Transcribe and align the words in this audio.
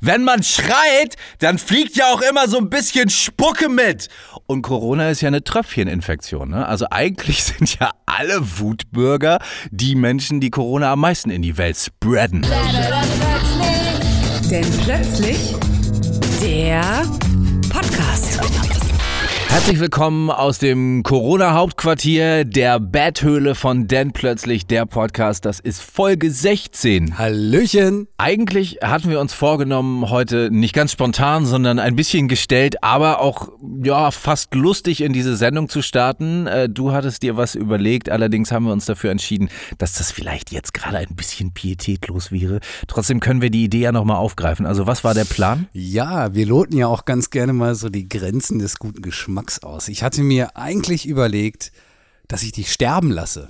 wenn 0.00 0.24
man 0.24 0.42
schreit, 0.42 1.16
dann 1.38 1.58
fliegt 1.58 1.96
ja 1.96 2.12
auch 2.12 2.22
immer 2.22 2.48
so 2.48 2.58
ein 2.58 2.70
bisschen 2.70 3.10
Spucke 3.10 3.68
mit. 3.68 4.08
Und 4.46 4.62
Corona 4.62 5.10
ist 5.10 5.20
ja 5.20 5.28
eine 5.28 5.44
Tröpfcheninfektion. 5.44 6.50
Ne? 6.50 6.66
Also 6.66 6.86
eigentlich 6.90 7.44
sind 7.44 7.78
ja 7.78 7.90
alle 8.06 8.40
Wutbürger 8.58 9.38
die 9.70 9.94
Menschen, 9.94 10.40
die 10.40 10.50
Corona 10.50 10.92
am 10.92 11.00
meisten 11.00 11.30
in 11.30 11.42
die 11.42 11.56
Welt 11.56 11.76
spreaden. 11.76 12.46
Denn 14.50 14.66
plötzlich 14.84 15.54
der 16.40 16.82
Podcast. 17.70 18.79
Herzlich 19.50 19.80
willkommen 19.80 20.30
aus 20.30 20.58
dem 20.58 21.02
Corona-Hauptquartier 21.02 22.44
der 22.44 22.78
Betthöhle 22.78 23.56
von 23.56 23.88
Denn 23.88 24.12
plötzlich 24.12 24.68
der 24.68 24.86
Podcast. 24.86 25.44
Das 25.44 25.58
ist 25.58 25.82
Folge 25.82 26.30
16. 26.30 27.18
Hallöchen. 27.18 28.06
Eigentlich 28.16 28.78
hatten 28.80 29.10
wir 29.10 29.18
uns 29.18 29.34
vorgenommen, 29.34 30.08
heute 30.08 30.50
nicht 30.52 30.72
ganz 30.72 30.92
spontan, 30.92 31.46
sondern 31.46 31.80
ein 31.80 31.96
bisschen 31.96 32.28
gestellt, 32.28 32.84
aber 32.84 33.20
auch 33.20 33.48
ja 33.82 34.12
fast 34.12 34.54
lustig 34.54 35.00
in 35.02 35.12
diese 35.12 35.36
Sendung 35.36 35.68
zu 35.68 35.82
starten. 35.82 36.46
Äh, 36.46 36.68
Du 36.68 36.92
hattest 36.92 37.24
dir 37.24 37.36
was 37.36 37.56
überlegt, 37.56 38.08
allerdings 38.08 38.52
haben 38.52 38.66
wir 38.66 38.72
uns 38.72 38.84
dafür 38.86 39.10
entschieden, 39.10 39.48
dass 39.78 39.94
das 39.94 40.12
vielleicht 40.12 40.52
jetzt 40.52 40.72
gerade 40.74 40.98
ein 40.98 41.16
bisschen 41.16 41.50
pietätlos 41.52 42.30
wäre. 42.30 42.60
Trotzdem 42.86 43.18
können 43.18 43.42
wir 43.42 43.50
die 43.50 43.64
Idee 43.64 43.80
ja 43.80 43.92
nochmal 43.92 44.16
aufgreifen. 44.18 44.64
Also 44.64 44.86
was 44.86 45.02
war 45.02 45.12
der 45.12 45.24
Plan? 45.24 45.66
Ja, 45.72 46.34
wir 46.34 46.46
loten 46.46 46.76
ja 46.76 46.86
auch 46.86 47.04
ganz 47.04 47.30
gerne 47.30 47.52
mal 47.52 47.74
so 47.74 47.88
die 47.88 48.08
Grenzen 48.08 48.60
des 48.60 48.78
guten 48.78 49.02
Geschmacks 49.02 49.39
aus. 49.62 49.88
Ich 49.88 50.02
hatte 50.02 50.22
mir 50.22 50.56
eigentlich 50.56 51.06
überlegt, 51.06 51.72
dass 52.30 52.44
ich 52.44 52.52
dich 52.52 52.72
sterben 52.72 53.10
lasse. 53.10 53.48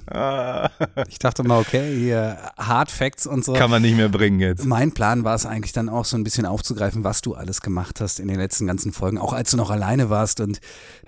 Ich 1.09 1.19
dachte 1.19 1.43
mal, 1.45 1.61
okay, 1.61 1.95
hier 1.95 2.39
Hard 2.57 2.91
Facts 2.91 3.27
und 3.27 3.45
so. 3.45 3.53
Kann 3.53 3.71
man 3.71 3.83
nicht 3.83 3.95
mehr 3.95 4.09
bringen 4.09 4.41
jetzt. 4.41 4.65
Mein 4.65 4.93
Plan 4.93 5.23
war 5.23 5.35
es 5.35 5.45
eigentlich 5.45 5.73
dann 5.73 5.91
auch 5.91 6.07
so 6.07 6.17
ein 6.17 6.25
bisschen 6.25 6.47
aufzugreifen, 6.47 7.05
was 7.05 7.21
du 7.21 7.35
alles 7.35 7.61
gemacht 7.61 8.01
hast 8.01 8.21
in 8.21 8.29
den 8.29 8.39
letzten 8.39 8.67
ganzen 8.67 8.93
Folgen, 8.93 9.19
auch 9.19 9.35
als 9.35 9.51
du 9.51 9.59
noch 9.59 9.71
alleine 9.71 10.09
warst. 10.09 10.41
Und 10.41 10.61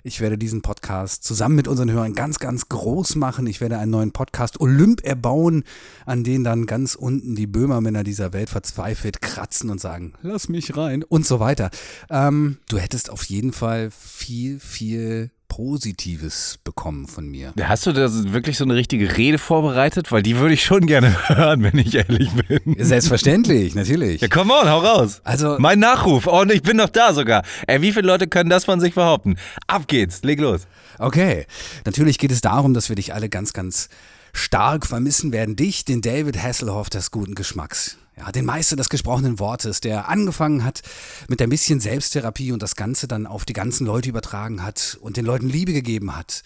ich 0.03 0.21
werde 0.21 0.37
diesen 0.37 0.61
Podcast 0.61 1.25
zusammen 1.25 1.57
mit 1.57 1.67
unseren 1.67 1.91
Hörern 1.91 2.13
ganz, 2.13 2.39
ganz 2.39 2.69
groß 2.69 3.17
machen. 3.17 3.47
Ich 3.47 3.63
werde 3.63 3.79
einen 3.79 3.91
neuen 3.91 4.13
Podcast 4.13 4.61
Olymp 4.61 5.03
erbauen, 5.03 5.65
an 6.05 6.25
den 6.25 6.45
dann 6.45 6.67
ganz 6.67 6.95
unten 6.95 7.35
die 7.35 7.47
Böhmermänner 7.47 8.05
dieser 8.05 8.35
Welt 8.35 8.51
verzweifelt 8.51 9.23
kratzen 9.23 9.71
und 9.71 9.81
sagen, 9.81 10.13
lass 10.21 10.51
mich 10.51 10.77
rein 10.77 11.03
und 11.05 11.27
so 11.27 11.41
weiter. 11.41 11.71
Ähm, 12.11 12.59
du 12.69 12.77
hättest 12.77 13.09
auf 13.09 13.25
jeden 13.25 13.53
Fall 13.53 13.91
viel, 13.91 14.61
viel 14.61 15.31
Positives 15.55 16.59
bekommen 16.65 17.07
von 17.07 17.27
mir. 17.29 17.53
Hast 17.63 17.85
du 17.85 17.93
da 17.93 18.09
wirklich 18.33 18.57
so 18.57 18.65
eine 18.65 18.75
richtige 18.75 19.19
Rede 19.19 19.37
vorbereitet? 19.37 20.11
Weil 20.11 20.23
die 20.23 20.39
würde 20.39 20.55
ich 20.55 20.65
schon 20.65 20.87
gerne 20.87 21.15
hören, 21.29 21.63
wenn 21.63 21.77
ich 21.77 21.95
ehrlich 21.95 22.31
bin. 22.33 22.75
Selbstverständlich, 22.79 23.75
natürlich. 23.75 24.23
Ja, 24.23 24.29
come 24.29 24.55
on, 24.55 24.67
hau 24.67 24.79
raus. 24.79 25.21
Also- 25.25 25.57
mein 25.59 25.79
Nachruf. 25.79 26.27
Oh, 26.27 26.41
und 26.41 26.51
ich 26.51 26.63
bin 26.63 26.79
noch 26.79 26.89
da 26.89 27.13
sogar. 27.13 27.43
Ey, 27.67 27.83
wie 27.83 27.93
viele 27.93 28.07
Leute 28.07 28.29
können 28.29 28.49
das 28.49 28.65
von 28.65 28.81
sich 28.81 28.95
behaupten? 28.95 29.37
Ab 29.67 29.89
geht's, 29.89 30.23
leg 30.23 30.41
los. 30.41 30.63
Okay, 30.99 31.45
natürlich 31.85 32.17
geht 32.19 32.33
es 32.33 32.41
darum, 32.41 32.73
dass 32.73 32.89
wir 32.89 32.97
dich 32.97 33.13
alle 33.13 33.29
ganz, 33.29 33.53
ganz 33.53 33.91
stark 34.33 34.87
vermissen 34.87 35.33
werden. 35.33 35.55
Dich, 35.55 35.85
den 35.85 36.01
David 36.01 36.43
Hasselhoff 36.43 36.89
des 36.89 37.11
guten 37.11 37.35
Geschmacks. 37.35 37.99
Ja, 38.17 38.31
den 38.31 38.45
Meister 38.45 38.77
des 38.77 38.91
gesprochenen 38.91 39.39
Wortes, 39.39 39.81
der 39.81 40.09
angefangen 40.09 40.65
hat 40.65 40.83
mit 41.29 41.41
ein 41.41 41.49
bisschen 41.49 41.81
Selbsttherapie 41.81 42.53
und 42.53 42.63
das 42.63 42.77
Ganze 42.77 43.09
dann 43.09 43.27
auf 43.27 43.45
die 43.47 43.55
ganzen 43.55 43.87
Leute 43.87 44.11
übertragen 44.11 44.63
hat 44.63 44.99
und 45.01 45.17
den 45.17 45.25
Leuten 45.25 45.49
Liebe 45.49 45.73
gegeben 45.73 46.15
hat. 46.15 46.43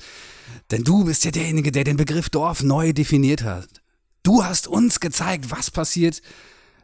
Denn 0.70 0.84
du 0.84 1.04
bist 1.04 1.24
ja 1.24 1.32
derjenige, 1.32 1.72
der 1.72 1.84
den 1.84 1.96
Begriff 1.96 2.30
Dorf 2.30 2.62
neu 2.62 2.92
definiert 2.92 3.42
hat. 3.42 3.68
Du 4.22 4.44
hast 4.44 4.68
uns 4.68 5.00
gezeigt, 5.00 5.50
was 5.50 5.70
passiert, 5.70 6.22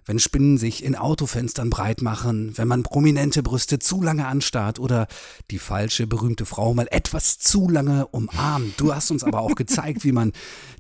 wenn 0.05 0.19
Spinnen 0.19 0.59
sich 0.59 0.85
in 0.85 0.97
Autofenstern 0.97 1.71
breit 1.71 2.03
machen, 2.03 2.57
wenn 2.57 2.69
man 2.69 2.83
prominente 2.83 3.43
Brüste 3.43 3.79
zu 3.79 4.03
lange 4.03 4.27
anstarrt 4.27 4.79
oder 4.79 5.07
die 5.51 5.59
falsche 5.59 6.07
berühmte 6.07 6.47
Frau 6.47 6.75
mal 6.75 6.89
etwas 6.91 7.39
zu 7.39 7.69
lange 7.69 8.07
umarmt. 8.09 8.81
Du 8.81 8.95
hast 8.95 9.11
uns 9.11 9.25
aber 9.25 9.41
auch 9.41 9.55
gezeigt, 9.55 10.05
wie 10.05 10.13
man 10.13 10.33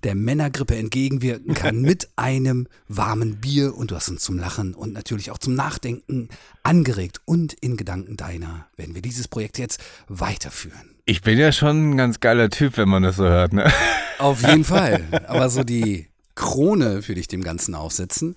der 0.02 0.14
Männergrippe 0.14 0.76
entgegenwirken 0.76 1.54
kann 1.54 1.82
mit 1.82 2.08
einem 2.16 2.66
warmen 2.88 3.40
Bier 3.40 3.76
und 3.76 3.90
du 3.90 3.96
hast 3.96 4.08
uns 4.08 4.22
zum 4.22 4.38
Lachen 4.38 4.74
und 4.74 4.92
natürlich 4.92 5.30
auch 5.30 5.38
zum 5.38 5.54
Nachdenken 5.54 6.28
angeregt 6.62 7.20
und 7.24 7.52
in 7.54 7.76
Gedanken 7.76 8.16
deiner 8.16 8.66
werden 8.76 8.94
wir 8.94 9.02
dieses 9.02 9.28
Projekt 9.28 9.58
jetzt 9.58 9.80
weiterführen. 10.08 10.96
Ich 11.04 11.22
bin 11.22 11.36
ja 11.38 11.50
schon 11.50 11.90
ein 11.90 11.96
ganz 11.96 12.20
geiler 12.20 12.48
Typ, 12.48 12.76
wenn 12.76 12.88
man 12.88 13.02
das 13.02 13.16
so 13.16 13.24
hört, 13.24 13.52
ne? 13.52 13.72
Auf 14.18 14.42
jeden 14.42 14.62
Fall. 14.62 15.02
Aber 15.26 15.50
so 15.50 15.64
die 15.64 16.11
Krone 16.34 17.06
würde 17.06 17.20
ich 17.20 17.28
dem 17.28 17.42
Ganzen 17.42 17.74
aufsetzen. 17.74 18.36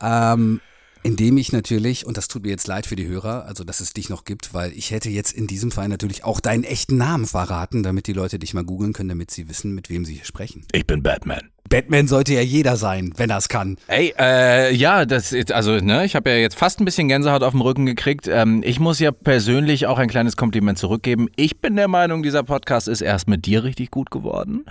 Ähm, 0.00 0.60
indem 1.06 1.36
ich 1.36 1.52
natürlich, 1.52 2.04
und 2.04 2.16
das 2.16 2.26
tut 2.26 2.42
mir 2.42 2.48
jetzt 2.48 2.66
leid 2.66 2.84
für 2.84 2.96
die 2.96 3.06
Hörer, 3.06 3.44
also 3.46 3.62
dass 3.62 3.78
es 3.78 3.92
dich 3.92 4.08
noch 4.08 4.24
gibt, 4.24 4.54
weil 4.54 4.72
ich 4.72 4.90
hätte 4.90 5.08
jetzt 5.08 5.32
in 5.32 5.46
diesem 5.46 5.70
Fall 5.70 5.88
natürlich 5.88 6.24
auch 6.24 6.40
deinen 6.40 6.64
echten 6.64 6.96
Namen 6.96 7.26
verraten, 7.26 7.84
damit 7.84 8.08
die 8.08 8.12
Leute 8.12 8.40
dich 8.40 8.54
mal 8.54 8.64
googeln 8.64 8.92
können, 8.92 9.10
damit 9.10 9.30
sie 9.30 9.48
wissen, 9.48 9.72
mit 9.72 9.88
wem 9.88 10.04
sie 10.04 10.14
hier 10.14 10.24
sprechen. 10.24 10.66
Ich 10.72 10.84
bin 10.84 11.04
Batman. 11.04 11.50
Batman 11.68 12.08
sollte 12.08 12.34
ja 12.34 12.40
jeder 12.40 12.76
sein, 12.76 13.12
wenn 13.16 13.30
er 13.30 13.38
es 13.38 13.48
kann. 13.48 13.76
Ey, 13.86 14.14
äh, 14.18 14.74
ja, 14.74 15.04
das 15.04 15.32
ist, 15.32 15.52
also, 15.52 15.78
ne, 15.78 16.04
ich 16.04 16.16
habe 16.16 16.30
ja 16.30 16.36
jetzt 16.36 16.56
fast 16.56 16.80
ein 16.80 16.84
bisschen 16.84 17.08
Gänsehaut 17.08 17.42
auf 17.42 17.52
dem 17.52 17.60
Rücken 17.60 17.86
gekriegt. 17.86 18.28
Ähm, 18.28 18.62
ich 18.64 18.80
muss 18.80 18.98
ja 18.98 19.12
persönlich 19.12 19.86
auch 19.86 19.98
ein 19.98 20.08
kleines 20.08 20.36
Kompliment 20.36 20.78
zurückgeben. 20.78 21.28
Ich 21.36 21.60
bin 21.60 21.76
der 21.76 21.88
Meinung, 21.88 22.22
dieser 22.22 22.42
Podcast 22.42 22.88
ist 22.88 23.00
erst 23.00 23.28
mit 23.28 23.46
dir 23.46 23.64
richtig 23.64 23.90
gut 23.90 24.10
geworden. 24.10 24.64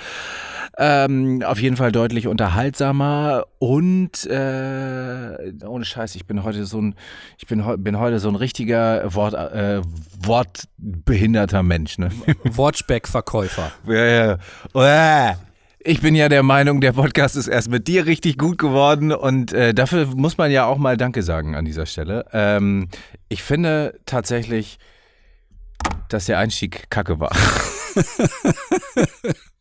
Ähm, 0.77 1.41
auf 1.45 1.59
jeden 1.61 1.77
Fall 1.77 1.91
deutlich 1.91 2.27
unterhaltsamer 2.27 3.45
und 3.59 4.25
äh, 4.25 5.53
ohne 5.65 5.85
Scheiß, 5.85 6.15
ich 6.15 6.25
bin 6.25 6.43
heute 6.43 6.65
so 6.65 6.81
ein, 6.81 6.95
ich 7.37 7.47
bin, 7.47 7.63
bin 7.81 7.97
heute 7.97 8.19
so 8.19 8.27
ein 8.27 8.35
richtiger 8.35 9.13
Wort, 9.13 9.35
äh, 9.35 9.81
wortbehinderter 10.19 11.63
Mensch, 11.63 11.97
ne? 11.97 12.09
Wortspeckverkäufer. 12.43 13.71
Ja, 13.87 14.05
ja. 14.05 14.37
Uah. 14.73 15.35
Ich 15.87 16.01
bin 16.01 16.15
ja 16.15 16.29
der 16.29 16.41
Meinung, 16.41 16.81
der 16.81 16.93
Podcast 16.93 17.35
ist 17.35 17.47
erst 17.47 17.69
mit 17.69 17.87
dir 17.87 18.07
richtig 18.07 18.39
gut 18.39 18.57
geworden 18.57 19.11
und 19.11 19.53
äh, 19.53 19.71
dafür 19.71 20.07
muss 20.07 20.35
man 20.37 20.49
ja 20.49 20.65
auch 20.65 20.79
mal 20.79 20.97
Danke 20.97 21.21
sagen 21.21 21.55
an 21.55 21.63
dieser 21.63 21.85
Stelle. 21.85 22.25
Ähm, 22.33 22.87
ich 23.29 23.43
finde 23.43 23.99
tatsächlich, 24.07 24.79
dass 26.09 26.25
der 26.25 26.39
Einstieg 26.39 26.89
kacke 26.89 27.19
war. 27.19 27.31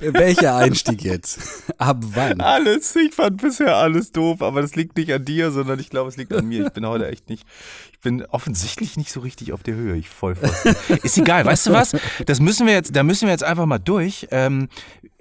Welcher 0.00 0.56
Einstieg 0.56 1.02
jetzt? 1.02 1.38
Ab 1.78 1.98
wann? 2.00 2.40
Alles, 2.40 2.94
ich 2.96 3.14
fand 3.14 3.40
bisher 3.40 3.76
alles 3.76 4.12
doof, 4.12 4.42
aber 4.42 4.62
das 4.62 4.76
liegt 4.76 4.96
nicht 4.96 5.12
an 5.12 5.24
dir, 5.24 5.50
sondern 5.50 5.78
ich 5.78 5.90
glaube, 5.90 6.08
es 6.08 6.16
liegt 6.16 6.32
an 6.32 6.46
mir. 6.46 6.66
Ich 6.66 6.72
bin 6.72 6.86
heute 6.86 7.08
echt 7.08 7.28
nicht, 7.28 7.46
ich 7.98 8.02
bin 8.02 8.24
offensichtlich 8.26 8.96
nicht 8.96 9.10
so 9.10 9.18
richtig 9.18 9.52
auf 9.52 9.64
der 9.64 9.74
Höhe. 9.74 9.96
Ich 9.96 10.08
voll 10.08 10.36
voll. 10.36 10.52
Ist 11.02 11.18
egal, 11.18 11.44
weißt 11.44 11.66
du 11.66 11.72
was? 11.72 11.96
Das 12.26 12.38
müssen 12.38 12.64
wir 12.64 12.72
jetzt, 12.72 12.94
da 12.94 13.02
müssen 13.02 13.26
wir 13.26 13.32
jetzt 13.32 13.42
einfach 13.42 13.66
mal 13.66 13.80
durch. 13.80 14.28
Ähm, 14.30 14.68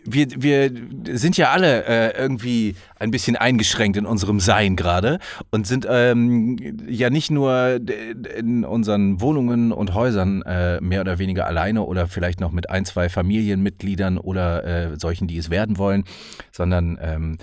wir, 0.05 0.27
wir 0.37 0.71
sind 1.17 1.37
ja 1.37 1.49
alle 1.49 1.85
äh, 1.85 2.21
irgendwie 2.21 2.75
ein 2.99 3.09
bisschen 3.09 3.35
eingeschränkt 3.35 3.97
in 3.97 4.05
unserem 4.05 4.39
Sein 4.39 4.75
gerade 4.75 5.17
und 5.49 5.65
sind 5.65 5.87
ähm, 5.89 6.57
ja 6.87 7.09
nicht 7.09 7.31
nur 7.31 7.79
in 8.37 8.63
unseren 8.63 9.21
Wohnungen 9.21 9.71
und 9.71 9.95
Häusern 9.95 10.43
äh, 10.43 10.79
mehr 10.79 11.01
oder 11.01 11.17
weniger 11.17 11.47
alleine 11.47 11.81
oder 11.81 12.07
vielleicht 12.07 12.39
noch 12.39 12.51
mit 12.51 12.69
ein, 12.69 12.85
zwei 12.85 13.09
Familienmitgliedern 13.09 14.19
oder 14.19 14.63
äh, 14.63 14.99
solchen, 14.99 15.27
die 15.27 15.37
es 15.37 15.49
werden 15.49 15.79
wollen, 15.79 16.03
sondern 16.51 16.99
ähm, 17.01 17.37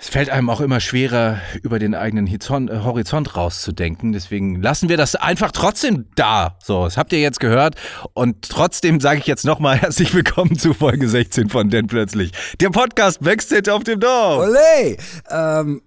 es 0.00 0.08
fällt 0.08 0.30
einem 0.30 0.48
auch 0.48 0.62
immer 0.62 0.80
schwerer, 0.80 1.40
über 1.62 1.78
den 1.78 1.94
eigenen 1.94 2.26
äh, 2.26 2.38
Horizont 2.82 3.36
rauszudenken. 3.36 4.12
Deswegen 4.12 4.62
lassen 4.62 4.88
wir 4.88 4.96
das 4.96 5.14
einfach 5.14 5.52
trotzdem 5.52 6.06
da. 6.16 6.56
So, 6.62 6.84
das 6.84 6.96
habt 6.96 7.12
ihr 7.12 7.20
jetzt 7.20 7.38
gehört. 7.38 7.74
Und 8.14 8.48
trotzdem 8.48 9.00
sage 9.00 9.20
ich 9.20 9.26
jetzt 9.26 9.44
nochmal 9.44 9.76
herzlich 9.76 10.14
willkommen 10.14 10.56
zu 10.56 10.72
Folge 10.72 11.06
16 11.06 11.50
von 11.50 11.68
Denn 11.68 11.86
plötzlich. 11.86 12.32
Der 12.60 12.70
Podcast 12.70 13.20
Backstage 13.20 13.72
auf 13.74 13.84
dem 13.84 14.00
Dorf. 14.00 14.48
Olé! 14.48 14.98
Ähm, 15.30 15.82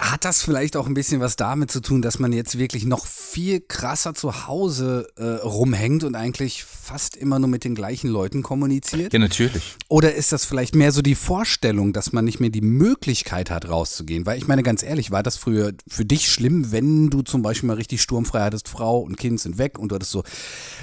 hat 0.00 0.24
das 0.24 0.42
vielleicht 0.42 0.76
auch 0.76 0.86
ein 0.86 0.94
bisschen 0.94 1.20
was 1.20 1.36
damit 1.36 1.70
zu 1.70 1.80
tun, 1.80 2.02
dass 2.02 2.18
man 2.18 2.32
jetzt 2.32 2.58
wirklich 2.58 2.84
noch 2.84 3.06
viel 3.06 3.60
krasser 3.60 4.14
zu 4.14 4.46
Hause 4.48 5.06
äh, 5.16 5.24
rumhängt 5.24 6.02
und 6.02 6.16
eigentlich 6.16 6.64
fast 6.64 7.16
immer 7.16 7.38
nur 7.38 7.48
mit 7.48 7.62
den 7.62 7.76
gleichen 7.76 8.10
Leuten 8.10 8.42
kommuniziert? 8.42 9.12
Ja, 9.12 9.20
natürlich. 9.20 9.76
Oder 9.88 10.14
ist 10.14 10.32
das 10.32 10.44
vielleicht 10.44 10.74
mehr 10.74 10.90
so 10.90 11.02
die 11.02 11.14
Vorstellung, 11.14 11.92
dass 11.92 12.12
man 12.12 12.24
nicht 12.24 12.40
mehr 12.40 12.50
die 12.50 12.62
Möglichkeit 12.62 13.50
hat, 13.50 13.68
rauszugehen? 13.68 14.26
Weil 14.26 14.38
ich 14.38 14.48
meine, 14.48 14.64
ganz 14.64 14.82
ehrlich, 14.82 15.12
war 15.12 15.22
das 15.22 15.36
früher 15.36 15.72
für 15.86 16.04
dich 16.04 16.28
schlimm, 16.28 16.72
wenn 16.72 17.08
du 17.08 17.22
zum 17.22 17.42
Beispiel 17.42 17.68
mal 17.68 17.76
richtig 17.76 18.02
sturmfrei 18.02 18.40
hattest, 18.40 18.68
Frau 18.68 18.98
und 18.98 19.16
Kind 19.16 19.40
sind 19.40 19.58
weg 19.58 19.78
und 19.78 19.90
du 19.90 19.94
hattest 19.94 20.10
so 20.10 20.24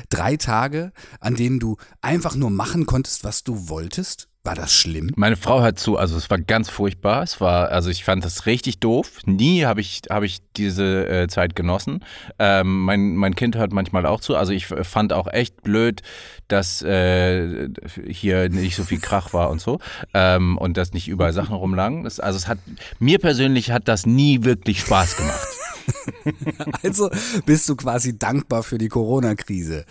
drei 0.10 0.38
Tage, 0.38 0.94
an 1.20 1.36
denen 1.36 1.60
du 1.60 1.76
einfach 2.02 2.36
nur 2.36 2.52
machen 2.52 2.86
konntest, 2.86 3.26
was 3.26 3.44
du 3.44 3.68
wolltest? 3.68 4.30
War 4.48 4.56
das 4.56 4.74
schlimm? 4.74 5.12
Meine 5.18 5.36
Frau 5.36 5.60
hört 5.62 5.78
zu, 5.78 5.98
also 5.98 6.16
es 6.16 6.30
war 6.30 6.38
ganz 6.38 6.70
furchtbar. 6.70 7.22
Es 7.22 7.42
war, 7.42 7.68
also 7.70 7.90
ich 7.90 8.06
fand 8.06 8.24
das 8.24 8.46
richtig 8.46 8.80
doof. 8.80 9.20
Nie 9.26 9.66
habe 9.66 9.82
ich, 9.82 10.04
habe 10.10 10.26
ich 10.26 10.38
diese 10.56 11.06
äh, 11.06 11.28
Zeit 11.28 11.54
genossen. 11.54 12.00
Ähm, 12.40 12.86
mein, 12.86 13.18
mein 13.18 13.36
Kind 13.36 13.58
hört 13.58 13.74
manchmal 13.74 14.06
auch 14.06 14.22
zu. 14.22 14.38
Also 14.38 14.54
ich 14.54 14.68
fand 14.68 15.12
auch 15.12 15.28
echt 15.28 15.64
blöd, 15.64 16.02
dass 16.48 16.82
äh, 16.82 17.68
hier 18.08 18.48
nicht 18.48 18.78
so 18.78 18.86
viel 18.86 19.02
Krach 19.02 19.34
war 19.34 19.50
und 19.50 19.60
so. 19.60 19.80
Ähm, 20.14 20.58
und 20.58 20.78
dass 20.78 20.94
nicht 20.94 21.10
überall 21.10 21.34
Sachen 21.34 21.54
rumlagen. 21.54 22.06
Das, 22.06 22.22
also 22.22 22.38
es 22.38 22.48
hat, 22.48 22.60
mir 23.00 23.20
persönlich 23.20 23.72
hat 23.72 23.90
das 23.90 24.06
nie 24.06 24.46
wirklich 24.46 24.80
Spaß 24.80 25.18
gemacht. 25.18 25.57
Also 26.84 27.10
bist 27.46 27.68
du 27.70 27.76
quasi 27.76 28.18
dankbar 28.18 28.64
für 28.64 28.78
die 28.78 28.88
Corona-Krise, 28.88 29.86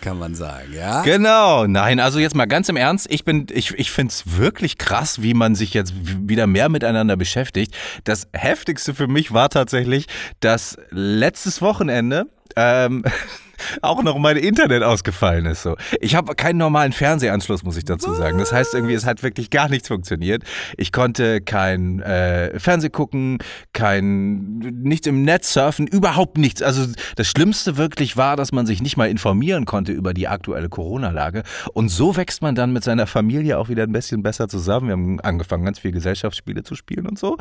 kann 0.00 0.18
man 0.18 0.34
sagen, 0.34 0.72
ja? 0.74 1.02
Genau, 1.02 1.66
nein, 1.66 2.00
also 2.00 2.18
jetzt 2.18 2.34
mal 2.34 2.46
ganz 2.46 2.68
im 2.68 2.76
Ernst, 2.76 3.06
ich 3.10 3.24
bin, 3.24 3.46
ich, 3.50 3.72
ich 3.72 3.90
finde 3.90 4.12
es 4.12 4.36
wirklich 4.38 4.78
krass, 4.78 5.22
wie 5.22 5.34
man 5.34 5.54
sich 5.54 5.74
jetzt 5.74 5.92
wieder 6.02 6.46
mehr 6.46 6.68
miteinander 6.68 7.16
beschäftigt. 7.16 7.74
Das 8.04 8.28
heftigste 8.32 8.94
für 8.94 9.08
mich 9.08 9.32
war 9.32 9.50
tatsächlich, 9.50 10.06
dass 10.40 10.76
letztes 10.90 11.62
Wochenende 11.62 12.26
ähm, 12.56 13.04
auch 13.82 14.02
noch 14.02 14.18
mein 14.18 14.36
Internet 14.36 14.82
ausgefallen 14.82 15.46
ist. 15.46 15.62
So. 15.62 15.76
Ich 16.00 16.14
habe 16.14 16.34
keinen 16.34 16.58
normalen 16.58 16.92
Fernsehanschluss, 16.92 17.62
muss 17.62 17.76
ich 17.76 17.84
dazu 17.84 18.14
sagen. 18.14 18.38
Das 18.38 18.52
heißt 18.52 18.74
irgendwie, 18.74 18.94
es 18.94 19.06
hat 19.06 19.22
wirklich 19.22 19.50
gar 19.50 19.68
nichts 19.68 19.88
funktioniert. 19.88 20.44
Ich 20.76 20.92
konnte 20.92 21.40
kein 21.40 22.00
äh, 22.00 22.58
Fernseh 22.58 22.90
gucken, 22.90 23.38
kein 23.72 24.58
nichts 24.58 25.06
im 25.06 25.22
Netz 25.22 25.52
surfen, 25.52 25.86
überhaupt 25.86 26.38
nichts. 26.38 26.62
Also 26.62 26.86
das 27.16 27.26
Schlimmste 27.26 27.76
wirklich 27.76 28.16
war, 28.16 28.36
dass 28.36 28.52
man 28.52 28.66
sich 28.66 28.82
nicht 28.82 28.96
mal 28.96 29.08
informieren 29.08 29.64
konnte 29.64 29.92
über 29.92 30.14
die 30.14 30.28
aktuelle 30.28 30.68
Corona-Lage. 30.68 31.42
Und 31.72 31.88
so 31.88 32.16
wächst 32.16 32.42
man 32.42 32.54
dann 32.54 32.72
mit 32.72 32.84
seiner 32.84 33.06
Familie 33.06 33.58
auch 33.58 33.68
wieder 33.68 33.84
ein 33.84 33.92
bisschen 33.92 34.22
besser 34.22 34.48
zusammen. 34.48 34.86
Wir 34.86 34.92
haben 34.92 35.20
angefangen, 35.20 35.64
ganz 35.64 35.78
viele 35.78 35.94
Gesellschaftsspiele 35.94 36.62
zu 36.62 36.74
spielen 36.74 37.06
und 37.06 37.18
so. 37.18 37.36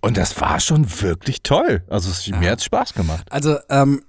Und 0.00 0.16
das 0.16 0.40
war 0.40 0.60
schon 0.60 0.86
wirklich 1.02 1.42
toll. 1.42 1.82
Also 1.88 2.10
es, 2.10 2.28
mir 2.28 2.50
hat 2.50 2.62
Spaß 2.62 2.94
gemacht. 2.94 3.26
Also, 3.30 3.58
ähm, 3.68 4.02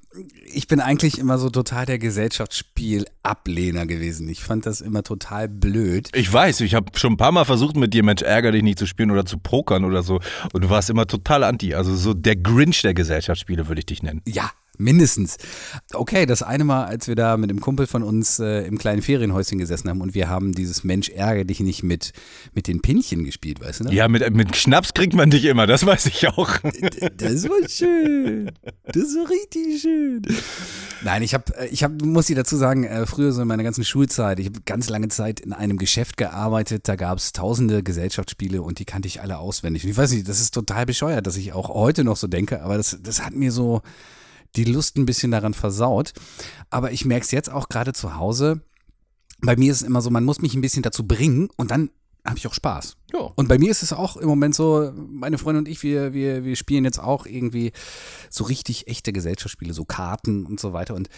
ich 0.54 0.68
bin 0.68 0.80
eigentlich 0.80 1.18
immer 1.18 1.38
so 1.38 1.50
total 1.50 1.86
der 1.86 1.98
Gesellschaftsspiel-Ablehner 1.98 3.86
gewesen. 3.86 4.28
Ich 4.30 4.42
fand 4.44 4.66
das 4.66 4.82
immer 4.82 5.04
total 5.04 5.48
blöd. 5.48 6.10
Ich 6.14 6.32
weiß, 6.32 6.62
ich 6.62 6.76
habe 6.76 6.98
schon 6.98 7.14
ein 7.14 7.18
paar 7.18 7.32
Mal 7.32 7.46
versucht, 7.46 7.76
mit 7.78 7.94
dir 7.94 8.04
Mensch 8.04 8.22
ärger 8.22 8.52
dich 8.52 8.64
nicht 8.64 8.80
zu 8.80 8.86
spielen 8.86 9.12
oder 9.12 9.26
zu 9.26 9.38
pokern 9.38 9.86
oder 9.86 10.04
so. 10.04 10.20
Und 10.54 10.64
du 10.64 10.70
warst 10.70 10.90
immer 10.90 11.08
total 11.08 11.44
anti. 11.44 11.74
Also 11.74 11.96
so 11.96 12.14
der 12.14 12.36
Grinch 12.36 12.82
der 12.82 12.94
Gesellschaftsspiele 12.94 13.68
würde 13.68 13.80
ich 13.80 13.86
dich 13.86 14.04
nennen. 14.04 14.22
Ja, 14.28 14.52
mindestens. 14.82 15.38
Okay, 15.94 16.26
das 16.26 16.44
eine 16.44 16.64
Mal, 16.64 16.86
als 16.86 17.08
wir 17.08 17.16
da 17.16 17.38
mit 17.38 17.50
einem 17.50 17.62
Kumpel 17.62 17.88
von 17.88 18.04
uns 18.04 18.40
äh, 18.40 18.66
im 18.66 18.78
kleinen 18.78 19.02
Ferienhäuschen 19.02 19.58
gesessen 19.58 19.90
haben 19.90 20.02
und 20.02 20.14
wir 20.14 20.30
haben 20.30 20.54
dieses 20.54 20.84
Mensch 20.84 21.10
ärger 21.10 21.46
dich 21.46 21.60
nicht 21.60 21.84
mit, 21.84 22.12
mit 22.54 22.68
den 22.68 22.82
Pinchen 22.82 23.24
gespielt, 23.24 23.62
weißt 23.62 23.82
du? 23.82 23.84
Ne? 23.86 23.94
Ja, 23.94 24.08
mit, 24.08 24.30
mit 24.34 24.56
Schnaps 24.56 24.94
kriegt 24.94 25.14
man 25.14 25.30
dich 25.30 25.46
immer, 25.46 25.68
das 25.68 25.86
weiß 25.86 26.08
ich 26.08 26.28
auch. 26.28 26.58
Das 27.18 27.48
war 27.48 27.70
schön. 27.70 28.52
Das 28.86 29.16
war 29.16 29.30
richtig 29.30 29.82
schön. 29.82 30.22
Nein, 31.04 31.24
ich 31.24 31.34
habe, 31.34 31.46
ich 31.72 31.84
hab, 31.84 32.02
muss 32.02 32.30
ich 32.30 32.36
dazu 32.36 32.58
sagen, 32.58 32.84
äh, 32.84 33.06
früher 33.06 33.32
so 33.32 33.42
in 33.42 33.48
meiner 33.48 33.64
ganzen 33.64 33.84
Schulzeit, 33.84 34.40
ich 34.40 34.48
habe 34.48 34.60
ganz 34.66 34.90
lange 34.90 35.08
Zeit 35.10 35.40
in 35.40 35.54
einem 35.54 35.78
Geschäft 35.78 36.18
gearbeitet, 36.18 36.88
da 36.88 36.96
gab 36.96 37.18
es 37.18 37.34
tausende 37.34 37.84
Gesellschaftsspiele 37.84 38.62
und 38.62 38.80
die 38.80 38.86
kannte 38.86 39.08
ich 39.08 39.22
alle 39.22 39.40
auswendig. 39.40 39.84
Und 39.84 39.92
ich 39.92 39.98
weiß 39.98 40.12
nicht, 40.12 40.28
das 40.28 40.42
ist 40.42 40.54
total 40.54 40.86
bescheuert, 40.86 41.28
dass 41.28 41.38
ich 41.38 41.54
auch 41.54 41.70
heute 41.70 42.04
noch 42.04 42.18
so 42.18 42.28
denke, 42.28 42.62
aber 42.62 42.78
das, 42.78 42.98
das 43.02 43.24
hat 43.24 43.34
mir 43.34 43.52
so 43.52 43.82
die 44.56 44.66
Lust 44.66 44.98
ein 44.98 45.06
bisschen 45.06 45.32
daran 45.32 45.54
versaut. 45.54 46.14
Aber 46.70 46.92
ich 46.92 47.06
merke 47.06 47.26
es 47.26 47.32
jetzt 47.32 47.52
auch 47.52 47.70
gerade 47.70 47.94
zu 47.94 48.16
Hause. 48.16 48.62
Bei 49.40 49.56
mir 49.56 49.72
ist 49.72 49.82
es 49.82 49.88
immer 49.88 50.02
so, 50.02 50.10
man 50.10 50.26
muss 50.26 50.42
mich 50.42 50.54
ein 50.54 50.62
bisschen 50.62 50.84
dazu 50.84 51.08
bringen 51.08 51.50
und 51.58 51.72
dann 51.72 51.90
habe 52.26 52.38
ich 52.38 52.46
auch 52.48 52.54
Spaß. 52.54 52.98
Ja. 53.14 53.20
Und 53.36 53.48
bei 53.48 53.58
mir 53.58 53.72
ist 53.72 53.82
es 53.82 53.94
auch 53.94 54.18
im 54.18 54.28
Moment 54.28 54.54
so, 54.54 54.92
meine 54.96 55.38
Freundin 55.38 55.66
und 55.66 55.68
ich, 55.68 55.82
wir, 55.82 56.14
wir, 56.14 56.44
wir 56.44 56.56
spielen 56.56 56.86
jetzt 56.86 57.00
auch 57.00 57.26
irgendwie 57.26 57.72
so 58.30 58.44
richtig 58.44 58.88
echte 58.88 59.12
Gesellschaftsspiele, 59.12 59.74
so 59.74 59.86
Karten 59.86 60.46
und 60.46 60.60
so 60.60 60.74
weiter. 60.74 60.94
Und 60.94 61.10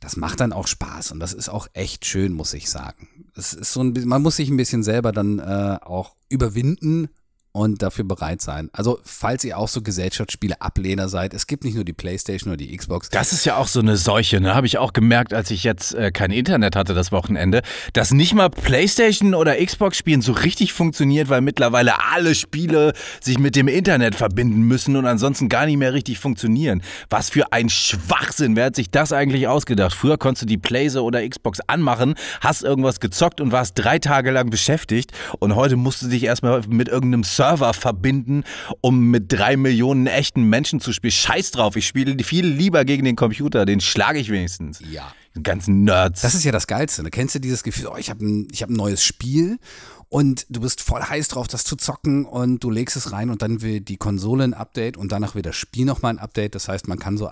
das 0.00 0.16
macht 0.16 0.40
dann 0.40 0.52
auch 0.52 0.66
Spaß 0.66 1.12
und 1.12 1.20
das 1.20 1.32
ist 1.32 1.48
auch 1.48 1.68
echt 1.72 2.04
schön, 2.04 2.32
muss 2.32 2.52
ich 2.54 2.68
sagen. 2.68 3.08
Es 3.34 3.54
ist 3.54 3.72
so 3.72 3.82
ein, 3.82 3.94
man 4.04 4.22
muss 4.22 4.36
sich 4.36 4.50
ein 4.50 4.56
bisschen 4.56 4.82
selber 4.82 5.12
dann 5.12 5.38
äh, 5.38 5.78
auch 5.80 6.14
überwinden 6.28 7.08
und 7.52 7.82
dafür 7.82 8.04
bereit 8.04 8.40
sein. 8.40 8.68
Also, 8.72 9.00
falls 9.02 9.44
ihr 9.44 9.58
auch 9.58 9.68
so 9.68 9.82
Gesellschaftsspiele-Ablehner 9.82 11.08
seid, 11.08 11.34
es 11.34 11.46
gibt 11.46 11.64
nicht 11.64 11.74
nur 11.74 11.84
die 11.84 11.92
Playstation 11.92 12.52
oder 12.52 12.58
die 12.58 12.76
Xbox. 12.76 13.08
Das 13.08 13.32
ist 13.32 13.44
ja 13.44 13.56
auch 13.56 13.66
so 13.66 13.80
eine 13.80 13.96
Seuche, 13.96 14.40
ne? 14.40 14.54
Habe 14.54 14.66
ich 14.66 14.78
auch 14.78 14.92
gemerkt, 14.92 15.34
als 15.34 15.50
ich 15.50 15.64
jetzt 15.64 15.94
äh, 15.94 16.12
kein 16.12 16.30
Internet 16.30 16.76
hatte 16.76 16.94
das 16.94 17.10
Wochenende, 17.10 17.62
dass 17.92 18.12
nicht 18.12 18.34
mal 18.34 18.50
Playstation 18.50 19.34
oder 19.34 19.56
Xbox 19.64 19.96
spielen 19.96 20.22
so 20.22 20.32
richtig 20.32 20.72
funktioniert, 20.72 21.28
weil 21.28 21.40
mittlerweile 21.40 21.94
alle 22.12 22.34
Spiele 22.34 22.92
sich 23.20 23.38
mit 23.38 23.56
dem 23.56 23.66
Internet 23.66 24.14
verbinden 24.14 24.62
müssen 24.62 24.94
und 24.96 25.06
ansonsten 25.06 25.48
gar 25.48 25.66
nicht 25.66 25.76
mehr 25.76 25.92
richtig 25.92 26.18
funktionieren. 26.18 26.82
Was 27.08 27.30
für 27.30 27.52
ein 27.52 27.68
Schwachsinn. 27.68 28.54
Wer 28.54 28.66
hat 28.66 28.76
sich 28.76 28.90
das 28.90 29.12
eigentlich 29.12 29.48
ausgedacht? 29.48 29.94
Früher 29.94 30.18
konntest 30.18 30.42
du 30.42 30.46
die 30.46 30.58
Playse 30.58 31.02
oder 31.02 31.28
Xbox 31.28 31.58
anmachen, 31.66 32.14
hast 32.40 32.62
irgendwas 32.62 33.00
gezockt 33.00 33.40
und 33.40 33.50
warst 33.50 33.72
drei 33.76 33.98
Tage 33.98 34.30
lang 34.30 34.50
beschäftigt 34.50 35.12
und 35.40 35.56
heute 35.56 35.76
musst 35.76 36.02
du 36.02 36.08
dich 36.08 36.22
erstmal 36.22 36.62
mit 36.68 36.88
irgendeinem 36.88 37.24
Server 37.40 37.72
verbinden, 37.72 38.44
um 38.82 39.06
mit 39.06 39.32
drei 39.32 39.56
Millionen 39.56 40.06
echten 40.06 40.42
Menschen 40.42 40.78
zu 40.78 40.92
spielen. 40.92 41.10
Scheiß 41.10 41.52
drauf, 41.52 41.74
ich 41.74 41.86
spiele 41.86 42.22
viel 42.22 42.46
lieber 42.46 42.84
gegen 42.84 43.06
den 43.06 43.16
Computer, 43.16 43.64
den 43.64 43.80
schlage 43.80 44.18
ich 44.18 44.30
wenigstens. 44.30 44.82
Ja. 44.90 45.10
Die 45.34 45.42
ganzen 45.42 45.84
Nerds. 45.84 46.20
Das 46.20 46.34
ist 46.34 46.44
ja 46.44 46.52
das 46.52 46.66
Geilste. 46.66 47.02
Ne? 47.02 47.08
Kennst 47.08 47.34
du 47.34 47.38
dieses 47.38 47.62
Gefühl, 47.62 47.86
oh, 47.86 47.96
ich 47.96 48.10
habe 48.10 48.22
ein, 48.26 48.48
ich 48.52 48.60
hab 48.60 48.68
ein 48.68 48.76
neues 48.76 49.02
Spiel 49.02 49.58
und 50.10 50.44
du 50.50 50.60
bist 50.60 50.82
voll 50.82 51.00
heiß 51.00 51.28
drauf, 51.28 51.48
das 51.48 51.64
zu 51.64 51.76
zocken 51.76 52.26
und 52.26 52.62
du 52.62 52.68
legst 52.68 52.96
es 52.96 53.10
rein 53.10 53.30
und 53.30 53.40
dann 53.40 53.62
will 53.62 53.80
die 53.80 53.96
Konsole 53.96 54.44
ein 54.44 54.52
Update 54.52 54.98
und 54.98 55.10
danach 55.10 55.34
will 55.34 55.42
das 55.42 55.56
Spiel 55.56 55.86
nochmal 55.86 56.12
ein 56.12 56.18
Update. 56.18 56.54
Das 56.54 56.68
heißt, 56.68 56.88
man 56.88 56.98
kann 56.98 57.16
so 57.16 57.30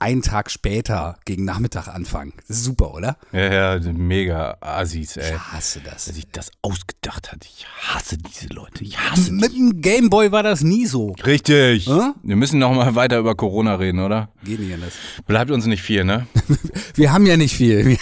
einen 0.00 0.22
Tag 0.22 0.50
später 0.50 1.18
gegen 1.24 1.44
Nachmittag 1.44 1.86
anfangen. 1.88 2.32
Das 2.48 2.56
ist 2.56 2.64
super, 2.64 2.94
oder? 2.94 3.16
ja, 3.32 3.76
ja, 3.76 3.92
mega 3.92 4.56
Assis, 4.60 5.16
ey. 5.16 5.34
Ich 5.34 5.38
hasse 5.38 5.80
das. 5.80 6.06
Dass 6.06 6.14
sich 6.14 6.26
das 6.32 6.50
ausgedacht 6.62 7.30
hat. 7.30 7.44
Ich 7.44 7.66
hasse 7.82 8.16
diese 8.16 8.48
Leute. 8.48 8.82
Ich 8.82 8.98
hasse 8.98 9.30
Mit 9.30 9.52
dem 9.52 9.80
Gameboy 9.80 10.32
war 10.32 10.42
das 10.42 10.62
nie 10.62 10.86
so. 10.86 11.12
Richtig. 11.24 11.86
Hä? 11.86 12.12
Wir 12.22 12.36
müssen 12.36 12.58
noch 12.58 12.72
mal 12.72 12.94
weiter 12.94 13.18
über 13.18 13.34
Corona 13.34 13.74
reden, 13.74 14.00
oder? 14.00 14.30
Geht 14.42 14.60
nicht 14.60 14.72
anders. 14.72 14.94
Bleibt 15.26 15.50
uns 15.50 15.66
nicht 15.66 15.82
viel, 15.82 16.04
ne? 16.04 16.26
Wir 16.94 17.12
haben 17.12 17.26
ja 17.26 17.36
nicht 17.36 17.54
viel. 17.54 17.98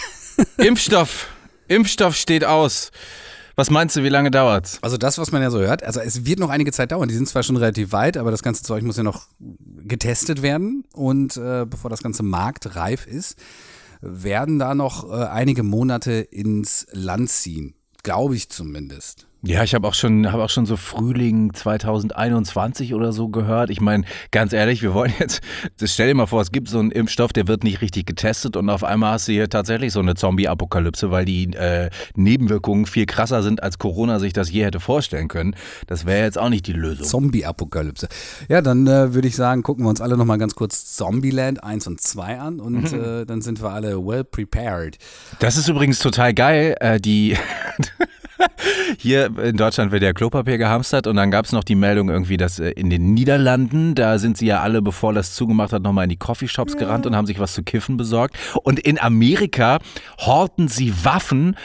Impfstoff. 0.57 1.27
Impfstoff 1.67 2.15
steht 2.15 2.45
aus. 2.45 2.91
Was 3.59 3.69
meinst 3.69 3.97
du, 3.97 4.03
wie 4.03 4.09
lange 4.09 4.31
dauert's? 4.31 4.81
Also 4.81 4.95
das, 4.95 5.17
was 5.17 5.33
man 5.33 5.41
ja 5.41 5.51
so 5.51 5.59
hört, 5.59 5.83
also 5.83 5.99
es 5.99 6.25
wird 6.25 6.39
noch 6.39 6.49
einige 6.49 6.71
Zeit 6.71 6.93
dauern. 6.93 7.09
Die 7.09 7.13
sind 7.13 7.27
zwar 7.27 7.43
schon 7.43 7.57
relativ 7.57 7.91
weit, 7.91 8.15
aber 8.15 8.31
das 8.31 8.41
ganze 8.41 8.63
Zeug 8.63 8.85
muss 8.85 8.95
ja 8.95 9.03
noch 9.03 9.27
getestet 9.83 10.41
werden. 10.41 10.85
Und 10.93 11.35
äh, 11.35 11.65
bevor 11.69 11.89
das 11.89 12.01
ganze 12.01 12.23
marktreif 12.23 13.05
ist, 13.05 13.37
werden 13.99 14.59
da 14.59 14.75
noch 14.75 15.11
äh, 15.11 15.25
einige 15.25 15.63
Monate 15.63 16.13
ins 16.13 16.87
Land 16.93 17.31
ziehen. 17.31 17.75
Glaube 18.01 18.37
ich 18.37 18.49
zumindest. 18.49 19.27
Ja, 19.41 19.63
ich 19.63 19.73
habe 19.73 19.87
auch 19.87 19.93
schon, 19.93 20.29
habe 20.33 20.43
auch 20.43 20.49
schon 20.49 20.65
so 20.65 20.75
Frühling 20.75 21.53
2021 21.53 22.93
oder 22.93 23.13
so 23.13 23.29
gehört. 23.29 23.69
Ich 23.69 23.79
meine, 23.79 24.03
ganz 24.31 24.51
ehrlich, 24.51 24.81
wir 24.81 24.93
wollen 24.93 25.13
jetzt, 25.17 25.39
das 25.77 25.93
stell 25.93 26.09
dir 26.09 26.13
mal 26.13 26.25
vor, 26.25 26.41
es 26.41 26.51
gibt 26.51 26.67
so 26.67 26.77
einen 26.77 26.91
Impfstoff, 26.91 27.31
der 27.31 27.47
wird 27.47 27.63
nicht 27.63 27.81
richtig 27.81 28.05
getestet 28.05 28.57
und 28.57 28.69
auf 28.69 28.83
einmal 28.83 29.13
hast 29.13 29.29
du 29.29 29.31
hier 29.31 29.49
tatsächlich 29.49 29.93
so 29.93 30.01
eine 30.01 30.15
Zombie-Apokalypse, 30.15 31.09
weil 31.09 31.23
die 31.23 31.53
äh, 31.53 31.89
Nebenwirkungen 32.15 32.85
viel 32.85 33.05
krasser 33.05 33.41
sind, 33.41 33.63
als 33.63 33.77
Corona 33.77 34.19
sich 34.19 34.33
das 34.33 34.51
je 34.51 34.65
hätte 34.65 34.81
vorstellen 34.81 35.29
können. 35.29 35.55
Das 35.87 36.05
wäre 36.05 36.25
jetzt 36.25 36.37
auch 36.37 36.49
nicht 36.49 36.67
die 36.67 36.73
Lösung. 36.73 37.05
Zombie-Apokalypse. 37.05 38.09
Ja, 38.49 38.61
dann 38.61 38.87
äh, 38.87 39.13
würde 39.13 39.29
ich 39.29 39.37
sagen, 39.37 39.63
gucken 39.63 39.85
wir 39.85 39.89
uns 39.89 40.01
alle 40.01 40.17
nochmal 40.17 40.37
ganz 40.37 40.53
kurz 40.53 40.97
Zombieland 40.97 41.63
1 41.63 41.87
und 41.87 42.01
2 42.01 42.39
an 42.39 42.59
und 42.59 42.91
äh, 42.91 43.25
dann 43.25 43.41
sind 43.41 43.61
wir 43.61 43.69
alle 43.69 44.05
well 44.05 44.25
prepared. 44.25 44.97
Das 45.39 45.55
ist 45.55 45.69
übrigens 45.69 45.99
total 45.99 46.33
geil. 46.33 46.75
Äh, 46.81 46.99
die 46.99 47.37
hier 48.97 49.31
in 49.37 49.57
Deutschland 49.57 49.91
wird 49.91 50.03
ja 50.03 50.13
Klopapier 50.13 50.57
gehamstert 50.57 51.07
und 51.07 51.15
dann 51.15 51.31
gab 51.31 51.45
es 51.45 51.51
noch 51.51 51.63
die 51.63 51.75
Meldung 51.75 52.09
irgendwie, 52.09 52.37
dass 52.37 52.59
äh, 52.59 52.71
in 52.71 52.89
den 52.89 53.13
Niederlanden, 53.13 53.95
da 53.95 54.17
sind 54.17 54.37
sie 54.37 54.47
ja 54.47 54.61
alle, 54.61 54.81
bevor 54.81 55.13
das 55.13 55.35
zugemacht 55.35 55.73
hat, 55.73 55.83
nochmal 55.83 56.05
in 56.05 56.09
die 56.09 56.17
Coffeeshops 56.17 56.77
gerannt 56.77 57.05
und 57.05 57.15
haben 57.15 57.25
sich 57.25 57.39
was 57.39 57.53
zu 57.53 57.63
kiffen 57.63 57.97
besorgt. 57.97 58.35
Und 58.63 58.79
in 58.79 58.99
Amerika 58.99 59.79
horten 60.19 60.67
sie 60.67 60.93
Waffen 61.03 61.55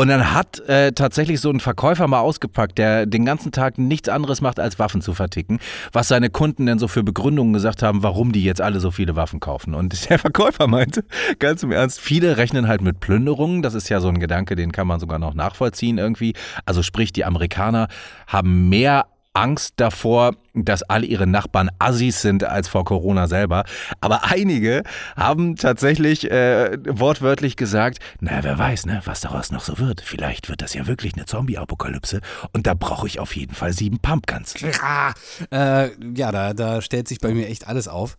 und 0.00 0.08
dann 0.08 0.32
hat 0.32 0.60
äh, 0.60 0.92
tatsächlich 0.92 1.42
so 1.42 1.50
ein 1.50 1.60
Verkäufer 1.60 2.08
mal 2.08 2.20
ausgepackt, 2.20 2.78
der 2.78 3.04
den 3.04 3.26
ganzen 3.26 3.52
Tag 3.52 3.76
nichts 3.76 4.08
anderes 4.08 4.40
macht, 4.40 4.58
als 4.58 4.78
Waffen 4.78 5.02
zu 5.02 5.12
verticken, 5.12 5.58
was 5.92 6.08
seine 6.08 6.30
Kunden 6.30 6.64
denn 6.64 6.78
so 6.78 6.88
für 6.88 7.02
Begründungen 7.02 7.52
gesagt 7.52 7.82
haben, 7.82 8.02
warum 8.02 8.32
die 8.32 8.42
jetzt 8.42 8.62
alle 8.62 8.80
so 8.80 8.90
viele 8.90 9.14
Waffen 9.14 9.40
kaufen. 9.40 9.74
Und 9.74 10.08
der 10.08 10.18
Verkäufer 10.18 10.68
meinte, 10.68 11.04
ganz 11.38 11.62
im 11.62 11.70
Ernst, 11.70 12.00
viele 12.00 12.38
rechnen 12.38 12.66
halt 12.66 12.80
mit 12.80 13.00
Plünderungen. 13.00 13.60
Das 13.60 13.74
ist 13.74 13.90
ja 13.90 14.00
so 14.00 14.08
ein 14.08 14.20
Gedanke, 14.20 14.56
den 14.56 14.72
kann 14.72 14.86
man 14.86 15.00
sogar 15.00 15.18
noch 15.18 15.34
nachvollziehen 15.34 15.98
irgendwie. 15.98 16.32
Also 16.64 16.82
sprich, 16.82 17.12
die 17.12 17.26
Amerikaner 17.26 17.88
haben 18.26 18.70
mehr 18.70 19.04
Angst 19.32 19.74
davor, 19.76 20.34
dass 20.54 20.82
alle 20.82 21.06
ihre 21.06 21.26
Nachbarn 21.26 21.70
Assis 21.78 22.20
sind 22.20 22.42
als 22.42 22.68
vor 22.68 22.84
Corona 22.84 23.28
selber. 23.28 23.64
Aber 24.00 24.24
einige 24.24 24.82
haben 25.16 25.56
tatsächlich 25.56 26.30
äh, 26.30 26.76
wortwörtlich 26.86 27.56
gesagt, 27.56 27.98
na, 28.20 28.42
wer 28.42 28.58
weiß, 28.58 28.86
ne, 28.86 29.00
was 29.04 29.20
daraus 29.20 29.52
noch 29.52 29.62
so 29.62 29.78
wird. 29.78 30.00
Vielleicht 30.00 30.48
wird 30.48 30.62
das 30.62 30.74
ja 30.74 30.86
wirklich 30.86 31.14
eine 31.14 31.26
Zombie-Apokalypse 31.26 32.20
und 32.52 32.66
da 32.66 32.74
brauche 32.74 33.06
ich 33.06 33.20
auf 33.20 33.36
jeden 33.36 33.54
Fall 33.54 33.72
sieben 33.72 34.00
Pumpguns. 34.00 34.54
Ja, 34.60 35.14
äh, 35.52 35.90
ja 36.14 36.32
da, 36.32 36.52
da 36.52 36.82
stellt 36.82 37.06
sich 37.06 37.20
bei 37.20 37.32
mir 37.32 37.46
echt 37.46 37.68
alles 37.68 37.86
auf. 37.86 38.18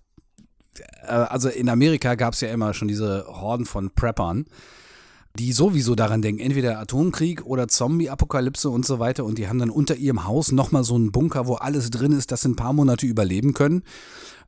Äh, 1.03 1.07
also 1.11 1.49
in 1.49 1.69
Amerika 1.69 2.15
gab 2.15 2.33
es 2.33 2.41
ja 2.41 2.49
immer 2.49 2.73
schon 2.73 2.87
diese 2.87 3.25
Horden 3.27 3.65
von 3.65 3.93
Preppern, 3.93 4.45
die 5.37 5.53
sowieso 5.53 5.95
daran 5.95 6.21
denken, 6.21 6.41
entweder 6.41 6.79
Atomkrieg 6.79 7.45
oder 7.45 7.67
Zombie-Apokalypse 7.67 8.69
und 8.69 8.85
so 8.85 8.99
weiter. 8.99 9.23
Und 9.23 9.37
die 9.37 9.47
haben 9.47 9.59
dann 9.59 9.69
unter 9.69 9.95
ihrem 9.95 10.25
Haus 10.25 10.51
nochmal 10.51 10.83
so 10.83 10.95
einen 10.95 11.11
Bunker, 11.11 11.47
wo 11.47 11.55
alles 11.55 11.89
drin 11.89 12.11
ist, 12.11 12.31
dass 12.31 12.41
sie 12.41 12.49
ein 12.49 12.55
paar 12.55 12.73
Monate 12.73 13.05
überleben 13.05 13.53
können. 13.53 13.83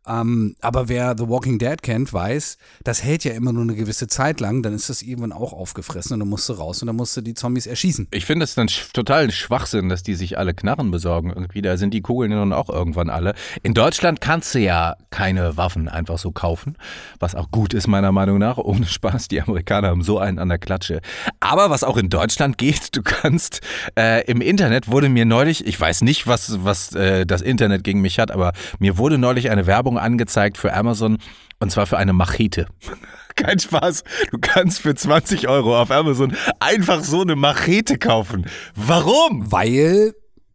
Ähm, 0.07 0.55
aber 0.61 0.89
wer 0.89 1.15
The 1.17 1.29
Walking 1.29 1.59
Dead 1.59 1.81
kennt, 1.81 2.11
weiß, 2.11 2.57
das 2.83 3.03
hält 3.03 3.23
ja 3.23 3.33
immer 3.33 3.53
nur 3.53 3.63
eine 3.63 3.75
gewisse 3.75 4.07
Zeit 4.07 4.39
lang, 4.41 4.61
dann 4.61 4.73
ist 4.73 4.89
das 4.89 5.01
irgendwann 5.01 5.31
auch 5.31 5.53
aufgefressen 5.53 6.13
und 6.13 6.19
dann 6.19 6.29
musst 6.29 6.49
du 6.49 6.53
raus 6.53 6.81
und 6.81 6.87
dann 6.87 6.95
musst 6.95 7.15
du 7.15 7.21
die 7.21 7.33
Zombies 7.33 7.67
erschießen. 7.67 8.07
Ich 8.11 8.25
finde 8.25 8.43
es 8.43 8.53
dann 8.55 8.67
sch- 8.67 8.91
total 8.93 9.31
Schwachsinn, 9.31 9.87
dass 9.89 10.03
die 10.03 10.15
sich 10.15 10.37
alle 10.37 10.53
Knarren 10.53 10.91
besorgen. 10.91 11.29
Irgendwie, 11.29 11.61
da 11.61 11.77
sind 11.77 11.93
die 11.93 12.01
Kugeln 12.01 12.31
ja 12.31 12.37
nun 12.37 12.51
auch 12.53 12.69
irgendwann 12.69 13.09
alle. 13.09 13.33
In 13.61 13.73
Deutschland 13.73 14.19
kannst 14.19 14.53
du 14.55 14.59
ja 14.59 14.95
keine 15.09 15.55
Waffen 15.57 15.87
einfach 15.87 16.17
so 16.17 16.31
kaufen, 16.31 16.75
was 17.19 17.33
auch 17.35 17.49
gut 17.51 17.73
ist 17.73 17.87
meiner 17.87 18.11
Meinung 18.11 18.39
nach. 18.39 18.57
Ohne 18.57 18.85
Spaß, 18.85 19.29
die 19.29 19.41
Amerikaner 19.41 19.87
haben 19.89 20.03
so 20.03 20.19
einen 20.19 20.37
an 20.39 20.49
der 20.49 20.57
Klatsche. 20.59 20.99
Aber 21.39 21.69
was 21.69 21.83
auch 21.83 21.95
in 21.97 22.09
Deutschland 22.09 22.57
geht, 22.57 22.95
du 22.95 23.03
kannst 23.03 23.61
äh, 23.97 24.25
im 24.29 24.41
Internet 24.41 24.89
wurde 24.89 25.07
mir 25.07 25.25
neulich, 25.25 25.65
ich 25.65 25.79
weiß 25.79 26.01
nicht, 26.01 26.27
was, 26.27 26.63
was 26.63 26.93
äh, 26.93 27.25
das 27.25 27.41
Internet 27.41 27.83
gegen 27.83 28.01
mich 28.01 28.19
hat, 28.19 28.31
aber 28.31 28.51
mir 28.79 28.97
wurde 28.97 29.17
neulich 29.17 29.49
eine 29.49 29.65
Werbung 29.65 29.92
angezeigt 29.97 30.57
für 30.57 30.73
Amazon 30.73 31.17
und 31.59 31.71
zwar 31.71 31.85
für 31.85 31.97
eine 31.97 32.13
Machete. 32.13 32.67
Kein 33.35 33.57
Spaß. 33.57 34.03
Du 34.31 34.37
kannst 34.39 34.81
für 34.81 34.93
20 34.93 35.47
Euro 35.47 35.79
auf 35.79 35.89
Amazon 35.91 36.35
einfach 36.59 37.03
so 37.03 37.21
eine 37.21 37.35
Machete 37.35 37.97
kaufen. 37.97 38.45
Warum? 38.75 39.51
Weil 39.51 40.13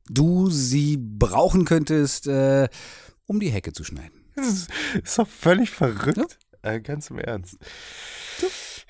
du 0.09 0.49
sie 0.50 0.97
brauchen 0.97 1.64
könntest, 1.64 2.26
äh, 2.28 2.68
um 3.26 3.40
die 3.40 3.50
Hecke 3.50 3.73
zu 3.73 3.85
schneiden. 3.85 4.25
Das 4.37 4.47
ist, 4.47 4.71
ist 5.02 5.18
doch 5.18 5.28
völlig 5.28 5.71
verrückt. 5.71 6.38
Äh, 6.62 6.80
ganz 6.80 7.11
im 7.11 7.18
Ernst. 7.18 7.59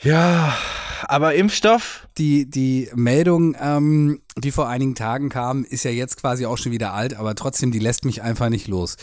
Ja, 0.01 0.57
aber 1.03 1.35
Impfstoff? 1.35 2.09
Die, 2.19 2.49
die 2.49 2.91
Meldung, 2.95 3.57
ähm, 3.61 4.21
die 4.37 4.53
vor 4.53 4.69
einigen 4.69 4.95
Tagen 4.95 5.29
kam, 5.29 5.65
ist 5.65 5.85
ja 5.85 5.91
jetzt 5.91 6.21
quasi 6.21 6.47
auch 6.47 6.59
schon 6.59 6.73
wieder 6.73 6.93
alt, 6.93 7.15
aber 7.15 7.35
trotzdem, 7.35 7.73
die 7.73 7.79
lässt 7.79 8.05
mich 8.05 8.23
einfach 8.23 8.49
nicht 8.49 8.69
los. 8.69 8.97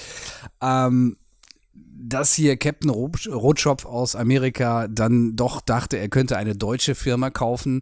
Ähm, 0.61 1.17
dass 1.97 2.33
hier 2.33 2.57
Captain 2.57 2.89
Rot- 2.89 3.27
Rotschopf 3.27 3.85
aus 3.85 4.15
Amerika 4.15 4.87
dann 4.87 5.35
doch 5.35 5.61
dachte, 5.61 5.97
er 5.97 6.09
könnte 6.09 6.37
eine 6.37 6.55
deutsche 6.55 6.95
Firma 6.95 7.29
kaufen, 7.29 7.81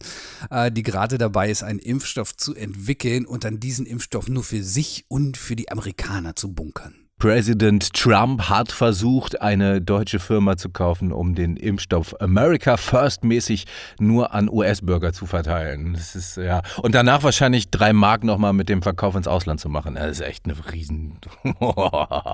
äh, 0.50 0.72
die 0.72 0.84
gerade 0.84 1.18
dabei 1.18 1.50
ist, 1.50 1.64
einen 1.64 1.80
Impfstoff 1.80 2.36
zu 2.38 2.56
entwickeln 2.56 3.26
und 3.26 3.44
dann 3.44 3.60
diesen 3.60 3.86
Impfstoff 3.86 4.30
nur 4.30 4.44
für 4.44 4.64
sich 4.64 5.06
und 5.08 5.38
für 5.38 5.56
die 5.56 5.72
Amerikaner 5.72 6.36
zu 6.36 6.54
bunkern. 6.54 7.03
Präsident 7.18 7.94
Trump 7.94 8.50
hat 8.50 8.72
versucht, 8.72 9.42
eine 9.42 9.82
deutsche 9.82 10.20
Firma 10.20 10.58
zu 10.58 10.70
kaufen, 10.70 11.14
um 11.14 11.36
den 11.36 11.56
Impfstoff 11.56 12.20
America 12.20 12.76
First 12.76 13.24
mäßig 13.24 13.66
nur 13.98 14.34
an 14.34 14.50
US-Bürger 14.50 15.14
zu 15.14 15.26
verteilen. 15.26 15.94
Das 15.94 16.16
ist 16.16 16.36
ja 16.36 16.62
und 16.82 16.94
danach 16.96 17.24
wahrscheinlich 17.24 17.70
drei 17.70 17.94
Mark 17.94 18.24
nochmal 18.26 18.52
mit 18.52 18.68
dem 18.68 18.82
Verkauf 18.82 19.16
ins 19.16 19.28
Ausland 19.28 19.62
zu 19.62 19.70
machen. 19.70 19.96
Das 19.96 20.12
ist 20.12 20.22
echt 20.22 20.46
eine 20.46 20.56
riesen. 20.72 21.20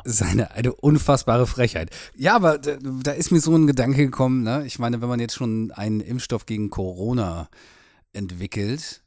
Das 0.04 0.22
ist 0.22 0.24
eine, 0.24 0.52
eine 0.52 0.74
unfassbare 0.74 1.46
Frechheit. 1.46 1.92
Ja, 2.16 2.36
aber 2.36 2.58
da, 2.58 2.78
da 2.82 3.12
ist 3.12 3.32
mir 3.32 3.40
so 3.40 3.56
ein 3.56 3.68
Gedanke 3.68 4.06
gekommen, 4.06 4.44
ne? 4.44 4.64
Ich 4.66 4.80
meine, 4.80 5.02
wenn 5.02 5.10
man 5.10 5.20
jetzt 5.20 5.36
schon 5.36 5.72
einen 5.72 6.00
Impfstoff 6.00 6.46
gegen 6.46 6.70
Corona 6.70 7.50
entwickelt, 8.14 9.04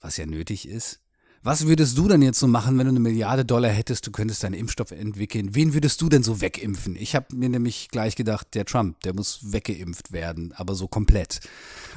was 0.00 0.16
ja 0.16 0.26
nötig 0.26 0.68
ist, 0.68 1.00
was 1.44 1.66
würdest 1.66 1.98
du 1.98 2.08
denn 2.08 2.22
jetzt 2.22 2.40
so 2.40 2.46
machen, 2.46 2.78
wenn 2.78 2.86
du 2.86 2.90
eine 2.90 3.00
Milliarde 3.00 3.44
Dollar 3.44 3.70
hättest, 3.70 4.06
du 4.06 4.10
könntest 4.10 4.46
einen 4.46 4.54
Impfstoff 4.54 4.90
entwickeln? 4.90 5.54
Wen 5.54 5.74
würdest 5.74 6.00
du 6.00 6.08
denn 6.08 6.22
so 6.22 6.40
wegimpfen? 6.40 6.96
Ich 6.98 7.14
habe 7.14 7.26
mir 7.36 7.50
nämlich 7.50 7.88
gleich 7.90 8.16
gedacht, 8.16 8.54
der 8.54 8.64
Trump, 8.64 9.00
der 9.02 9.14
muss 9.14 9.52
weggeimpft 9.52 10.10
werden, 10.10 10.54
aber 10.56 10.74
so 10.74 10.88
komplett. 10.88 11.40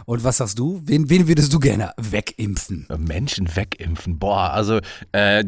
Und 0.06 0.26
was 0.26 0.38
sagst 0.38 0.60
du? 0.60 0.82
Wen, 0.84 1.10
wen 1.10 1.30
würdest 1.30 1.54
du 1.54 1.60
gerne 1.60 1.94
wegimpfen? 1.96 2.88
Menschen 2.98 3.56
wegimpfen. 3.56 4.20
Boah, 4.20 4.52
also 4.52 4.80
äh, 5.14 5.46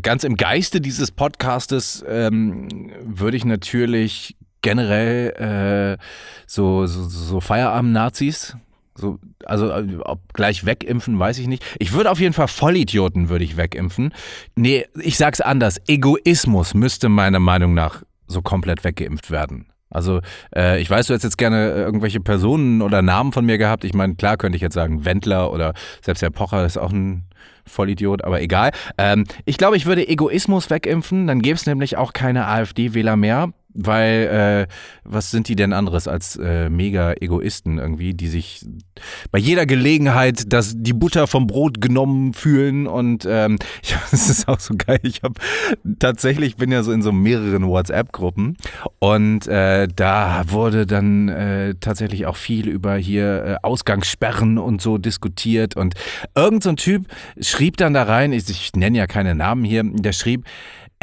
ganz 0.00 0.24
im 0.24 0.36
Geiste 0.36 0.80
dieses 0.80 1.10
Podcastes 1.10 2.02
ähm, 2.08 2.90
würde 3.04 3.36
ich 3.36 3.44
natürlich 3.44 4.36
generell 4.62 5.98
äh, 5.98 6.02
so, 6.46 6.86
so, 6.86 7.04
so 7.04 7.40
Feierabend-Nazis. 7.40 8.56
So, 8.94 9.18
also 9.44 9.70
äh, 9.70 9.98
ob 10.04 10.34
gleich 10.34 10.66
wegimpfen, 10.66 11.18
weiß 11.18 11.38
ich 11.38 11.46
nicht. 11.46 11.64
Ich 11.78 11.92
würde 11.92 12.10
auf 12.10 12.20
jeden 12.20 12.34
Fall 12.34 12.48
Vollidioten 12.48 13.28
würde 13.28 13.44
ich 13.44 13.56
wegimpfen. 13.56 14.12
Nee, 14.54 14.86
ich 15.00 15.16
sag's 15.16 15.40
anders. 15.40 15.80
Egoismus 15.86 16.74
müsste 16.74 17.08
meiner 17.08 17.40
Meinung 17.40 17.74
nach 17.74 18.02
so 18.26 18.42
komplett 18.42 18.84
weggeimpft 18.84 19.30
werden. 19.30 19.66
Also 19.92 20.20
äh, 20.56 20.80
ich 20.80 20.88
weiß, 20.88 21.06
du 21.06 21.12
hättest 21.12 21.24
jetzt 21.24 21.38
gerne 21.38 21.70
äh, 21.70 21.82
irgendwelche 21.82 22.20
Personen 22.20 22.82
oder 22.82 23.02
Namen 23.02 23.32
von 23.32 23.44
mir 23.44 23.58
gehabt. 23.58 23.84
Ich 23.84 23.94
meine, 23.94 24.14
klar 24.14 24.36
könnte 24.36 24.56
ich 24.56 24.62
jetzt 24.62 24.74
sagen 24.74 25.04
Wendler 25.04 25.52
oder 25.52 25.74
selbst 26.02 26.22
der 26.22 26.30
Pocher 26.30 26.64
ist 26.64 26.78
auch 26.78 26.92
ein 26.92 27.24
Vollidiot, 27.66 28.24
aber 28.24 28.40
egal. 28.40 28.72
Ähm, 28.98 29.24
ich 29.44 29.58
glaube, 29.58 29.76
ich 29.76 29.86
würde 29.86 30.08
Egoismus 30.08 30.70
wegimpfen, 30.70 31.26
dann 31.26 31.42
gäbe 31.42 31.56
es 31.56 31.66
nämlich 31.66 31.96
auch 31.96 32.12
keine 32.12 32.46
AfD-Wähler 32.46 33.16
mehr, 33.16 33.52
weil 33.74 34.66
äh, 34.68 34.72
was 35.04 35.30
sind 35.30 35.48
die 35.48 35.56
denn 35.56 35.72
anderes 35.72 36.08
als 36.08 36.36
äh, 36.36 36.68
mega 36.68 37.14
Egoisten 37.20 37.78
irgendwie, 37.78 38.14
die 38.14 38.28
sich 38.28 38.64
bei 39.30 39.38
jeder 39.38 39.66
Gelegenheit 39.66 40.52
das, 40.52 40.74
die 40.76 40.92
Butter 40.92 41.26
vom 41.26 41.46
Brot 41.46 41.80
genommen 41.80 42.34
fühlen 42.34 42.86
und 42.86 43.26
ähm, 43.28 43.58
ich, 43.82 43.96
das 44.10 44.28
ist 44.28 44.48
auch 44.48 44.60
so 44.60 44.74
geil. 44.76 45.00
Ich 45.02 45.22
habe 45.22 45.34
tatsächlich, 45.98 46.50
ich 46.50 46.56
bin 46.56 46.70
ja 46.70 46.82
so 46.82 46.92
in 46.92 47.02
so 47.02 47.12
mehreren 47.12 47.66
WhatsApp-Gruppen 47.66 48.56
und 48.98 49.46
äh, 49.46 49.88
da 49.94 50.44
wurde 50.48 50.86
dann 50.86 51.28
äh, 51.28 51.74
tatsächlich 51.80 52.26
auch 52.26 52.36
viel 52.36 52.68
über 52.68 52.96
hier 52.96 53.44
äh, 53.44 53.56
Ausgangssperren 53.62 54.58
und 54.58 54.80
so 54.80 54.98
diskutiert 54.98 55.76
und 55.76 55.94
irgend 56.34 56.62
so 56.62 56.70
ein 56.70 56.76
Typ 56.76 57.06
schrieb 57.40 57.76
dann 57.76 57.94
da 57.94 58.04
rein, 58.04 58.32
ich, 58.32 58.48
ich 58.48 58.72
nenne 58.74 58.98
ja 58.98 59.06
keine 59.06 59.34
Namen 59.34 59.64
hier, 59.64 59.82
der 59.84 60.12
schrieb, 60.12 60.44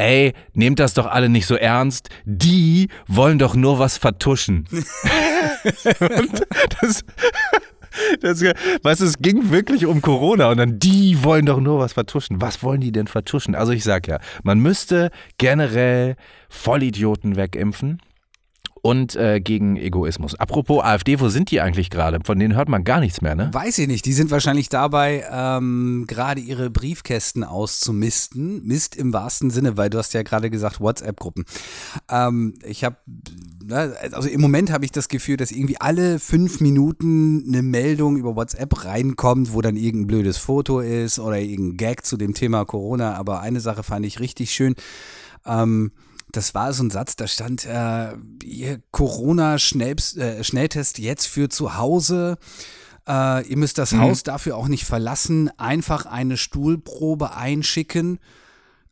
ey, 0.00 0.32
nehmt 0.54 0.78
das 0.78 0.94
doch 0.94 1.06
alle 1.06 1.28
nicht 1.28 1.46
so 1.46 1.54
ernst. 1.54 2.08
Die 2.24 2.88
wollen 3.06 3.38
doch 3.38 3.54
nur 3.54 3.78
was 3.78 3.98
vertuschen. 3.98 4.66
und 4.72 6.46
das, 6.80 7.04
das, 8.20 8.42
weißt 8.82 9.00
du, 9.00 9.04
es 9.04 9.18
ging 9.18 9.50
wirklich 9.50 9.84
um 9.84 10.00
Corona 10.00 10.48
und 10.50 10.56
dann 10.56 10.78
die 10.78 11.22
wollen 11.22 11.44
doch 11.44 11.60
nur 11.60 11.78
was 11.78 11.92
vertuschen. 11.92 12.40
Was 12.40 12.62
wollen 12.62 12.80
die 12.80 12.92
denn 12.92 13.06
vertuschen? 13.06 13.54
Also 13.54 13.72
ich 13.72 13.84
sag 13.84 14.08
ja, 14.08 14.18
man 14.42 14.58
müsste 14.58 15.10
generell 15.38 16.16
Vollidioten 16.48 17.36
wegimpfen 17.36 18.00
und 18.82 19.14
äh, 19.16 19.40
gegen 19.40 19.76
Egoismus. 19.76 20.34
Apropos 20.34 20.82
AfD, 20.82 21.20
wo 21.20 21.28
sind 21.28 21.50
die 21.50 21.60
eigentlich 21.60 21.90
gerade? 21.90 22.18
Von 22.24 22.38
denen 22.38 22.54
hört 22.54 22.68
man 22.68 22.84
gar 22.84 23.00
nichts 23.00 23.20
mehr, 23.20 23.34
ne? 23.34 23.50
Weiß 23.52 23.78
ich 23.78 23.86
nicht. 23.86 24.06
Die 24.06 24.12
sind 24.12 24.30
wahrscheinlich 24.30 24.68
dabei, 24.68 25.24
ähm, 25.30 26.04
gerade 26.06 26.40
ihre 26.40 26.70
Briefkästen 26.70 27.44
auszumisten. 27.44 28.66
Mist 28.66 28.96
im 28.96 29.12
wahrsten 29.12 29.50
Sinne, 29.50 29.76
weil 29.76 29.90
du 29.90 29.98
hast 29.98 30.14
ja 30.14 30.22
gerade 30.22 30.50
gesagt, 30.50 30.80
WhatsApp-Gruppen. 30.80 31.44
Ähm, 32.10 32.54
ich 32.64 32.84
habe, 32.84 32.96
also 34.12 34.28
im 34.28 34.40
Moment 34.40 34.72
habe 34.72 34.84
ich 34.84 34.92
das 34.92 35.08
Gefühl, 35.08 35.36
dass 35.36 35.50
irgendwie 35.50 35.80
alle 35.80 36.18
fünf 36.18 36.60
Minuten 36.60 37.44
eine 37.46 37.62
Meldung 37.62 38.16
über 38.16 38.36
WhatsApp 38.36 38.84
reinkommt, 38.84 39.52
wo 39.52 39.60
dann 39.60 39.76
irgendein 39.76 40.06
blödes 40.06 40.38
Foto 40.38 40.80
ist 40.80 41.18
oder 41.18 41.38
irgendein 41.38 41.76
Gag 41.76 42.06
zu 42.06 42.16
dem 42.16 42.34
Thema 42.34 42.64
Corona. 42.64 43.14
Aber 43.14 43.40
eine 43.40 43.60
Sache 43.60 43.82
fand 43.82 44.06
ich 44.06 44.20
richtig 44.20 44.52
schön. 44.52 44.74
Ähm, 45.44 45.92
das 46.32 46.54
war 46.54 46.72
so 46.72 46.84
ein 46.84 46.90
Satz, 46.90 47.16
da 47.16 47.26
stand 47.26 47.66
äh, 47.66 48.12
ihr 48.44 48.80
Corona-Schnelltest 48.90 50.98
jetzt 50.98 51.26
für 51.26 51.48
zu 51.48 51.76
Hause. 51.76 52.38
Äh, 53.06 53.46
ihr 53.48 53.56
müsst 53.56 53.78
das 53.78 53.92
mhm. 53.92 54.00
Haus 54.00 54.22
dafür 54.22 54.56
auch 54.56 54.68
nicht 54.68 54.84
verlassen. 54.84 55.50
Einfach 55.58 56.06
eine 56.06 56.36
Stuhlprobe 56.36 57.34
einschicken 57.34 58.18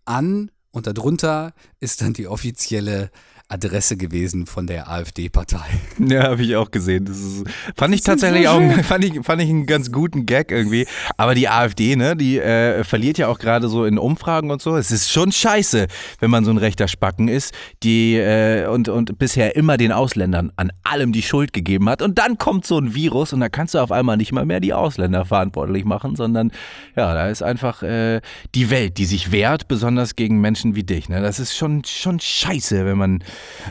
an 0.04 0.50
und 0.70 0.86
darunter 0.86 1.52
ist 1.80 2.02
dann 2.02 2.12
die 2.12 2.28
offizielle 2.28 3.10
Adresse 3.50 3.96
gewesen 3.96 4.44
von 4.44 4.66
der 4.66 4.90
AfD-Partei. 4.90 5.58
Ja, 5.98 6.24
habe 6.24 6.42
ich 6.42 6.54
auch 6.54 6.70
gesehen. 6.70 7.06
Das 7.06 7.18
ist, 7.18 7.44
fand 7.76 7.94
ich 7.94 8.02
tatsächlich 8.02 8.44
so 8.44 8.50
auch 8.50 8.60
fand 8.84 9.04
ich, 9.04 9.20
fand 9.24 9.42
ich 9.42 9.48
einen 9.48 9.66
ganz 9.66 9.90
guten 9.90 10.26
Gag 10.26 10.52
irgendwie. 10.52 10.86
Aber 11.16 11.34
die 11.34 11.48
AfD, 11.48 11.96
ne, 11.96 12.16
die 12.16 12.38
äh, 12.38 12.84
verliert 12.84 13.18
ja 13.18 13.28
auch 13.28 13.38
gerade 13.38 13.68
so 13.68 13.84
in 13.84 13.98
Umfragen 13.98 14.50
und 14.50 14.62
so. 14.62 14.76
Es 14.76 14.90
ist 14.90 15.10
schon 15.10 15.32
scheiße, 15.32 15.88
wenn 16.20 16.30
man 16.30 16.44
so 16.44 16.50
ein 16.50 16.56
rechter 16.56 16.88
Spacken 16.88 17.28
ist, 17.28 17.52
die 17.82 18.14
äh, 18.14 18.66
und, 18.68 18.88
und 18.88 19.18
bisher 19.18 19.56
immer 19.56 19.76
den 19.76 19.92
Ausländern 19.92 20.52
an 20.56 20.70
allem 20.84 21.12
die 21.12 21.22
Schuld 21.22 21.52
gegeben 21.52 21.88
hat. 21.88 22.00
Und 22.00 22.18
dann 22.18 22.38
kommt 22.38 22.64
so 22.64 22.78
ein 22.78 22.94
Virus 22.94 23.32
und 23.32 23.40
da 23.40 23.48
kannst 23.48 23.74
du 23.74 23.80
auf 23.80 23.90
einmal 23.90 24.16
nicht 24.16 24.32
mal 24.32 24.46
mehr 24.46 24.60
die 24.60 24.72
Ausländer 24.72 25.24
verantwortlich 25.24 25.84
machen, 25.84 26.16
sondern 26.16 26.52
ja, 26.96 27.12
da 27.12 27.28
ist 27.28 27.42
einfach 27.42 27.82
äh, 27.82 28.20
die 28.54 28.70
Welt, 28.70 28.98
die 28.98 29.04
sich 29.04 29.32
wehrt, 29.32 29.68
besonders 29.68 30.16
gegen 30.16 30.40
Menschen 30.40 30.74
wie 30.74 30.84
dich. 30.84 31.08
Ne? 31.08 31.20
Das 31.20 31.40
ist 31.40 31.56
schon, 31.56 31.82
schon 31.84 32.20
scheiße, 32.20 32.86
wenn 32.86 32.96
man 32.98 33.24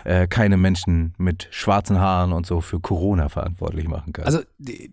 äh, 0.04 0.28
keine 0.28 0.58
Menschen 0.58 1.14
mit 1.18 1.48
schwarzen 1.52 2.00
Haaren 2.00 2.34
und 2.34 2.46
so 2.46 2.62
für 2.62 2.80
Corona 2.80 3.30
verantwortlich 3.30 3.88
machen 3.88 4.14
kann. 4.14 4.26
Also 4.26 4.42
die, 4.58 4.92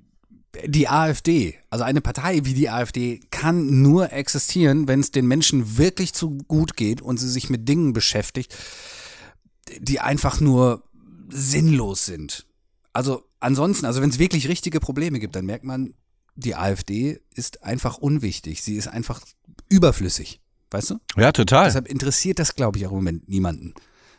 die 0.67 0.89
AfD, 0.89 1.59
also 1.71 1.85
eine 1.85 2.01
Partei 2.01 2.41
wie 2.45 2.55
die 2.55 2.71
AfD, 2.71 3.21
kann 3.31 3.83
nur 3.83 4.13
existieren, 4.13 4.89
wenn 4.89 5.01
es 5.01 5.11
den 5.11 5.27
Menschen 5.27 5.79
wirklich 5.79 6.13
zu 6.13 6.39
gut 6.49 6.77
geht 6.77 7.03
und 7.03 7.19
sie 7.19 7.29
sich 7.29 7.51
mit 7.51 7.69
Dingen 7.69 7.93
beschäftigt, 7.93 8.57
die 9.79 10.01
einfach 10.01 10.41
nur 10.41 10.85
sinnlos 11.29 12.07
sind. 12.07 12.47
Also 12.93 13.25
ansonsten, 13.41 13.87
also 13.87 14.01
wenn 14.03 14.11
es 14.11 14.19
wirklich 14.19 14.49
richtige 14.49 14.81
Probleme 14.81 15.19
gibt, 15.19 15.35
dann 15.35 15.47
merkt 15.47 15.65
man, 15.65 15.95
die 16.37 16.55
AfD 16.55 17.21
ist 17.35 17.63
einfach 17.63 17.99
unwichtig. 17.99 18.63
Sie 18.63 18.77
ist 18.77 18.89
einfach 18.89 19.21
überflüssig. 19.69 20.41
Weißt 20.71 20.91
du? 20.91 20.99
Ja, 21.17 21.31
total. 21.33 21.67
Deshalb 21.67 21.89
interessiert 21.89 22.39
das, 22.39 22.57
glaube 22.57 22.79
ich, 22.79 22.87
auch 22.87 22.91
im 22.91 22.97
Moment 22.97 23.29
niemanden. 23.29 23.75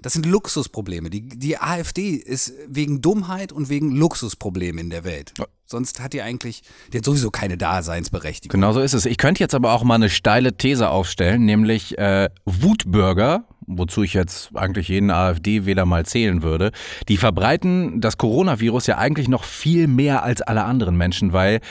Das 0.05 0.13
sind 0.13 0.27
Luxusprobleme. 0.27 1.09
Die, 1.09 1.27
die 1.27 1.57
AfD 1.57 2.11
ist 2.11 2.53
wegen 2.67 3.01
Dummheit 3.01 3.51
und 3.51 3.69
wegen 3.69 3.89
Luxusproblemen 3.89 4.77
in 4.77 4.89
der 4.91 5.03
Welt. 5.03 5.33
Sonst 5.65 5.99
hat 5.99 6.13
die 6.13 6.21
eigentlich, 6.21 6.61
die 6.93 6.99
hat 6.99 7.05
sowieso 7.05 7.31
keine 7.31 7.57
Daseinsberechtigung. 7.57 8.51
Genau 8.61 8.71
so 8.71 8.81
ist 8.81 8.93
es. 8.93 9.07
Ich 9.07 9.17
könnte 9.17 9.39
jetzt 9.39 9.55
aber 9.55 9.73
auch 9.73 9.83
mal 9.83 9.95
eine 9.95 10.11
steile 10.11 10.55
These 10.55 10.91
aufstellen, 10.91 11.45
nämlich 11.45 11.97
äh, 11.97 12.29
Wutbürger, 12.45 13.47
wozu 13.67 14.03
ich 14.03 14.13
jetzt 14.13 14.49
eigentlich 14.55 14.87
jeden 14.87 15.11
AfD-Wähler 15.11 15.85
mal 15.85 16.05
zählen 16.05 16.43
würde, 16.43 16.71
die 17.09 17.17
verbreiten 17.17 18.01
das 18.01 18.17
Coronavirus 18.17 18.87
ja 18.87 18.97
eigentlich 18.97 19.27
noch 19.27 19.43
viel 19.43 19.87
mehr 19.87 20.23
als 20.23 20.41
alle 20.41 20.63
anderen 20.63 20.95
Menschen, 20.97 21.33
weil 21.33 21.61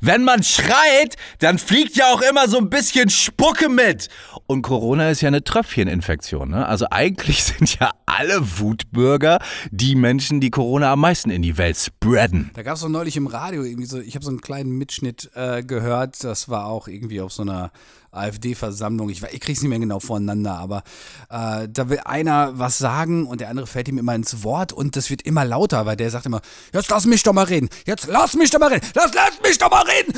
wenn 0.00 0.24
man 0.24 0.42
schreit, 0.42 1.16
dann 1.38 1.58
fliegt 1.58 1.96
ja 1.96 2.12
auch 2.12 2.22
immer 2.22 2.48
so 2.48 2.58
ein 2.58 2.70
bisschen 2.70 3.10
Spucke 3.10 3.68
mit. 3.68 4.08
Und 4.46 4.62
Corona 4.62 5.10
ist 5.10 5.20
ja 5.20 5.28
eine 5.28 5.44
Tröpfcheninfektion. 5.44 6.50
Ne? 6.50 6.66
Also 6.66 6.86
eigentlich 6.90 7.44
sind 7.44 7.78
ja 7.78 7.90
alle 8.06 8.40
Wutbürger 8.58 9.38
die 9.70 9.94
Menschen, 9.94 10.40
die 10.40 10.50
Corona 10.50 10.92
am 10.92 11.00
meisten 11.00 11.30
in 11.30 11.42
die 11.42 11.56
Welt 11.58 11.76
spreaden. 11.76 12.50
Da 12.54 12.62
gab 12.62 12.74
es 12.74 12.82
doch 12.82 12.88
neulich 12.88 13.16
im 13.16 13.26
Radio 13.26 13.62
irgendwie 13.62 13.86
so, 13.86 14.00
ich 14.00 14.14
habe 14.14 14.24
so 14.24 14.30
einen 14.30 14.40
kleinen 14.40 14.72
Mitschnitt 14.72 15.30
äh, 15.34 15.62
gehört, 15.62 16.22
das 16.24 16.48
war 16.48 16.66
auch 16.66 16.88
irgendwie 16.88 17.20
auf 17.20 17.32
so 17.32 17.42
einer 17.42 17.70
AfD-Versammlung. 18.16 19.10
Ich, 19.10 19.22
ich 19.22 19.40
krieg's 19.40 19.60
nicht 19.62 19.68
mehr 19.68 19.78
genau 19.78 20.00
voneinander, 20.00 20.58
aber 20.58 20.82
äh, 21.30 21.68
da 21.68 21.88
will 21.88 22.00
einer 22.04 22.58
was 22.58 22.78
sagen 22.78 23.26
und 23.26 23.40
der 23.40 23.48
andere 23.48 23.66
fällt 23.66 23.88
ihm 23.88 23.98
immer 23.98 24.14
ins 24.14 24.42
Wort 24.42 24.72
und 24.72 24.96
das 24.96 25.10
wird 25.10 25.22
immer 25.22 25.44
lauter, 25.44 25.86
weil 25.86 25.96
der 25.96 26.10
sagt 26.10 26.26
immer, 26.26 26.40
jetzt 26.72 26.90
lass 26.90 27.06
mich 27.06 27.22
doch 27.22 27.32
mal 27.32 27.44
reden, 27.44 27.68
jetzt 27.86 28.06
lass 28.06 28.34
mich 28.34 28.50
doch 28.50 28.60
mal 28.60 28.72
reden, 28.72 28.86
lass, 28.94 29.12
lass 29.14 29.40
mich 29.42 29.58
doch 29.58 29.70
mal 29.70 29.82
reden, 29.82 30.12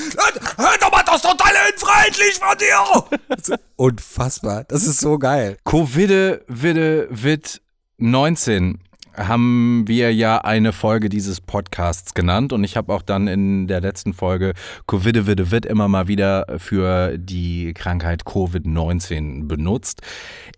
hör 0.57 0.79
doch 0.81 0.91
mal, 0.91 1.03
das 1.05 1.17
ist 1.17 1.23
total 1.23 1.53
unfreundlich 1.73 2.35
von 2.35 2.59
dir. 2.59 3.59
Unfassbar, 3.77 4.65
das 4.65 4.87
ist 4.87 5.01
so 5.01 5.19
geil. 5.19 5.59
Covid, 5.65 6.41
Witte, 6.49 7.09
Wit 7.11 7.61
19 7.99 8.79
haben 9.17 9.85
wir 9.87 10.13
ja 10.15 10.39
eine 10.39 10.73
Folge 10.73 11.09
dieses 11.09 11.41
Podcasts 11.41 12.15
genannt 12.15 12.53
und 12.53 12.65
ich 12.65 12.77
habe 12.77 12.93
auch 12.93 13.03
dann 13.03 13.29
in 13.29 13.67
der 13.67 13.81
letzten 13.81 14.13
Folge 14.13 14.53
Covid 14.87 15.27
wird 15.27 15.51
wird 15.51 15.67
immer 15.67 15.89
mal 15.89 16.09
wieder 16.09 16.47
für 16.59 17.17
die 17.19 17.73
Krankheit 17.75 18.23
Covid-19 18.25 19.47
benutzt. 19.47 20.03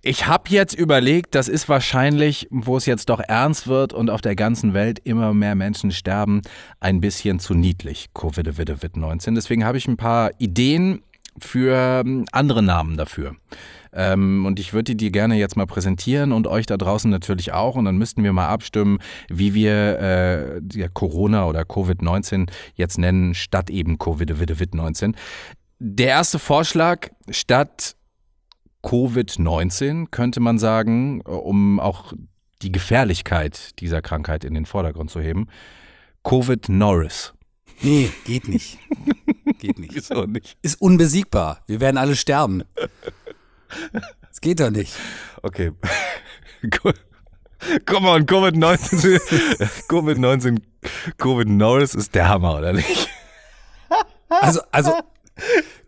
Ich 0.03 0.27
habe 0.27 0.51
jetzt 0.51 0.75
überlegt, 0.75 1.35
das 1.35 1.49
ist 1.49 1.69
wahrscheinlich, 1.69 2.49
wo 2.51 2.77
es 2.77 2.87
jetzt 2.87 3.09
doch 3.09 3.21
ernst 3.21 3.69
wird 3.69 3.93
und 3.93 4.11
auf 4.11 4.21
der 4.21 4.37
ganzen 4.37 4.75
Welt 4.75 5.01
immer 5.05 5.35
mehr 5.35 5.55
Menschen 5.55 5.91
sterben, 5.91 6.43
ein 6.81 7.01
bisschen 7.01 7.39
zu 7.39 7.55
niedlich 7.55 8.09
Covid 8.15 8.59
wird 8.59 8.97
19. 8.97 9.35
Deswegen 9.35 9.65
habe 9.65 9.79
ich 9.79 9.87
ein 9.89 9.97
paar 9.97 10.31
Ideen 10.39 11.03
für 11.39 12.05
andere 12.33 12.63
Namen 12.63 12.97
dafür. 12.97 13.37
Ähm, 13.93 14.47
und 14.47 14.59
ich 14.59 14.73
würde 14.73 14.95
die 14.95 14.97
dir 14.97 15.11
gerne 15.11 15.37
jetzt 15.37 15.57
mal 15.57 15.67
präsentieren 15.67 16.33
und 16.33 16.47
euch 16.47 16.67
da 16.67 16.77
draußen 16.77 17.11
natürlich 17.11 17.53
auch. 17.53 17.77
Und 17.77 17.85
dann 17.85 17.99
müssten 17.99 18.23
wir 18.25 18.33
mal 18.33 18.49
abstimmen, 18.49 18.99
wie 19.29 19.55
wir 19.55 19.99
äh, 19.99 20.61
ja, 20.73 20.89
Corona 20.89 21.47
oder 21.47 21.63
Covid-19 21.63 22.51
jetzt 22.75 22.99
nennen, 22.99 23.35
statt 23.35 23.71
eben 23.71 23.97
Covid-19. 23.97 25.15
Der 25.79 26.09
erste 26.09 26.39
Vorschlag, 26.39 27.09
statt 27.31 27.97
Covid-19 28.83 30.07
könnte 30.11 30.41
man 30.41 30.59
sagen, 30.59 31.21
um 31.23 31.81
auch 31.81 32.13
die 32.63 32.73
Gefährlichkeit 32.73 33.79
dieser 33.81 34.03
Krankheit 34.03 34.45
in 34.45 34.55
den 34.55 34.67
Vordergrund 34.67 35.11
zu 35.11 35.21
heben, 35.21 35.49
Covid-Norris. 36.25 37.35
Nee, 37.81 38.11
geht 38.25 38.49
nicht. 38.49 38.79
Geht 39.61 39.79
nicht. 39.79 39.95
Wieso 39.95 40.25
nicht? 40.25 40.57
Ist 40.63 40.81
unbesiegbar. 40.81 41.63
Wir 41.67 41.81
werden 41.81 41.97
alle 41.97 42.17
sterben. 42.17 42.63
Das 44.29 44.43
geht 44.43 44.61
doch 44.61 44.71
nicht. 44.71 44.93
Okay. 45.43 45.73
Komm 47.87 48.05
on, 48.05 48.25
Covid-19, 48.25 49.21
Covid-19, 49.89 50.61
Covid-Norris 51.17 51.95
ist 51.97 52.15
der 52.15 52.29
Hammer, 52.29 52.59
oder 52.59 52.73
nicht? 52.73 53.09
Also, 54.29 54.61
also, 54.71 54.93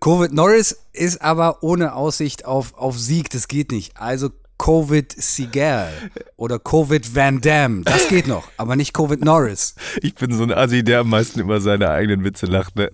Covid 0.00 0.33
Norris 0.33 0.81
ist 0.92 1.22
aber 1.22 1.62
ohne 1.62 1.94
Aussicht 1.94 2.44
auf, 2.44 2.74
auf 2.74 2.98
Sieg, 2.98 3.31
das 3.31 3.48
geht 3.48 3.70
nicht. 3.70 3.96
Also 3.96 4.31
Covid 4.59 5.11
Seagal 5.12 5.90
oder 6.37 6.59
Covid 6.59 7.14
Van 7.14 7.40
Damme, 7.40 7.83
das 7.83 8.09
geht 8.09 8.26
noch, 8.26 8.48
aber 8.57 8.76
nicht 8.76 8.92
Covid 8.92 9.24
Norris. 9.24 9.74
Ich 10.02 10.14
bin 10.14 10.35
so 10.35 10.42
ein 10.42 10.52
Assi, 10.52 10.85
der 10.85 11.00
am 11.00 11.09
meisten 11.09 11.40
über 11.40 11.61
seine 11.61 11.90
eigenen 11.90 12.24
Witze 12.24 12.46
lacht, 12.46 12.76
ne? 12.76 12.90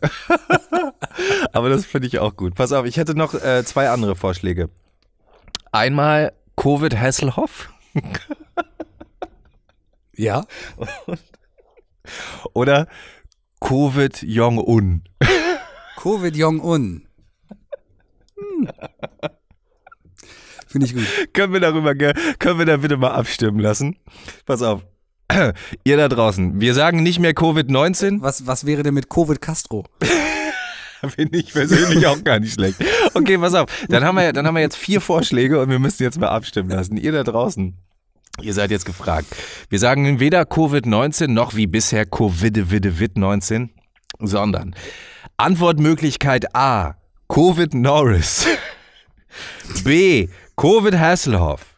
aber 1.52 1.68
das 1.68 1.84
finde 1.84 2.06
ich 2.06 2.18
auch 2.20 2.36
gut. 2.36 2.54
Pass 2.54 2.72
auf, 2.72 2.86
ich 2.86 2.96
hätte 2.96 3.16
noch 3.16 3.34
äh, 3.34 3.64
zwei 3.64 3.88
andere 3.90 4.14
Vorschläge. 4.14 4.68
Einmal 5.76 6.32
Covid 6.56 6.98
Hasselhoff. 6.98 7.68
Ja. 10.18 10.46
Oder 12.54 12.88
Covid 13.60 14.22
Jong-un. 14.22 15.02
Covid 15.98 16.34
Jong-un. 16.34 17.06
Hm. 18.38 18.68
Finde 20.66 20.86
ich 20.86 20.94
gut. 20.94 21.04
können 21.34 21.52
wir 21.52 21.60
darüber, 21.60 21.94
können 21.94 22.58
wir 22.58 22.64
da 22.64 22.78
bitte 22.78 22.96
mal 22.96 23.10
abstimmen 23.10 23.60
lassen? 23.60 23.98
Pass 24.46 24.62
auf. 24.62 24.86
Ihr 25.84 25.98
da 25.98 26.08
draußen, 26.08 26.62
wir 26.62 26.72
sagen 26.72 27.02
nicht 27.02 27.18
mehr 27.18 27.32
Covid-19. 27.32 28.22
Was, 28.22 28.46
was 28.46 28.64
wäre 28.64 28.82
denn 28.82 28.94
mit 28.94 29.10
Covid 29.10 29.42
Castro? 29.42 29.84
Finde 31.14 31.38
ich 31.38 31.52
persönlich 31.52 32.06
auch 32.06 32.24
gar 32.24 32.40
nicht 32.40 32.54
schlecht. 32.54 32.82
Okay, 33.14 33.38
pass 33.38 33.54
auf. 33.54 33.70
Dann 33.88 34.04
haben, 34.04 34.16
wir, 34.16 34.32
dann 34.32 34.46
haben 34.46 34.54
wir 34.54 34.62
jetzt 34.62 34.76
vier 34.76 35.00
Vorschläge 35.00 35.60
und 35.60 35.70
wir 35.70 35.78
müssen 35.78 36.02
jetzt 36.02 36.18
mal 36.18 36.28
abstimmen 36.28 36.70
lassen. 36.70 36.96
Ihr 36.96 37.12
da 37.12 37.22
draußen, 37.22 37.76
ihr 38.42 38.54
seid 38.54 38.70
jetzt 38.70 38.84
gefragt. 38.84 39.26
Wir 39.68 39.78
sagen 39.78 40.20
weder 40.20 40.42
Covid-19 40.42 41.28
noch 41.28 41.54
wie 41.54 41.66
bisher 41.66 42.04
Covid-19, 42.04 43.70
sondern 44.20 44.74
Antwortmöglichkeit 45.36 46.54
A, 46.54 46.96
Covid 47.28 47.74
Norris. 47.74 48.46
B, 49.84 50.28
Covid 50.56 50.98
Hasselhoff. 50.98 51.76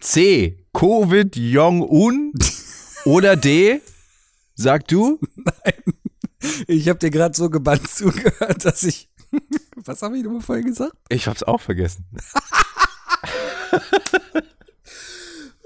C, 0.00 0.64
Covid 0.72 1.36
Jong-un. 1.36 2.32
Oder 3.04 3.36
D, 3.36 3.80
sag 4.54 4.86
du? 4.88 5.18
Nein. 5.34 5.94
Ich 6.66 6.88
habe 6.88 6.98
dir 6.98 7.10
gerade 7.10 7.36
so 7.36 7.50
gebannt 7.50 7.88
zugehört, 7.88 8.64
dass 8.64 8.82
ich. 8.82 9.08
Was 9.76 10.02
habe 10.02 10.16
ich 10.18 10.24
nochmal 10.24 10.40
vorhin 10.40 10.66
gesagt? 10.66 10.92
Ich 11.08 11.26
hab's 11.26 11.42
auch 11.42 11.60
vergessen. 11.60 12.04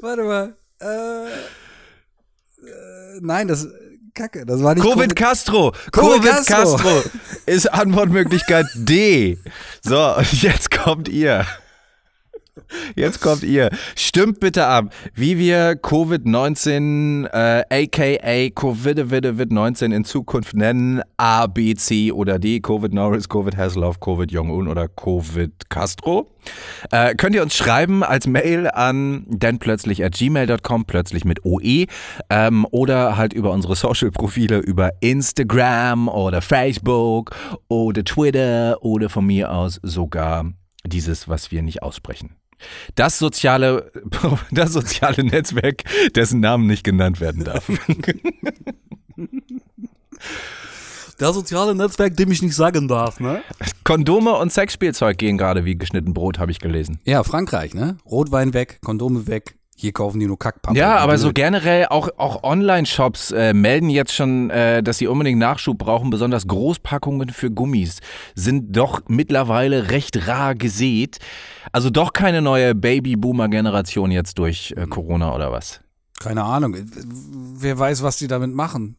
Warte 0.00 0.22
mal. 0.24 0.56
Äh, 0.80 1.26
äh, 1.26 3.20
nein, 3.20 3.48
das. 3.48 3.68
Kacke, 4.14 4.44
das 4.44 4.62
war 4.62 4.74
nicht. 4.74 4.82
Covid, 4.82 4.96
Covid 4.96 5.16
Castro. 5.16 5.72
Covid, 5.90 6.22
Covid 6.22 6.46
Castro. 6.46 6.76
Castro 6.76 7.02
ist 7.46 7.72
Antwortmöglichkeit 7.72 8.66
D. 8.74 9.38
So, 9.82 10.16
und 10.16 10.42
jetzt 10.42 10.70
kommt 10.70 11.08
ihr. 11.08 11.46
Jetzt 12.96 13.20
kommt 13.20 13.42
ihr. 13.42 13.70
Stimmt 13.96 14.40
bitte 14.40 14.66
ab, 14.66 14.92
wie 15.14 15.38
wir 15.38 15.72
Covid-19, 15.72 17.26
äh, 17.26 17.64
aka 17.70 18.48
Covid-19 18.54 19.94
in 19.94 20.04
Zukunft 20.04 20.54
nennen. 20.54 21.00
A, 21.16 21.46
B, 21.46 21.74
C 21.74 22.12
oder 22.12 22.38
D. 22.38 22.60
Covid 22.60 22.92
Norris, 22.92 23.28
Covid 23.28 23.56
Hasselhoff, 23.56 24.00
Covid 24.00 24.30
Jong-un 24.30 24.68
oder 24.68 24.88
Covid 24.88 25.70
Castro. 25.70 26.30
Äh, 26.90 27.14
könnt 27.14 27.34
ihr 27.34 27.42
uns 27.42 27.56
schreiben 27.56 28.02
als 28.02 28.26
Mail 28.26 28.68
an 28.68 29.24
dennplötzlich 29.28 30.04
at 30.04 30.14
gmail.com, 30.14 30.84
plötzlich 30.84 31.24
mit 31.24 31.44
OE, 31.44 31.86
ähm, 32.28 32.66
oder 32.70 33.16
halt 33.16 33.32
über 33.32 33.52
unsere 33.52 33.76
Social-Profile 33.76 34.58
über 34.58 34.90
Instagram 35.00 36.08
oder 36.08 36.42
Facebook 36.42 37.34
oder 37.68 38.04
Twitter 38.04 38.76
oder 38.82 39.08
von 39.08 39.24
mir 39.24 39.52
aus 39.52 39.80
sogar 39.82 40.52
dieses, 40.84 41.28
was 41.28 41.50
wir 41.50 41.62
nicht 41.62 41.82
aussprechen. 41.82 42.41
Das 42.94 43.18
soziale, 43.18 43.90
das 44.50 44.72
soziale 44.72 45.24
Netzwerk, 45.24 45.82
dessen 46.14 46.40
Namen 46.40 46.66
nicht 46.66 46.84
genannt 46.84 47.20
werden 47.20 47.44
darf. 47.44 47.70
Das 51.18 51.36
soziale 51.36 51.74
Netzwerk, 51.76 52.16
dem 52.16 52.32
ich 52.32 52.42
nicht 52.42 52.56
sagen 52.56 52.88
darf, 52.88 53.20
ne? 53.20 53.42
Kondome 53.84 54.32
und 54.32 54.52
Sexspielzeug 54.52 55.18
gehen 55.18 55.38
gerade 55.38 55.64
wie 55.64 55.76
geschnitten 55.76 56.14
Brot, 56.14 56.40
habe 56.40 56.50
ich 56.50 56.58
gelesen. 56.58 56.98
Ja, 57.04 57.22
Frankreich, 57.22 57.74
ne? 57.74 57.96
Rotwein 58.04 58.54
weg, 58.54 58.80
Kondome 58.82 59.28
weg, 59.28 59.54
hier 59.76 59.92
kaufen 59.92 60.20
die 60.20 60.26
nur 60.26 60.38
Kackpappe. 60.38 60.78
Ja, 60.78 60.98
aber 60.98 61.18
so 61.18 61.32
generell 61.32 61.86
auch, 61.86 62.08
auch 62.16 62.42
Online-Shops 62.42 63.32
äh, 63.32 63.52
melden 63.52 63.90
jetzt 63.90 64.12
schon, 64.12 64.50
äh, 64.50 64.82
dass 64.82 64.98
sie 64.98 65.06
unbedingt 65.06 65.38
Nachschub 65.38 65.78
brauchen. 65.78 66.10
Besonders 66.10 66.46
Großpackungen 66.46 67.30
für 67.30 67.50
Gummis 67.50 68.00
sind 68.34 68.76
doch 68.76 69.02
mittlerweile 69.08 69.90
recht 69.90 70.28
rar 70.28 70.54
gesät. 70.54 71.18
Also 71.72 71.90
doch 71.90 72.12
keine 72.12 72.42
neue 72.42 72.74
Baby-Boomer-Generation 72.74 74.10
jetzt 74.10 74.38
durch 74.38 74.74
äh, 74.76 74.86
Corona 74.86 75.34
oder 75.34 75.50
was? 75.50 75.80
Keine 76.20 76.44
Ahnung. 76.44 76.76
Wer 76.76 77.78
weiß, 77.78 78.02
was 78.02 78.18
die 78.18 78.28
damit 78.28 78.54
machen. 78.54 78.96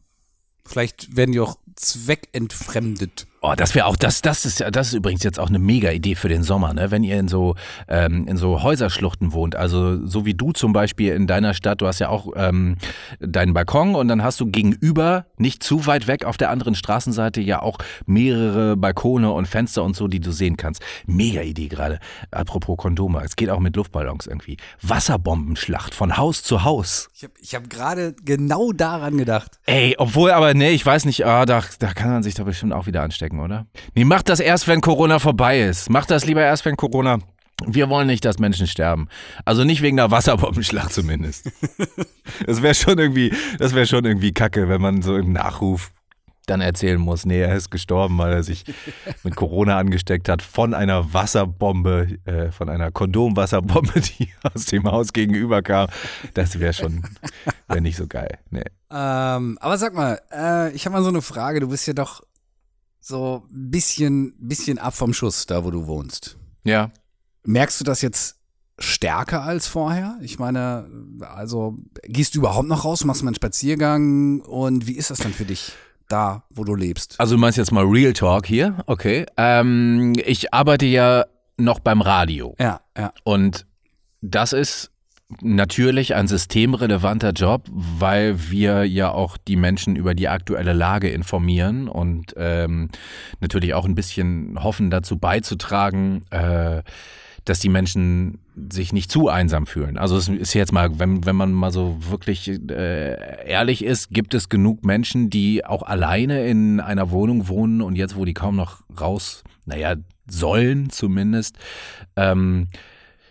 Vielleicht 0.66 1.16
werden 1.16 1.32
die 1.32 1.40
auch 1.40 1.56
zweckentfremdet. 1.76 3.26
Oh, 3.46 3.52
das 3.54 3.74
wäre 3.74 3.84
auch, 3.84 3.96
das, 3.96 4.22
das 4.22 4.46
ist 4.46 4.64
das 4.72 4.88
ist 4.88 4.94
übrigens 4.94 5.22
jetzt 5.22 5.38
auch 5.38 5.50
eine 5.50 5.58
mega 5.58 5.90
Idee 5.90 6.14
für 6.14 6.30
den 6.30 6.42
Sommer, 6.42 6.72
ne? 6.72 6.90
Wenn 6.90 7.04
ihr 7.04 7.18
in 7.18 7.28
so, 7.28 7.56
ähm, 7.88 8.26
in 8.26 8.38
so 8.38 8.62
Häuserschluchten 8.62 9.34
wohnt, 9.34 9.54
also 9.54 10.06
so 10.06 10.24
wie 10.24 10.32
du 10.32 10.52
zum 10.52 10.72
Beispiel 10.72 11.12
in 11.12 11.26
deiner 11.26 11.52
Stadt, 11.52 11.82
du 11.82 11.86
hast 11.86 11.98
ja 11.98 12.08
auch 12.08 12.28
ähm, 12.36 12.76
deinen 13.20 13.52
Balkon 13.52 13.96
und 13.96 14.08
dann 14.08 14.22
hast 14.22 14.40
du 14.40 14.46
gegenüber, 14.46 15.26
nicht 15.36 15.62
zu 15.62 15.84
weit 15.84 16.06
weg 16.06 16.24
auf 16.24 16.38
der 16.38 16.48
anderen 16.48 16.74
Straßenseite, 16.74 17.42
ja 17.42 17.60
auch 17.60 17.76
mehrere 18.06 18.78
Balkone 18.78 19.30
und 19.30 19.46
Fenster 19.46 19.84
und 19.84 19.94
so, 19.94 20.08
die 20.08 20.20
du 20.20 20.32
sehen 20.32 20.56
kannst. 20.56 20.80
Mega 21.06 21.42
Idee 21.42 21.68
gerade. 21.68 21.98
Apropos 22.30 22.78
Kondome, 22.78 23.22
es 23.24 23.36
geht 23.36 23.50
auch 23.50 23.60
mit 23.60 23.76
Luftballons 23.76 24.26
irgendwie. 24.26 24.56
Wasserbombenschlacht 24.80 25.94
von 25.94 26.16
Haus 26.16 26.42
zu 26.42 26.64
Haus. 26.64 27.10
Ich 27.14 27.24
habe 27.24 27.34
ich 27.42 27.54
hab 27.54 27.68
gerade 27.68 28.14
genau 28.24 28.72
daran 28.72 29.18
gedacht. 29.18 29.60
Ey, 29.66 29.96
obwohl, 29.98 30.30
aber 30.30 30.54
nee, 30.54 30.70
ich 30.70 30.86
weiß 30.86 31.04
nicht, 31.04 31.26
ah, 31.26 31.44
da, 31.44 31.62
da 31.78 31.92
kann 31.92 32.10
man 32.10 32.22
sich 32.22 32.34
da 32.34 32.44
bestimmt 32.44 32.72
auch 32.72 32.86
wieder 32.86 33.02
anstecken, 33.02 33.40
oder? 33.40 33.66
Nee, 33.94 34.04
mach 34.04 34.22
das 34.22 34.40
erst, 34.40 34.68
wenn 34.68 34.80
Corona 34.80 35.18
vorbei 35.18 35.60
ist. 35.60 35.90
Mach 35.90 36.06
das 36.06 36.26
lieber 36.26 36.42
erst, 36.42 36.64
wenn 36.64 36.76
Corona. 36.76 37.18
Wir 37.66 37.88
wollen 37.88 38.06
nicht, 38.06 38.24
dass 38.24 38.38
Menschen 38.38 38.66
sterben. 38.66 39.08
Also 39.44 39.64
nicht 39.64 39.80
wegen 39.80 39.98
einer 39.98 40.10
Wasserbombenschlacht 40.10 40.92
zumindest. 40.92 41.50
das 42.46 42.62
wäre 42.62 42.74
schon 42.74 42.98
irgendwie, 42.98 43.32
das 43.58 43.74
wäre 43.74 43.86
schon 43.86 44.04
irgendwie 44.04 44.32
kacke, 44.32 44.68
wenn 44.68 44.80
man 44.80 45.02
so 45.02 45.16
im 45.16 45.32
Nachruf 45.32 45.92
dann 46.46 46.60
erzählen 46.60 47.00
muss, 47.00 47.24
nee, 47.24 47.40
er 47.40 47.54
ist 47.54 47.70
gestorben, 47.70 48.18
weil 48.18 48.32
er 48.32 48.42
sich 48.42 48.64
mit 49.22 49.36
Corona 49.36 49.78
angesteckt 49.78 50.28
hat 50.28 50.42
von 50.42 50.74
einer 50.74 51.12
Wasserbombe, 51.12 52.18
äh, 52.24 52.50
von 52.50 52.68
einer 52.68 52.90
Kondomwasserbombe, 52.90 54.00
die 54.18 54.28
aus 54.42 54.66
dem 54.66 54.84
Haus 54.84 55.12
gegenüber 55.12 55.62
kam. 55.62 55.88
Das 56.34 56.58
wäre 56.58 56.72
schon, 56.72 57.02
wäre 57.68 57.80
nicht 57.80 57.96
so 57.96 58.06
geil. 58.06 58.38
Nee. 58.50 58.64
Ähm, 58.90 59.58
aber 59.60 59.78
sag 59.78 59.94
mal, 59.94 60.20
äh, 60.32 60.72
ich 60.72 60.86
habe 60.86 60.94
mal 60.94 61.02
so 61.02 61.08
eine 61.08 61.22
Frage. 61.22 61.60
Du 61.60 61.68
bist 61.68 61.86
ja 61.86 61.94
doch 61.94 62.22
so 63.00 63.46
ein 63.50 63.70
bisschen, 63.70 64.34
bisschen 64.38 64.78
ab 64.78 64.94
vom 64.94 65.12
Schuss, 65.12 65.46
da 65.46 65.64
wo 65.64 65.70
du 65.70 65.86
wohnst. 65.86 66.38
Ja. 66.64 66.90
Merkst 67.44 67.80
du 67.80 67.84
das 67.84 68.00
jetzt 68.00 68.36
stärker 68.78 69.42
als 69.42 69.66
vorher? 69.66 70.18
Ich 70.22 70.38
meine, 70.38 70.88
also 71.20 71.76
gehst 72.04 72.34
du 72.34 72.38
überhaupt 72.40 72.68
noch 72.68 72.84
raus, 72.84 73.04
machst 73.04 73.20
du 73.20 73.26
mal 73.26 73.30
einen 73.30 73.36
Spaziergang 73.36 74.40
und 74.40 74.86
wie 74.86 74.96
ist 74.96 75.10
das 75.10 75.18
dann 75.18 75.32
für 75.32 75.44
dich? 75.44 75.74
Da, 76.08 76.44
wo 76.50 76.64
du 76.64 76.74
lebst. 76.74 77.18
Also 77.18 77.36
du 77.36 77.40
meinst 77.40 77.58
jetzt 77.58 77.72
mal 77.72 77.84
Real 77.84 78.12
Talk 78.12 78.46
hier? 78.46 78.76
Okay. 78.86 79.26
Ähm, 79.36 80.12
ich 80.24 80.52
arbeite 80.52 80.86
ja 80.86 81.24
noch 81.56 81.80
beim 81.80 82.00
Radio. 82.00 82.54
Ja, 82.58 82.80
ja. 82.96 83.12
Und 83.24 83.66
das 84.20 84.52
ist 84.52 84.90
natürlich 85.40 86.14
ein 86.14 86.28
systemrelevanter 86.28 87.30
Job, 87.30 87.66
weil 87.72 88.50
wir 88.50 88.84
ja 88.84 89.10
auch 89.10 89.36
die 89.36 89.56
Menschen 89.56 89.96
über 89.96 90.14
die 90.14 90.28
aktuelle 90.28 90.72
Lage 90.72 91.08
informieren 91.08 91.88
und 91.88 92.34
ähm, 92.36 92.90
natürlich 93.40 93.74
auch 93.74 93.84
ein 93.84 93.94
bisschen 93.94 94.62
hoffen 94.62 94.90
dazu 94.90 95.18
beizutragen, 95.18 96.24
äh, 96.30 96.82
dass 97.44 97.58
die 97.58 97.68
Menschen 97.68 98.38
sich 98.70 98.92
nicht 98.92 99.10
zu 99.10 99.28
einsam 99.28 99.66
fühlen. 99.66 99.98
Also 99.98 100.16
es 100.16 100.28
ist 100.28 100.54
jetzt 100.54 100.72
mal, 100.72 100.98
wenn, 100.98 101.26
wenn 101.26 101.36
man 101.36 101.52
mal 101.52 101.70
so 101.70 101.96
wirklich 102.08 102.48
äh, 102.48 103.46
ehrlich 103.46 103.84
ist, 103.84 104.10
gibt 104.10 104.34
es 104.34 104.48
genug 104.48 104.84
Menschen, 104.84 105.28
die 105.28 105.64
auch 105.64 105.82
alleine 105.82 106.46
in 106.46 106.80
einer 106.80 107.10
Wohnung 107.10 107.48
wohnen 107.48 107.82
und 107.82 107.96
jetzt, 107.96 108.16
wo 108.16 108.24
die 108.24 108.34
kaum 108.34 108.56
noch 108.56 108.82
raus, 108.98 109.44
naja, 109.66 109.96
sollen 110.26 110.88
zumindest, 110.90 111.58
ähm, 112.16 112.68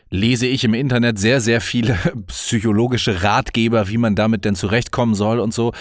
lese 0.10 0.46
ich 0.46 0.64
im 0.64 0.76
Internet 0.76 1.18
sehr, 1.18 1.42
sehr 1.42 1.60
viele 1.60 1.98
psychologische 2.28 3.24
Ratgeber, 3.24 3.88
wie 3.88 3.98
man 3.98 4.16
damit 4.16 4.46
denn 4.46 4.56
zurechtkommen 4.56 5.16
soll 5.16 5.40
und 5.40 5.54
so. 5.54 5.74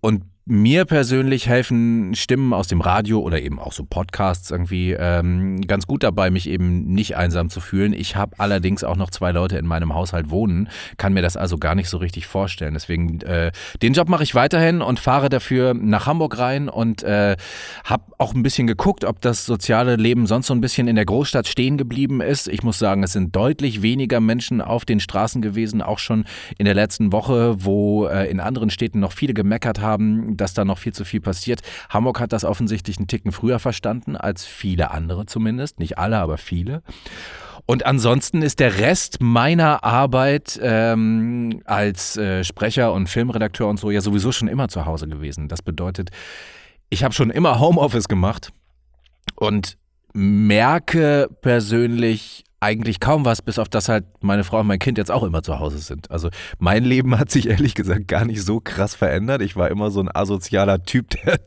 Und 0.00 0.24
mir 0.48 0.84
persönlich 0.84 1.48
helfen 1.48 2.14
Stimmen 2.14 2.52
aus 2.52 2.68
dem 2.68 2.80
Radio 2.80 3.18
oder 3.18 3.42
eben 3.42 3.58
auch 3.58 3.72
so 3.72 3.82
Podcasts 3.82 4.52
irgendwie 4.52 4.92
ähm, 4.92 5.60
ganz 5.62 5.88
gut 5.88 6.04
dabei, 6.04 6.30
mich 6.30 6.48
eben 6.48 6.84
nicht 6.86 7.16
einsam 7.16 7.50
zu 7.50 7.60
fühlen. 7.60 7.92
Ich 7.92 8.14
habe 8.14 8.38
allerdings 8.38 8.84
auch 8.84 8.94
noch 8.94 9.10
zwei 9.10 9.32
Leute 9.32 9.58
in 9.58 9.66
meinem 9.66 9.92
Haushalt 9.92 10.30
wohnen, 10.30 10.68
kann 10.98 11.12
mir 11.14 11.22
das 11.22 11.36
also 11.36 11.58
gar 11.58 11.74
nicht 11.74 11.88
so 11.88 11.96
richtig 11.96 12.28
vorstellen. 12.28 12.74
Deswegen 12.74 13.20
äh, 13.22 13.50
den 13.82 13.92
Job 13.92 14.08
mache 14.08 14.22
ich 14.22 14.36
weiterhin 14.36 14.82
und 14.82 15.00
fahre 15.00 15.30
dafür 15.30 15.74
nach 15.74 16.06
Hamburg 16.06 16.38
rein 16.38 16.68
und 16.68 17.02
äh, 17.02 17.36
habe 17.82 18.04
auch 18.18 18.32
ein 18.32 18.44
bisschen 18.44 18.68
geguckt, 18.68 19.04
ob 19.04 19.20
das 19.20 19.46
soziale 19.46 19.96
Leben 19.96 20.28
sonst 20.28 20.46
so 20.46 20.54
ein 20.54 20.60
bisschen 20.60 20.86
in 20.86 20.94
der 20.94 21.06
Großstadt 21.06 21.48
stehen 21.48 21.76
geblieben 21.76 22.20
ist. 22.20 22.46
Ich 22.46 22.62
muss 22.62 22.78
sagen, 22.78 23.02
es 23.02 23.12
sind 23.12 23.34
deutlich 23.34 23.82
weniger 23.82 24.20
Menschen 24.20 24.60
auf 24.60 24.84
den 24.84 25.00
Straßen 25.00 25.42
gewesen, 25.42 25.82
auch 25.82 25.98
schon 25.98 26.24
in 26.56 26.66
der 26.66 26.74
letzten 26.74 27.10
Woche, 27.10 27.56
wo 27.64 28.06
äh, 28.06 28.30
in 28.30 28.38
anderen 28.38 28.70
Städten 28.70 29.00
noch 29.00 29.10
viele 29.10 29.34
gemeckert 29.34 29.80
haben 29.80 30.35
dass 30.36 30.54
da 30.54 30.64
noch 30.64 30.78
viel 30.78 30.92
zu 30.92 31.04
viel 31.04 31.20
passiert. 31.20 31.62
Hamburg 31.90 32.20
hat 32.20 32.32
das 32.32 32.44
offensichtlich 32.44 32.98
einen 32.98 33.08
Ticken 33.08 33.32
früher 33.32 33.58
verstanden 33.58 34.16
als 34.16 34.44
viele 34.44 34.90
andere 34.90 35.26
zumindest. 35.26 35.78
Nicht 35.78 35.98
alle, 35.98 36.18
aber 36.18 36.38
viele. 36.38 36.82
Und 37.66 37.84
ansonsten 37.84 38.42
ist 38.42 38.60
der 38.60 38.78
Rest 38.78 39.20
meiner 39.20 39.82
Arbeit 39.82 40.58
ähm, 40.62 41.62
als 41.64 42.16
äh, 42.16 42.44
Sprecher 42.44 42.92
und 42.92 43.08
Filmredakteur 43.08 43.68
und 43.68 43.80
so 43.80 43.90
ja 43.90 44.00
sowieso 44.00 44.30
schon 44.30 44.46
immer 44.46 44.68
zu 44.68 44.86
Hause 44.86 45.08
gewesen. 45.08 45.48
Das 45.48 45.62
bedeutet, 45.62 46.10
ich 46.90 47.02
habe 47.02 47.12
schon 47.12 47.30
immer 47.30 47.58
Homeoffice 47.58 48.06
gemacht 48.06 48.52
und 49.34 49.76
merke 50.12 51.28
persönlich 51.42 52.45
eigentlich 52.66 52.98
kaum 52.98 53.24
was, 53.24 53.42
bis 53.42 53.60
auf 53.60 53.68
das 53.68 53.88
halt 53.88 54.04
meine 54.20 54.42
Frau 54.42 54.60
und 54.60 54.66
mein 54.66 54.80
Kind 54.80 54.98
jetzt 54.98 55.12
auch 55.12 55.22
immer 55.22 55.42
zu 55.44 55.60
Hause 55.60 55.78
sind. 55.78 56.10
Also 56.10 56.30
mein 56.58 56.84
Leben 56.84 57.16
hat 57.16 57.30
sich 57.30 57.48
ehrlich 57.48 57.76
gesagt 57.76 58.08
gar 58.08 58.24
nicht 58.24 58.42
so 58.42 58.58
krass 58.60 58.96
verändert. 58.96 59.40
Ich 59.40 59.54
war 59.54 59.70
immer 59.70 59.92
so 59.92 60.00
ein 60.00 60.10
asozialer 60.12 60.82
Typ, 60.82 61.10
der, 61.24 61.38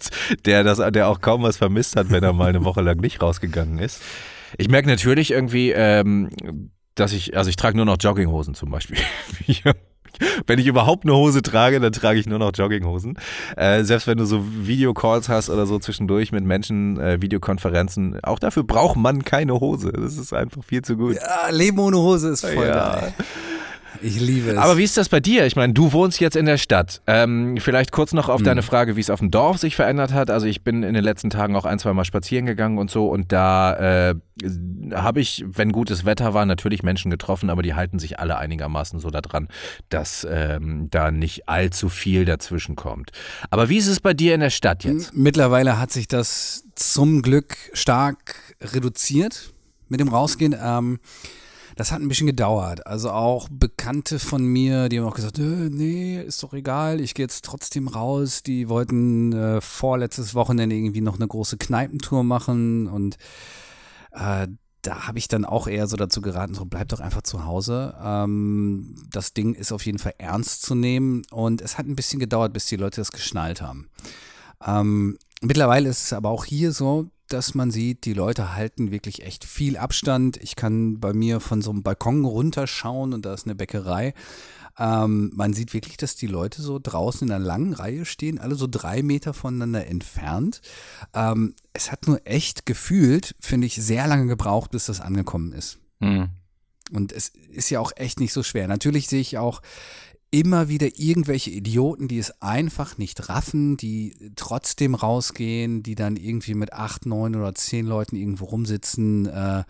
der, 0.46 0.64
das, 0.64 0.82
der 0.94 1.10
auch 1.10 1.20
kaum 1.20 1.44
was 1.44 1.58
vermisst 1.58 1.98
hat, 1.98 2.10
wenn 2.10 2.24
er 2.24 2.32
mal 2.32 2.48
eine 2.48 2.64
Woche 2.64 2.82
lang 2.82 3.02
nicht 3.02 3.22
rausgegangen 3.22 3.80
ist. 3.80 4.02
Ich 4.58 4.70
merke 4.70 4.88
natürlich 4.88 5.32
irgendwie, 5.32 5.72
ähm, 5.72 6.30
dass 6.96 7.12
ich, 7.12 7.36
also 7.36 7.50
ich 7.50 7.58
trage 7.58 7.76
nur 7.76 7.86
noch 7.86 7.98
Jogginghosen 8.00 8.54
zum 8.54 8.72
Beispiel. 8.72 8.98
Wenn 10.48 10.60
ich 10.60 10.68
überhaupt 10.68 11.06
eine 11.06 11.16
Hose 11.16 11.42
trage, 11.42 11.80
dann 11.80 11.92
trage 11.92 12.20
ich 12.20 12.28
nur 12.28 12.40
noch 12.40 12.52
Jogginghosen. 12.54 13.18
Äh, 13.56 13.84
selbst 13.84 14.08
wenn 14.08 14.18
du 14.18 14.26
so 14.26 14.44
Videocalls 14.44 15.30
hast 15.30 15.50
oder 15.50 15.66
so 15.66 15.80
zwischendurch 15.80 16.32
mit 16.32 16.44
Menschen, 16.44 17.00
äh, 17.00 17.22
Videokonferenzen, 17.22 18.24
auch 18.24 18.40
dafür 18.40 18.64
braucht 18.64 18.98
man 18.98 19.24
keine 19.24 19.60
Hose. 19.60 19.92
Das 19.92 20.18
ist 20.18 20.34
einfach 20.34 20.64
viel 20.64 20.82
zu 20.82 20.98
gut. 20.98 21.16
Ja, 21.16 21.50
Leben 21.50 21.80
ohne 21.80 21.98
Hose 21.98 22.30
ist 22.30 22.46
voll 22.46 22.66
ja. 22.66 23.00
geil. 23.00 23.14
Ich 24.02 24.20
liebe 24.20 24.52
es. 24.52 24.58
Aber 24.58 24.78
wie 24.78 24.84
ist 24.84 24.98
das 24.98 25.10
bei 25.10 25.20
dir? 25.20 25.46
Ich 25.46 25.56
meine, 25.56 25.74
du 25.74 25.92
wohnst 25.92 26.20
jetzt 26.20 26.36
in 26.36 26.46
der 26.46 26.58
Stadt. 26.58 27.02
Ähm, 27.08 27.58
vielleicht 27.60 27.92
kurz 27.92 28.14
noch 28.14 28.30
auf 28.30 28.42
mhm. 28.42 28.46
deine 28.46 28.62
Frage, 28.62 28.96
wie 28.96 29.02
es 29.02 29.10
auf 29.10 29.20
dem 29.20 29.32
Dorf 29.32 29.58
sich 29.58 29.76
verändert 29.76 30.14
hat. 30.14 30.30
Also 30.30 30.46
ich 30.48 30.64
bin 30.64 30.84
in 30.84 30.94
den 30.94 31.04
letzten 31.04 31.30
Tagen 31.30 31.56
auch 31.56 31.66
ein, 31.66 31.80
zwei 31.80 31.94
Mal 31.94 32.06
spazieren 32.06 32.46
gegangen 32.46 32.78
und 32.78 32.90
so 32.92 33.08
und 33.08 33.32
da 33.32 34.10
äh, 34.10 34.16
habe 34.94 35.20
ich, 35.20 35.44
wenn 35.48 35.72
gutes 35.72 36.06
Wetter 36.06 36.34
war, 36.34 36.46
natürlich 36.46 36.84
Menschen 36.84 37.12
getroffen, 37.12 37.50
aber 37.50 37.62
die 37.62 37.74
halten 37.74 38.00
sich 38.00 38.20
alle 38.20 38.38
einigermaßen 38.38 39.00
so 39.00 39.10
daran, 39.10 39.48
dass 39.90 40.26
ähm, 40.30 40.88
da 40.90 41.12
nicht 41.12 41.50
allzu 41.50 41.90
viel 41.90 42.26
dazwischen 42.26 42.76
kommt. 42.76 43.12
Aber 43.50 43.70
wie 43.70 43.78
ist 43.78 43.88
es 43.88 44.00
bei 44.00 44.14
dir 44.14 44.34
in 44.34 44.40
der 44.40 44.50
Stadt 44.50 44.84
jetzt? 44.84 45.14
Mittlerweile 45.16 45.80
hat 45.80 45.92
sich 45.92 46.08
das 46.08 46.64
zum 46.76 47.22
Glück 47.22 47.56
stark 47.74 48.36
reduziert 48.62 49.54
mit 49.90 50.00
dem 50.00 50.08
Rausgehen. 50.08 50.56
Ähm, 50.62 51.00
das 51.80 51.94
hat 51.94 52.02
ein 52.02 52.10
bisschen 52.10 52.28
gedauert. 52.28 52.86
Also 52.86 53.10
auch 53.10 53.48
Bekannte 53.50 54.20
von 54.20 54.44
mir, 54.44 54.90
die 54.90 55.00
haben 55.00 55.08
auch 55.08 55.16
gesagt, 55.16 55.38
nee, 55.38 56.22
ist 56.22 56.44
doch 56.44 56.54
egal, 56.54 57.00
ich 57.00 57.14
gehe 57.14 57.24
jetzt 57.24 57.46
trotzdem 57.46 57.88
raus. 57.88 58.44
Die 58.44 58.68
wollten 58.68 59.32
äh, 59.32 59.62
vorletztes 59.62 60.36
Wochenende 60.36 60.76
irgendwie 60.76 61.00
noch 61.00 61.16
eine 61.16 61.28
große 61.30 61.56
Kneipentour 61.56 62.26
machen 62.26 62.88
und 62.88 63.16
äh, 64.12 64.50
da 64.82 65.08
habe 65.08 65.20
ich 65.20 65.30
dann 65.30 65.46
auch 65.46 65.68
eher 65.68 65.88
so 65.88 65.96
dazu 65.96 66.20
geraten, 66.20 66.54
so 66.54 66.66
bleib 66.66 66.90
doch 66.90 67.00
einfach 67.00 67.22
zu 67.22 67.46
Hause. 67.46 67.96
Ähm, 68.04 68.94
das 69.10 69.34
Ding 69.34 69.54
ist 69.54 69.72
auf 69.72 69.86
jeden 69.86 70.00
Fall 70.00 70.16
ernst 70.18 70.64
zu 70.64 70.76
nehmen 70.76 71.22
und 71.32 71.62
es 71.62 71.78
hat 71.78 71.86
ein 71.86 71.96
bisschen 71.96 72.20
gedauert, 72.20 72.52
bis 72.52 72.66
die 72.66 72.76
Leute 72.76 73.00
das 73.00 73.14
geschnallt 73.14 73.62
haben. 73.62 73.88
Ähm, 74.68 75.18
mittlerweile 75.40 75.88
ist 75.88 76.04
es 76.04 76.12
aber 76.12 76.28
auch 76.30 76.44
hier 76.44 76.74
so, 76.74 77.10
dass 77.30 77.54
man 77.54 77.72
sieht, 77.72 78.06
die 78.06 78.14
Leute 78.14 78.54
halten 78.56 78.92
wirklich 78.92 79.24
echt 79.24 79.46
viel 79.46 79.78
Abstand. 79.78 80.38
Ich 80.38 80.56
kann 80.56 81.00
bei 81.00 81.14
mir 81.14 81.40
von 81.40 81.62
so 81.62 81.72
einem 81.72 81.84
Balkon 81.84 82.26
runterschauen 82.26 83.14
und 83.14 83.26
da 83.26 83.34
ist 83.34 83.46
eine 83.46 83.56
Bäckerei. 83.56 84.14
Ähm, 84.78 85.32
man 85.36 85.54
sieht 85.54 85.74
wirklich, 85.74 85.98
dass 85.98 86.16
die 86.16 86.28
Leute 86.28 86.62
so 86.62 86.80
draußen 86.82 87.28
in 87.28 87.34
einer 87.34 87.44
langen 87.44 87.74
Reihe 87.74 88.06
stehen, 88.06 88.40
alle 88.40 88.56
so 88.56 88.66
drei 88.66 89.04
Meter 89.04 89.34
voneinander 89.34 89.86
entfernt. 89.88 90.62
Ähm, 91.14 91.54
es 91.74 91.92
hat 91.92 92.08
nur 92.08 92.22
echt 92.26 92.66
gefühlt, 92.66 93.36
finde 93.40 93.68
ich, 93.68 93.76
sehr 93.76 94.08
lange 94.08 94.28
gebraucht, 94.28 94.72
bis 94.72 94.86
das 94.86 95.02
angekommen 95.02 95.52
ist. 95.52 95.80
Mhm. 96.00 96.30
Und 96.92 97.12
es 97.12 97.32
ist 97.52 97.70
ja 97.70 97.80
auch 97.80 97.92
echt 97.96 98.20
nicht 98.20 98.34
so 98.34 98.42
schwer. 98.42 98.68
Natürlich 98.68 99.08
sehe 99.08 99.22
ich 99.22 99.38
auch 99.38 99.62
immer 100.32 100.70
wieder 100.70 100.88
irgendwelche 100.98 101.50
Idioten, 101.50 102.08
die 102.08 102.20
es 102.20 102.42
einfach 102.42 102.98
nicht 102.98 103.30
raffen, 103.30 103.78
die 103.78 104.16
trotzdem 104.36 104.96
rausgehen, 104.96 105.84
die 105.84 105.96
dann 105.96 106.16
irgendwie 106.16 106.54
mit 106.54 106.74
acht, 106.74 107.06
neun 107.06 107.36
oder 107.36 107.56
zehn 107.56 107.86
Leuten 107.86 108.16
irgendwo 108.16 108.46
rumsitzen. 108.46 109.26
Äh, 109.26 109.64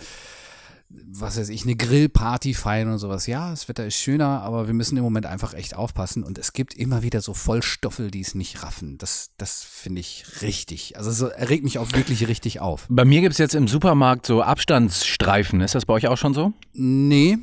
was 0.89 1.37
weiß 1.37 1.49
ich, 1.49 1.63
eine 1.63 1.75
Grillparty 1.75 2.55
feiern 2.55 2.89
und 2.89 2.97
sowas. 2.97 3.27
Ja, 3.27 3.51
das 3.51 3.69
Wetter 3.69 3.85
ist 3.85 3.95
schöner, 3.95 4.41
aber 4.41 4.65
wir 4.65 4.73
müssen 4.73 4.97
im 4.97 5.03
Moment 5.03 5.27
einfach 5.27 5.53
echt 5.53 5.75
aufpassen. 5.75 6.23
Und 6.23 6.39
es 6.39 6.51
gibt 6.51 6.73
immer 6.73 7.03
wieder 7.03 7.21
so 7.21 7.35
Vollstoffel, 7.35 8.09
die 8.09 8.21
es 8.21 8.33
nicht 8.33 8.63
raffen. 8.63 8.97
Das, 8.97 9.29
das 9.37 9.61
finde 9.63 10.01
ich 10.01 10.25
richtig. 10.41 10.97
Also 10.97 11.27
es 11.27 11.49
regt 11.49 11.63
mich 11.63 11.77
auch 11.77 11.93
wirklich 11.93 12.27
richtig 12.27 12.59
auf. 12.59 12.87
Bei 12.89 13.05
mir 13.05 13.21
gibt 13.21 13.33
es 13.33 13.37
jetzt 13.37 13.53
im 13.53 13.67
Supermarkt 13.67 14.25
so 14.25 14.41
Abstandsstreifen. 14.41 15.61
Ist 15.61 15.75
das 15.75 15.85
bei 15.85 15.93
euch 15.93 16.07
auch 16.07 16.17
schon 16.17 16.33
so? 16.33 16.53
Nee, 16.73 17.37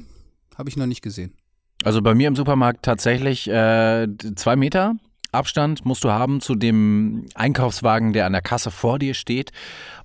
habe 0.56 0.68
ich 0.68 0.76
noch 0.76 0.86
nicht 0.86 1.02
gesehen. 1.02 1.32
Also 1.84 2.02
bei 2.02 2.14
mir 2.14 2.28
im 2.28 2.36
Supermarkt 2.36 2.84
tatsächlich 2.84 3.48
äh, 3.48 4.08
zwei 4.34 4.56
Meter 4.56 4.94
Abstand 5.32 5.84
musst 5.84 6.04
du 6.04 6.10
haben 6.10 6.40
zu 6.40 6.54
dem 6.54 7.26
Einkaufswagen, 7.34 8.12
der 8.12 8.26
an 8.26 8.32
der 8.32 8.42
Kasse 8.42 8.70
vor 8.70 8.98
dir 8.98 9.14
steht. 9.14 9.52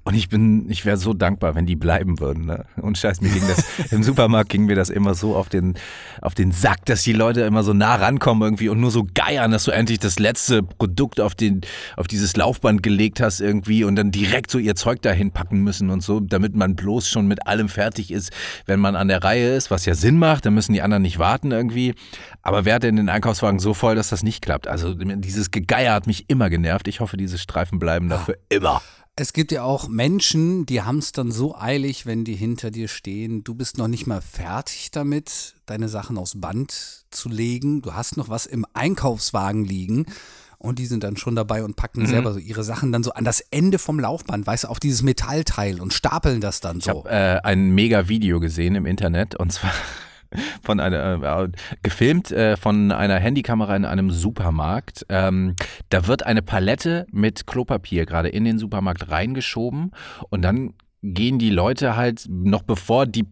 Und 0.04 0.16
ich 0.16 0.30
bin, 0.30 0.68
ich 0.70 0.84
wäre 0.84 0.98
so 0.98 1.14
dankbar, 1.14 1.54
wenn 1.54 1.68
die 1.68 1.76
bleiben 1.76 2.20
würden. 2.20 2.46
Ne? 2.46 2.66
Und 2.78 2.98
scheiß, 2.98 3.22
mir 3.22 3.30
ging 3.30 3.44
das, 3.48 3.64
im 3.92 4.02
Supermarkt 4.02 4.50
ging 4.50 4.66
mir 4.66 4.76
das 4.76 4.90
immer 4.90 5.14
so 5.14 5.36
auf 5.36 5.48
den, 5.48 5.76
auf 6.22 6.34
den 6.34 6.52
Sack, 6.52 6.86
dass 6.86 7.04
die 7.04 7.14
Leute 7.14 7.42
immer 7.42 7.62
so 7.62 7.74
nah 7.74 7.96
rankommen 7.96 8.42
irgendwie 8.42 8.70
und 8.70 8.80
nur 8.80 8.90
so 8.90 9.06
geiern, 9.14 9.52
dass 9.52 9.66
du 9.66 9.72
endlich 9.72 10.00
das 10.00 10.18
letzte 10.18 10.64
Produkt 10.64 11.22
auf 11.22 11.36
den, 11.36 11.62
auf 11.98 12.08
dieses 12.08 12.36
Laufband 12.36 12.82
gelegt 12.82 13.22
hast 13.22 13.42
irgendwie 13.42 13.84
und 13.84 13.96
dann 13.96 14.10
direkt 14.10 14.50
so 14.50 14.58
ihr 14.58 14.74
Zeug 14.74 15.04
dahin 15.04 15.30
packen 15.30 15.62
müssen 15.62 15.92
und 15.92 16.02
so, 16.02 16.20
damit 16.20 16.56
man 16.56 16.76
bloß 16.76 17.08
schon 17.08 17.28
mit 17.28 17.46
allem 17.46 17.70
fertig 17.70 18.10
ist, 18.10 18.32
wenn 18.66 18.80
man 18.80 18.96
an 18.96 19.08
der 19.08 19.24
Reihe 19.24 19.54
ist, 19.54 19.70
was 19.70 19.86
ja 19.86 19.94
Sinn 19.94 20.18
macht, 20.18 20.48
dann 20.48 20.56
müssen 20.56 20.74
die 20.74 20.82
anderen 20.82 21.04
nicht 21.04 21.20
warten 21.20 21.52
irgendwie. 21.52 21.94
Aber 22.42 22.66
wer 22.66 22.76
hat 22.76 22.84
denn 22.84 22.96
den 22.96 23.10
Einkaufswagen 23.10 23.60
so 23.60 23.76
voll, 23.76 23.94
dass 23.94 24.10
das 24.10 24.24
nicht 24.24 24.42
klappt? 24.42 24.68
Also 24.68 24.96
dieses 24.96 25.52
Gegeier 25.52 25.94
hat 25.94 26.08
mich 26.08 26.26
immer 26.28 26.50
genervt. 26.50 26.88
Ich 26.88 27.02
hoffe, 27.02 27.18
diese 27.18 27.38
Streifen 27.38 27.78
bleiben 27.78 28.10
dafür 28.10 28.38
immer. 28.50 28.82
Es 29.22 29.34
gibt 29.34 29.52
ja 29.52 29.62
auch 29.62 29.88
Menschen, 29.88 30.66
die 30.66 30.82
haben 30.82 30.98
es 30.98 31.12
dann 31.12 31.30
so 31.30 31.56
eilig, 31.56 32.08
wenn 32.08 32.26
die 32.26 32.34
hinter 32.34 32.72
dir 32.72 32.88
stehen. 32.88 33.44
Du 33.44 33.54
bist 33.54 33.78
noch 33.78 33.88
nicht 33.88 34.08
mal 34.08 34.20
fertig 34.20 34.90
damit, 34.90 35.54
deine 35.68 35.90
Sachen 35.90 36.18
aufs 36.18 36.42
Band 36.42 37.06
zu 37.12 37.30
legen. 37.30 37.84
Du 37.84 37.94
hast 37.94 38.18
noch 38.18 38.30
was 38.30 38.48
im 38.48 38.66
Einkaufswagen 38.74 39.64
liegen. 39.64 40.08
Und 40.58 40.80
die 40.80 40.88
sind 40.88 41.04
dann 41.04 41.18
schon 41.18 41.36
dabei 41.36 41.64
und 41.64 41.76
packen 41.76 42.02
mhm. 42.02 42.08
selber 42.08 42.34
so 42.34 42.40
ihre 42.40 42.64
Sachen 42.64 42.92
dann 42.92 43.04
so 43.04 43.12
an 43.12 43.24
das 43.24 43.42
Ende 43.52 43.78
vom 43.78 44.00
Laufband, 44.00 44.48
weißt 44.48 44.64
du, 44.64 44.70
auf 44.70 44.80
dieses 44.80 45.04
Metallteil 45.04 45.80
und 45.80 45.94
stapeln 45.94 46.42
das 46.42 46.60
dann 46.60 46.82
so. 46.82 46.90
Ich 46.90 46.98
habe 46.98 47.10
äh, 47.12 47.42
ein 47.44 47.70
mega 47.70 48.08
Video 48.08 48.40
gesehen 48.40 48.74
im 48.74 48.88
Internet 48.88 49.36
und 49.36 49.54
zwar 49.54 49.72
von 50.62 50.80
einer 50.80 51.44
äh, 51.44 51.50
gefilmt 51.84 52.32
äh, 52.32 52.58
von 52.58 52.92
einer 52.92 53.16
Handykamera 53.16 53.76
in 53.76 53.86
einem 53.86 54.12
Supermarkt. 54.12 55.06
Ähm, 55.10 55.56
da 55.90 56.08
wird 56.08 56.26
eine 56.26 56.42
Palette 56.42 57.06
mit 57.12 57.48
Klopapier 57.48 58.06
gerade 58.06 58.30
in 58.30 58.46
den 58.46 58.60
Supermarkt 58.60 59.10
reingeschoben 59.10 59.92
und 60.30 60.42
dann 60.42 60.74
gehen 61.04 61.40
die 61.40 61.50
Leute 61.50 61.96
halt 61.96 62.26
noch 62.30 62.64
bevor 62.64 63.06
die 63.06 63.26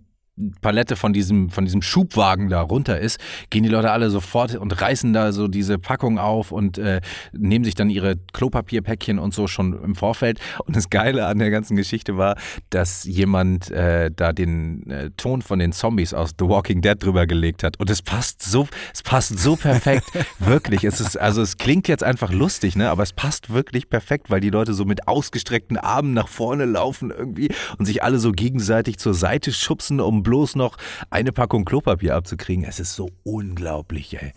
Palette 0.61 0.95
von 0.95 1.13
diesem, 1.13 1.49
von 1.49 1.65
diesem 1.65 1.81
Schubwagen 1.81 2.49
da 2.49 2.61
runter 2.61 2.99
ist, 2.99 3.19
gehen 3.49 3.63
die 3.63 3.69
Leute 3.69 3.91
alle 3.91 4.09
sofort 4.09 4.55
und 4.55 4.81
reißen 4.81 5.13
da 5.13 5.31
so 5.31 5.47
diese 5.47 5.77
Packung 5.77 6.17
auf 6.17 6.51
und 6.51 6.77
äh, 6.77 7.01
nehmen 7.31 7.65
sich 7.65 7.75
dann 7.75 7.89
ihre 7.89 8.15
Klopapierpäckchen 8.33 9.19
und 9.19 9.33
so 9.33 9.47
schon 9.47 9.81
im 9.83 9.95
Vorfeld. 9.95 10.39
Und 10.65 10.75
das 10.75 10.89
Geile 10.89 11.25
an 11.25 11.39
der 11.39 11.49
ganzen 11.49 11.75
Geschichte 11.75 12.17
war, 12.17 12.35
dass 12.69 13.03
jemand 13.03 13.69
äh, 13.71 14.11
da 14.15 14.33
den 14.33 14.89
äh, 14.89 15.09
Ton 15.17 15.41
von 15.41 15.59
den 15.59 15.71
Zombies 15.71 16.13
aus 16.13 16.31
The 16.39 16.45
Walking 16.45 16.81
Dead 16.81 16.95
drüber 16.97 17.27
gelegt 17.27 17.63
hat. 17.63 17.79
Und 17.79 17.89
es 17.89 18.01
passt 18.01 18.41
so, 18.41 18.67
es 18.93 19.03
passt 19.03 19.37
so 19.39 19.55
perfekt. 19.55 20.05
wirklich. 20.39 20.83
Es 20.83 20.99
ist, 20.99 21.17
also 21.17 21.41
es 21.41 21.57
klingt 21.57 21.87
jetzt 21.87 22.03
einfach 22.03 22.31
lustig, 22.31 22.75
ne? 22.75 22.89
Aber 22.89 23.03
es 23.03 23.13
passt 23.13 23.51
wirklich 23.51 23.89
perfekt, 23.89 24.29
weil 24.29 24.39
die 24.39 24.49
Leute 24.49 24.73
so 24.73 24.85
mit 24.85 25.07
ausgestreckten 25.07 25.77
Armen 25.77 26.13
nach 26.13 26.27
vorne 26.27 26.65
laufen 26.65 27.11
irgendwie 27.11 27.49
und 27.77 27.85
sich 27.85 28.03
alle 28.03 28.19
so 28.19 28.31
gegenseitig 28.31 28.97
zur 28.99 29.13
Seite 29.13 29.51
schubsen, 29.51 29.99
um 29.99 30.23
bloß 30.29 30.55
noch 30.55 30.77
eine 31.09 31.31
Packung 31.31 31.65
Klopapier 31.65 32.15
abzukriegen. 32.15 32.63
Es 32.63 32.79
ist 32.79 32.93
so 32.93 33.09
unglaublich, 33.23 34.15
ey, 34.21 34.33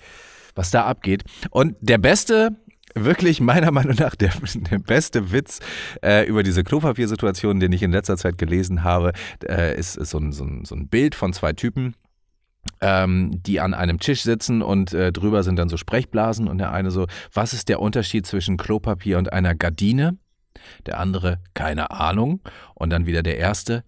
was 0.54 0.70
da 0.70 0.86
abgeht. 0.86 1.24
Und 1.50 1.76
der 1.80 1.98
beste 1.98 2.56
wirklich 2.94 3.40
meiner 3.40 3.70
Meinung 3.70 3.96
nach 3.98 4.14
der, 4.14 4.32
der 4.54 4.78
beste 4.78 5.32
Witz 5.32 5.60
äh, 6.02 6.26
über 6.26 6.42
diese 6.42 6.64
Klopapiersituation, 6.64 7.60
den 7.60 7.72
ich 7.72 7.82
in 7.82 7.92
letzter 7.92 8.16
Zeit 8.16 8.38
gelesen 8.38 8.84
habe, 8.84 9.12
äh, 9.46 9.78
ist, 9.78 9.98
ist 9.98 10.10
so, 10.10 10.18
ein, 10.18 10.32
so, 10.32 10.44
ein, 10.44 10.64
so 10.64 10.74
ein 10.74 10.88
Bild 10.88 11.14
von 11.14 11.34
zwei 11.34 11.52
Typen. 11.52 11.94
Ähm, 12.80 13.42
die 13.42 13.60
an 13.60 13.74
einem 13.74 13.98
Tisch 13.98 14.22
sitzen 14.22 14.62
und 14.62 14.94
äh, 14.94 15.12
drüber 15.12 15.42
sind 15.42 15.56
dann 15.56 15.68
so 15.68 15.76
Sprechblasen 15.76 16.46
und 16.48 16.58
der 16.58 16.70
eine 16.70 16.92
so, 16.92 17.06
was 17.34 17.52
ist 17.52 17.68
der 17.68 17.80
Unterschied 17.80 18.24
zwischen 18.24 18.56
Klopapier 18.56 19.18
und 19.18 19.32
einer 19.32 19.54
Gardine? 19.54 20.16
Der 20.86 21.00
andere, 21.00 21.40
keine 21.54 21.90
Ahnung. 21.90 22.40
Und 22.74 22.90
dann 22.90 23.04
wieder 23.04 23.22
der 23.22 23.36
erste, 23.36 23.84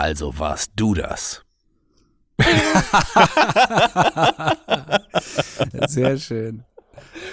also 0.00 0.38
warst 0.38 0.72
du 0.76 0.94
das. 0.94 1.44
Sehr 5.88 6.16
schön. 6.16 6.64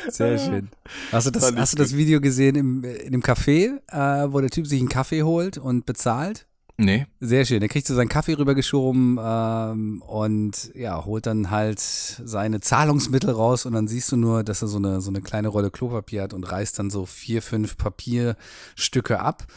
Sehr 0.09 0.37
schön. 0.37 0.69
Hast 1.13 1.27
du 1.27 1.31
das, 1.31 1.55
hast 1.55 1.71
du 1.73 1.77
das 1.77 1.95
Video 1.95 2.19
gesehen 2.19 2.57
im, 2.57 2.83
in 2.83 3.13
dem 3.13 3.23
Café, 3.23 3.79
äh, 3.87 4.33
wo 4.33 4.41
der 4.41 4.49
Typ 4.49 4.67
sich 4.67 4.81
einen 4.81 4.89
Kaffee 4.89 5.23
holt 5.23 5.57
und 5.57 5.85
bezahlt? 5.85 6.45
Nee. 6.79 7.07
Sehr 7.19 7.43
schön. 7.43 7.59
Der 7.59 7.69
kriegt 7.69 7.87
so 7.87 7.95
seinen 7.95 8.07
Kaffee 8.07 8.37
rübergeschoben 8.37 9.17
ähm, 9.19 10.03
und 10.05 10.71
ja, 10.75 11.03
holt 11.05 11.25
dann 11.25 11.49
halt 11.49 11.79
seine 11.79 12.59
Zahlungsmittel 12.59 13.31
raus 13.31 13.65
und 13.65 13.73
dann 13.73 13.87
siehst 13.87 14.11
du 14.11 14.15
nur, 14.15 14.43
dass 14.43 14.61
er 14.61 14.67
so 14.67 14.77
eine, 14.77 15.01
so 15.01 15.09
eine 15.09 15.21
kleine 15.21 15.47
Rolle 15.47 15.71
Klopapier 15.71 16.21
hat 16.21 16.33
und 16.33 16.43
reißt 16.43 16.77
dann 16.77 16.91
so 16.91 17.07
vier, 17.07 17.41
fünf 17.41 17.77
Papierstücke 17.77 19.19
ab, 19.19 19.47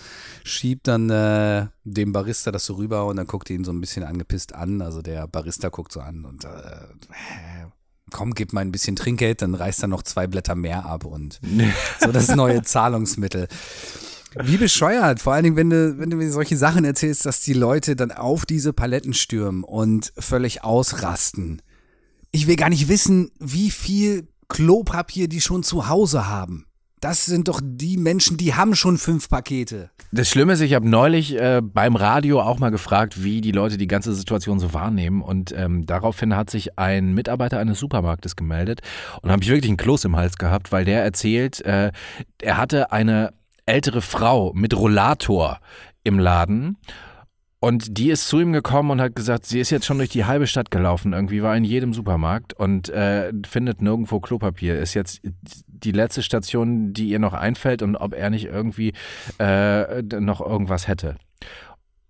schiebt 0.44 0.88
dann 0.88 1.11
äh, 1.11 1.66
dem 1.85 2.12
Barista 2.14 2.52
das 2.52 2.64
so 2.64 2.74
rüber 2.74 3.04
und 3.04 3.16
dann 3.16 3.26
guckt 3.26 3.50
ihn 3.50 3.64
so 3.64 3.72
ein 3.72 3.83
bisschen 3.83 4.02
angepisst 4.02 4.54
an. 4.54 4.80
Also 4.80 5.02
der 5.02 5.28
Barista 5.28 5.68
guckt 5.68 5.92
so 5.92 6.00
an 6.00 6.24
und 6.24 6.46
äh, 6.46 6.48
komm, 8.11 8.33
gib 8.33 8.54
mal 8.54 8.62
ein 8.62 8.72
bisschen 8.72 8.96
Trinkgeld, 8.96 9.42
dann 9.42 9.54
reißt 9.54 9.83
er 9.83 9.88
noch 9.88 10.04
zwei 10.04 10.26
Blätter 10.26 10.54
mehr 10.54 10.87
ab 10.87 11.04
und 11.04 11.38
so 12.00 12.12
das 12.12 12.35
neue 12.35 12.62
Zahlungsmittel. 12.62 13.46
Wie 14.44 14.56
bescheuert, 14.56 15.20
vor 15.20 15.32
allen 15.32 15.44
Dingen, 15.44 15.56
wenn 15.56 15.70
du, 15.70 15.98
wenn 15.98 16.10
du 16.10 16.16
mir 16.16 16.30
solche 16.30 16.56
Sachen 16.56 16.84
erzählst, 16.84 17.26
dass 17.26 17.40
die 17.40 17.52
Leute 17.52 17.96
dann 17.96 18.12
auf 18.12 18.46
diese 18.46 18.72
Paletten 18.72 19.12
stürmen 19.12 19.64
und 19.64 20.12
völlig 20.16 20.62
ausrasten. 20.62 21.62
Ich 22.30 22.46
will 22.46 22.56
gar 22.56 22.68
nicht 22.68 22.88
wissen, 22.88 23.30
wie 23.40 23.70
viel 23.70 24.28
Klopapier 24.48 25.28
die 25.28 25.40
schon 25.40 25.62
zu 25.62 25.88
Hause 25.88 26.28
haben. 26.28 26.66
Das 27.00 27.24
sind 27.24 27.48
doch 27.48 27.62
die 27.64 27.96
Menschen, 27.96 28.36
die 28.36 28.54
haben 28.54 28.76
schon 28.76 28.98
fünf 28.98 29.30
Pakete. 29.30 29.90
Das 30.12 30.28
Schlimme 30.28 30.52
ist, 30.52 30.60
ich 30.60 30.74
habe 30.74 30.86
neulich 30.86 31.34
äh, 31.34 31.62
beim 31.62 31.96
Radio 31.96 32.42
auch 32.42 32.58
mal 32.58 32.68
gefragt, 32.68 33.24
wie 33.24 33.40
die 33.40 33.52
Leute 33.52 33.78
die 33.78 33.86
ganze 33.86 34.12
Situation 34.12 34.60
so 34.60 34.74
wahrnehmen. 34.74 35.22
Und 35.22 35.54
ähm, 35.56 35.86
daraufhin 35.86 36.36
hat 36.36 36.50
sich 36.50 36.78
ein 36.78 37.14
Mitarbeiter 37.14 37.58
eines 37.58 37.78
Supermarktes 37.78 38.36
gemeldet 38.36 38.80
und 39.22 39.30
habe 39.30 39.42
ich 39.42 39.48
wirklich 39.48 39.70
einen 39.70 39.78
Kloß 39.78 40.04
im 40.04 40.16
Hals 40.16 40.36
gehabt, 40.36 40.72
weil 40.72 40.84
der 40.84 41.02
erzählt, 41.02 41.62
äh, 41.62 41.90
er 42.42 42.56
hatte 42.58 42.92
eine 42.92 43.32
ältere 43.70 44.02
Frau 44.02 44.52
mit 44.54 44.76
Rollator 44.76 45.61
im 46.04 46.18
Laden. 46.18 46.76
Und 47.62 47.98
die 47.98 48.11
ist 48.11 48.26
zu 48.26 48.40
ihm 48.40 48.52
gekommen 48.54 48.90
und 48.90 49.00
hat 49.02 49.14
gesagt, 49.14 49.44
sie 49.44 49.61
ist 49.61 49.68
jetzt 49.68 49.85
schon 49.85 49.98
durch 49.98 50.09
die 50.09 50.24
halbe 50.24 50.46
Stadt 50.46 50.70
gelaufen, 50.70 51.12
irgendwie 51.12 51.42
war 51.42 51.54
in 51.54 51.64
jedem 51.64 51.92
Supermarkt 51.92 52.54
und 52.54 52.88
äh, 52.88 53.33
findet 53.46 53.83
nirgendwo 53.83 54.18
Klopapier. 54.18 54.78
Ist 54.78 54.94
jetzt 54.94 55.20
die 55.66 55.92
letzte 55.92 56.22
Station, 56.22 56.94
die 56.94 57.11
ihr 57.11 57.18
noch 57.18 57.35
einfällt 57.35 57.83
und 57.83 57.96
ob 57.96 58.14
er 58.14 58.30
nicht 58.30 58.46
irgendwie 58.46 58.94
äh, 59.38 60.02
noch 60.02 60.40
irgendwas 60.40 60.88
hätte. 60.88 61.16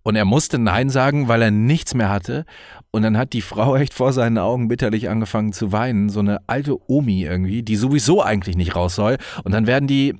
Und 0.03 0.14
er 0.16 0.25
musste 0.25 0.59
Nein 0.59 0.88
sagen, 0.88 1.27
weil 1.27 1.42
er 1.42 1.51
nichts 1.51 1.94
mehr 1.94 2.09
hatte. 2.09 2.44
Und 2.92 3.03
dann 3.03 3.18
hat 3.18 3.33
die 3.33 3.42
Frau 3.42 3.77
echt 3.77 3.92
vor 3.92 4.12
seinen 4.12 4.38
Augen 4.38 4.68
bitterlich 4.68 5.09
angefangen 5.11 5.53
zu 5.53 5.73
weinen. 5.73 6.09
So 6.11 6.20
eine 6.20 6.38
alte 6.46 6.79
Omi 6.88 7.25
irgendwie, 7.25 7.62
die 7.62 7.77
sowieso 7.77 8.23
eigentlich 8.23 8.57
nicht 8.57 8.77
raus 8.77 8.94
soll. 8.94 9.18
Und 9.44 9.53
dann 9.53 9.66
werden 9.66 9.88
die 9.88 10.14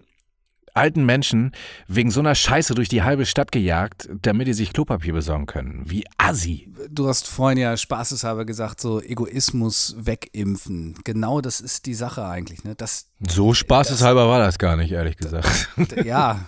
alten 0.75 1.05
Menschen 1.05 1.53
wegen 1.87 2.11
so 2.11 2.21
einer 2.21 2.35
Scheiße 2.35 2.75
durch 2.75 2.89
die 2.89 3.03
halbe 3.03 3.27
Stadt 3.27 3.53
gejagt, 3.53 4.09
damit 4.23 4.49
die 4.49 4.53
sich 4.53 4.73
Klopapier 4.73 5.13
besorgen 5.13 5.47
können. 5.47 5.83
Wie 5.87 6.05
assi. 6.19 6.73
Du 6.91 7.09
hast 7.09 7.29
vorhin 7.29 7.59
ja 7.59 7.77
spaßeshalber 7.77 8.45
gesagt, 8.45 8.81
so 8.81 9.01
Egoismus 9.01 9.97
wegimpfen. 9.99 10.95
Genau 11.05 11.41
das 11.41 11.61
ist 11.61 11.87
die 11.87 11.95
Sache 11.95 12.27
eigentlich. 12.27 12.65
Ne? 12.65 12.75
Das, 12.75 13.07
so 13.21 13.55
spaßeshalber 13.55 14.23
das, 14.23 14.29
war 14.29 14.39
das 14.39 14.59
gar 14.59 14.77
nicht, 14.77 14.93
ehrlich 14.93 15.17
gesagt. 15.17 15.69
Ja, 16.05 16.41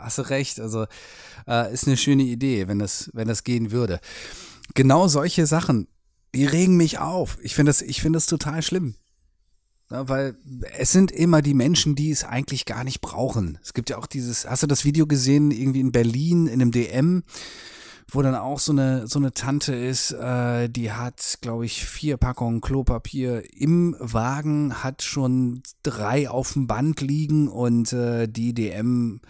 hast 0.00 0.18
du 0.18 0.22
recht. 0.22 0.60
Also 0.60 0.86
äh, 1.46 1.72
ist 1.72 1.86
eine 1.86 1.96
schöne 1.96 2.22
Idee, 2.22 2.68
wenn 2.68 2.78
das, 2.78 3.10
wenn 3.12 3.28
das 3.28 3.44
gehen 3.44 3.70
würde. 3.70 4.00
Genau 4.74 5.08
solche 5.08 5.46
Sachen, 5.46 5.88
die 6.34 6.46
regen 6.46 6.76
mich 6.76 6.98
auf. 6.98 7.38
Ich 7.42 7.54
finde 7.54 7.70
das, 7.70 7.82
find 7.82 8.14
das 8.14 8.26
total 8.26 8.62
schlimm. 8.62 8.94
Ja, 9.90 10.08
weil 10.08 10.36
es 10.78 10.92
sind 10.92 11.10
immer 11.10 11.42
die 11.42 11.54
Menschen, 11.54 11.96
die 11.96 12.10
es 12.10 12.22
eigentlich 12.22 12.64
gar 12.64 12.84
nicht 12.84 13.00
brauchen. 13.00 13.58
Es 13.62 13.74
gibt 13.74 13.90
ja 13.90 13.98
auch 13.98 14.06
dieses, 14.06 14.48
hast 14.48 14.62
du 14.62 14.68
das 14.68 14.84
Video 14.84 15.06
gesehen, 15.06 15.50
irgendwie 15.50 15.80
in 15.80 15.90
Berlin, 15.90 16.46
in 16.46 16.62
einem 16.62 16.70
DM, 16.70 17.24
wo 18.12 18.22
dann 18.22 18.36
auch 18.36 18.60
so 18.60 18.70
eine, 18.70 19.08
so 19.08 19.18
eine 19.18 19.32
Tante 19.32 19.74
ist, 19.74 20.12
äh, 20.12 20.68
die 20.68 20.92
hat, 20.92 21.38
glaube 21.40 21.66
ich, 21.66 21.84
vier 21.84 22.18
Packungen 22.18 22.60
Klopapier 22.60 23.42
im 23.52 23.96
Wagen, 23.98 24.82
hat 24.82 25.02
schon 25.02 25.62
drei 25.82 26.30
auf 26.30 26.52
dem 26.52 26.68
Band 26.68 27.00
liegen 27.00 27.48
und 27.48 27.92
äh, 27.92 28.28
die 28.28 28.54
DM 28.54 29.20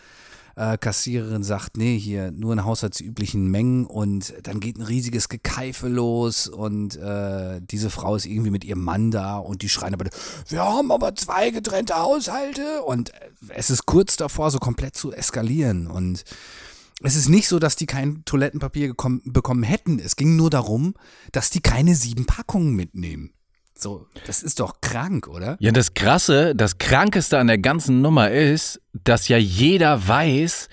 äh, 0.56 0.76
Kassiererin 0.78 1.42
sagt, 1.42 1.76
nee, 1.76 1.98
hier 1.98 2.30
nur 2.30 2.52
in 2.52 2.64
haushaltsüblichen 2.64 3.50
Mengen 3.50 3.86
und 3.86 4.34
dann 4.42 4.60
geht 4.60 4.78
ein 4.78 4.82
riesiges 4.82 5.28
Gekeife 5.28 5.88
los 5.88 6.48
und 6.48 6.96
äh, 6.96 7.60
diese 7.62 7.90
Frau 7.90 8.16
ist 8.16 8.26
irgendwie 8.26 8.50
mit 8.50 8.64
ihrem 8.64 8.84
Mann 8.84 9.10
da 9.10 9.38
und 9.38 9.62
die 9.62 9.68
schreien 9.68 9.94
aber, 9.94 10.06
wir 10.48 10.62
haben 10.62 10.92
aber 10.92 11.14
zwei 11.14 11.50
getrennte 11.50 11.96
Haushalte 11.96 12.82
und 12.82 13.12
es 13.48 13.70
ist 13.70 13.86
kurz 13.86 14.16
davor, 14.16 14.50
so 14.50 14.58
komplett 14.58 14.96
zu 14.96 15.12
eskalieren 15.12 15.86
und 15.86 16.24
es 17.02 17.16
ist 17.16 17.28
nicht 17.28 17.48
so, 17.48 17.58
dass 17.58 17.76
die 17.76 17.86
kein 17.86 18.24
Toilettenpapier 18.26 18.94
bekommen 19.24 19.62
hätten. 19.62 19.98
Es 19.98 20.16
ging 20.16 20.36
nur 20.36 20.50
darum, 20.50 20.94
dass 21.32 21.48
die 21.48 21.62
keine 21.62 21.94
sieben 21.94 22.26
Packungen 22.26 22.74
mitnehmen. 22.74 23.32
So, 23.80 24.06
das 24.26 24.42
ist 24.42 24.60
doch 24.60 24.82
krank, 24.82 25.26
oder? 25.26 25.56
Ja, 25.58 25.72
das 25.72 25.94
Krasse, 25.94 26.54
das 26.54 26.76
Krankeste 26.76 27.38
an 27.38 27.46
der 27.46 27.56
ganzen 27.56 28.02
Nummer 28.02 28.30
ist, 28.30 28.78
dass 28.92 29.28
ja 29.28 29.38
jeder 29.38 30.06
weiß, 30.06 30.68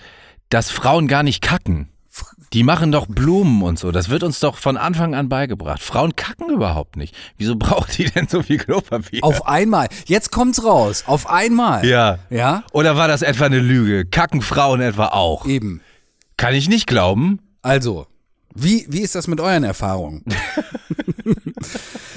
dass 0.50 0.70
Frauen 0.70 1.08
gar 1.08 1.22
nicht 1.22 1.40
kacken. 1.40 1.88
Die 2.52 2.62
machen 2.62 2.92
doch 2.92 3.06
Blumen 3.06 3.62
und 3.62 3.78
so. 3.78 3.92
Das 3.92 4.10
wird 4.10 4.22
uns 4.22 4.40
doch 4.40 4.56
von 4.58 4.76
Anfang 4.76 5.14
an 5.14 5.30
beigebracht. 5.30 5.82
Frauen 5.82 6.16
kacken 6.16 6.50
überhaupt 6.50 6.96
nicht. 6.96 7.14
Wieso 7.38 7.56
braucht 7.56 7.96
die 7.96 8.04
denn 8.04 8.28
so 8.28 8.42
viel 8.42 8.58
Klopapier? 8.58 9.24
Auf 9.24 9.46
einmal. 9.46 9.88
Jetzt 10.06 10.30
kommt's 10.30 10.62
raus. 10.62 11.04
Auf 11.06 11.30
einmal. 11.30 11.86
ja. 11.86 12.18
Ja? 12.28 12.64
Oder 12.72 12.96
war 12.96 13.08
das 13.08 13.22
etwa 13.22 13.46
eine 13.46 13.58
Lüge? 13.60 14.04
Kacken 14.04 14.42
Frauen 14.42 14.82
etwa 14.82 15.06
auch? 15.08 15.46
Eben. 15.46 15.80
Kann 16.36 16.54
ich 16.54 16.68
nicht 16.68 16.86
glauben. 16.86 17.40
Also, 17.62 18.06
wie, 18.54 18.86
wie 18.88 19.00
ist 19.00 19.14
das 19.14 19.28
mit 19.28 19.40
euren 19.40 19.64
Erfahrungen? 19.64 20.24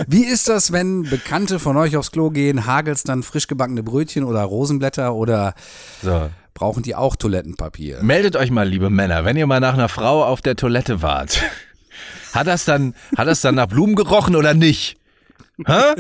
wie 0.08 0.26
ist 0.26 0.50
das, 0.50 0.72
wenn 0.72 1.04
Bekannte 1.04 1.60
von 1.60 1.78
euch 1.78 1.98
aufs 1.98 2.12
Klo 2.12 2.30
gehen, 2.30 2.66
hagelt's 2.66 3.04
dann 3.04 3.24
frisch 3.24 3.48
gebackene 3.48 3.84
Brötchen 3.84 4.24
oder 4.24 4.42
Rosenblätter 4.44 5.14
oder 5.16 5.54
So. 6.02 6.30
brauchen 6.54 6.84
die 6.84 6.96
auch 6.96 7.16
Toilettenpapier? 7.16 8.04
Meldet 8.04 8.36
euch 8.36 8.52
mal, 8.52 8.68
liebe 8.68 8.90
Männer, 8.90 9.26
wenn 9.26 9.38
ihr 9.38 9.48
mal 9.48 9.60
nach 9.60 9.74
einer 9.74 9.90
Frau 9.90 10.24
auf 10.24 10.42
der 10.42 10.56
Toilette 10.56 11.02
wart. 11.02 11.42
Hat 12.34 12.48
das 12.48 12.66
dann, 12.66 12.96
hat 13.18 13.28
das 13.28 13.42
dann 13.42 13.56
nach 13.56 13.68
Blumen 13.68 13.96
gerochen 13.96 14.36
oder 14.36 14.54
nicht? 14.54 14.98
Hä? 15.66 15.96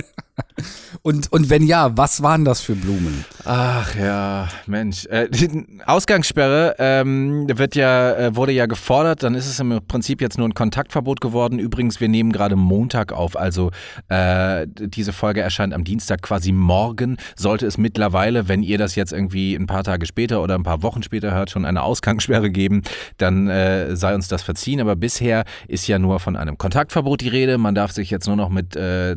Und, 1.04 1.32
und 1.32 1.49
wenn 1.49 1.63
ja, 1.63 1.97
was 1.97 2.21
waren 2.21 2.45
das 2.45 2.62
für 2.62 2.75
Blumen? 2.75 3.25
Ach 3.45 3.95
ja, 3.95 4.49
Mensch. 4.67 5.06
Äh, 5.08 5.30
die 5.30 5.65
Ausgangssperre 5.86 6.75
ähm, 6.77 7.47
wird 7.47 7.75
ja, 7.75 8.13
äh, 8.13 8.36
wurde 8.36 8.51
ja 8.51 8.67
gefordert, 8.67 9.23
dann 9.23 9.34
ist 9.34 9.47
es 9.47 9.60
im 9.60 9.80
Prinzip 9.88 10.21
jetzt 10.21 10.38
nur 10.38 10.47
ein 10.47 10.54
Kontaktverbot 10.54 11.21
geworden. 11.21 11.58
Übrigens, 11.58 11.99
wir 11.99 12.08
nehmen 12.08 12.32
gerade 12.32 12.56
Montag 12.56 13.13
auf, 13.13 13.36
also 13.36 13.71
äh, 14.10 14.67
diese 14.67 15.12
Folge 15.12 15.41
erscheint 15.41 15.73
am 15.73 15.84
Dienstag 15.84 16.21
quasi 16.21 16.51
morgen. 16.51 17.17
Sollte 17.36 17.65
es 17.65 17.77
mittlerweile, 17.77 18.47
wenn 18.47 18.62
ihr 18.62 18.77
das 18.77 18.95
jetzt 18.95 19.12
irgendwie 19.12 19.56
ein 19.56 19.65
paar 19.65 19.84
Tage 19.84 20.06
später 20.06 20.43
oder 20.43 20.56
ein 20.56 20.63
paar 20.63 20.84
Wochen 20.84 21.01
später 21.01 21.32
hört, 21.32 21.49
schon 21.49 21.65
eine 21.65 21.82
Ausgangssperre 21.82 22.51
geben, 22.51 22.84
dann 23.17 23.47
äh, 23.47 23.95
sei 23.95 24.13
uns 24.13 24.27
das 24.27 24.43
verziehen. 24.43 24.80
Aber 24.80 24.95
bisher 24.95 25.45
ist 25.67 25.88
ja 25.88 25.97
nur 25.97 26.19
von 26.19 26.36
einem 26.36 26.58
Kontaktverbot 26.58 27.21
die 27.21 27.30
Rede. 27.30 27.58
Man 27.58 27.73
darf 27.73 27.91
sich 27.91 28.12
jetzt 28.12 28.27
nur 28.27 28.36
noch 28.36 28.49
mit 28.49 28.75
äh, 28.75 29.15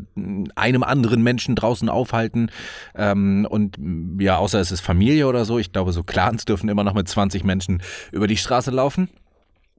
einem 0.54 0.82
anderen 0.82 1.13
Menschen 1.22 1.54
draußen 1.54 1.88
aufhalten. 1.88 2.50
Ähm, 2.94 3.46
und 3.48 3.78
ja, 4.18 4.38
außer 4.38 4.60
es 4.60 4.70
ist 4.70 4.80
Familie 4.80 5.26
oder 5.26 5.44
so. 5.44 5.58
Ich 5.58 5.72
glaube, 5.72 5.92
so 5.92 6.02
Clans 6.02 6.44
dürfen 6.44 6.68
immer 6.68 6.84
noch 6.84 6.94
mit 6.94 7.08
20 7.08 7.44
Menschen 7.44 7.82
über 8.12 8.26
die 8.26 8.36
Straße 8.36 8.70
laufen. 8.70 9.08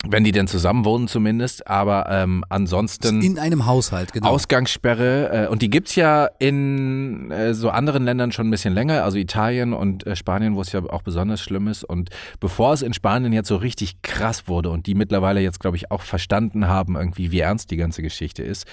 Wenn 0.07 0.23
die 0.23 0.31
denn 0.31 0.47
zusammen 0.47 0.85
wohnen 0.85 1.07
zumindest. 1.07 1.67
Aber 1.67 2.07
ähm, 2.09 2.43
ansonsten. 2.49 3.21
In 3.21 3.39
einem 3.39 3.65
Haushalt, 3.65 4.13
genau. 4.13 4.29
Ausgangssperre 4.29 5.45
äh, 5.45 5.47
und 5.47 5.61
die 5.61 5.69
gibt's 5.69 5.95
ja 5.95 6.29
in 6.37 7.31
äh, 7.31 7.53
so 7.53 7.69
anderen 7.69 8.03
Ländern 8.03 8.31
schon 8.31 8.47
ein 8.47 8.51
bisschen 8.51 8.73
länger, 8.73 9.03
also 9.03 9.17
Italien 9.17 9.73
und 9.73 10.05
äh, 10.05 10.15
Spanien, 10.15 10.55
wo 10.55 10.61
es 10.61 10.71
ja 10.71 10.83
auch 10.83 11.01
besonders 11.01 11.41
schlimm 11.41 11.67
ist. 11.67 11.83
Und 11.83 12.09
bevor 12.39 12.73
es 12.73 12.81
in 12.81 12.93
Spanien 12.93 13.33
jetzt 13.33 13.47
so 13.47 13.55
richtig 13.55 14.01
krass 14.01 14.47
wurde 14.47 14.69
und 14.69 14.85
die 14.85 14.95
mittlerweile 14.95 15.39
jetzt, 15.39 15.59
glaube 15.59 15.77
ich, 15.77 15.89
auch 15.91 16.01
verstanden 16.01 16.67
haben, 16.67 16.95
irgendwie, 16.95 17.31
wie 17.31 17.39
ernst 17.39 17.71
die 17.71 17.77
ganze 17.77 18.01
Geschichte 18.01 18.43
ist, 18.43 18.67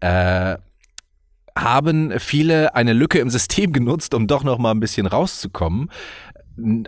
äh, 0.00 0.56
haben 1.68 2.18
viele 2.18 2.74
eine 2.74 2.92
Lücke 2.92 3.18
im 3.18 3.30
System 3.30 3.72
genutzt, 3.72 4.14
um 4.14 4.26
doch 4.26 4.44
noch 4.44 4.58
mal 4.58 4.70
ein 4.70 4.80
bisschen 4.80 5.06
rauszukommen 5.06 5.90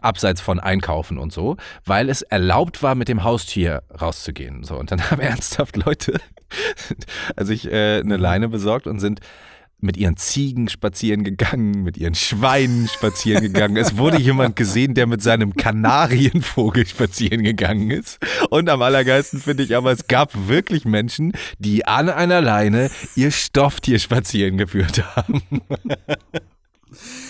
abseits 0.00 0.40
von 0.40 0.58
Einkaufen 0.58 1.16
und 1.16 1.32
so, 1.32 1.56
weil 1.84 2.08
es 2.08 2.22
erlaubt 2.22 2.82
war, 2.82 2.96
mit 2.96 3.08
dem 3.08 3.22
Haustier 3.22 3.82
rauszugehen. 4.00 4.64
So, 4.64 4.76
und 4.76 4.90
dann 4.90 5.00
haben 5.10 5.20
ernsthaft 5.20 5.76
Leute, 5.76 6.20
also 7.36 7.52
ich 7.52 7.70
äh, 7.70 8.00
eine 8.00 8.16
Leine 8.16 8.48
besorgt 8.48 8.86
und 8.86 8.98
sind 8.98 9.20
mit 9.82 9.96
ihren 9.96 10.16
Ziegen 10.16 10.68
spazieren 10.68 11.24
gegangen, 11.24 11.82
mit 11.82 11.96
ihren 11.96 12.14
Schweinen 12.14 12.88
spazieren 12.88 13.42
gegangen. 13.42 13.76
Es 13.76 13.96
wurde 13.96 14.20
jemand 14.20 14.56
gesehen, 14.56 14.94
der 14.94 15.06
mit 15.06 15.22
seinem 15.22 15.54
Kanarienvogel 15.54 16.86
spazieren 16.86 17.42
gegangen 17.42 17.90
ist. 17.90 18.18
Und 18.50 18.68
am 18.68 18.82
allergeilsten 18.82 19.40
finde 19.40 19.62
ich 19.62 19.76
aber, 19.76 19.92
es 19.92 20.06
gab 20.06 20.48
wirklich 20.48 20.84
Menschen, 20.84 21.32
die 21.58 21.86
an 21.86 22.08
einer 22.08 22.40
Leine 22.40 22.90
ihr 23.16 23.30
Stofftier 23.30 23.98
spazieren 23.98 24.58
geführt 24.58 25.04
haben. 25.16 25.42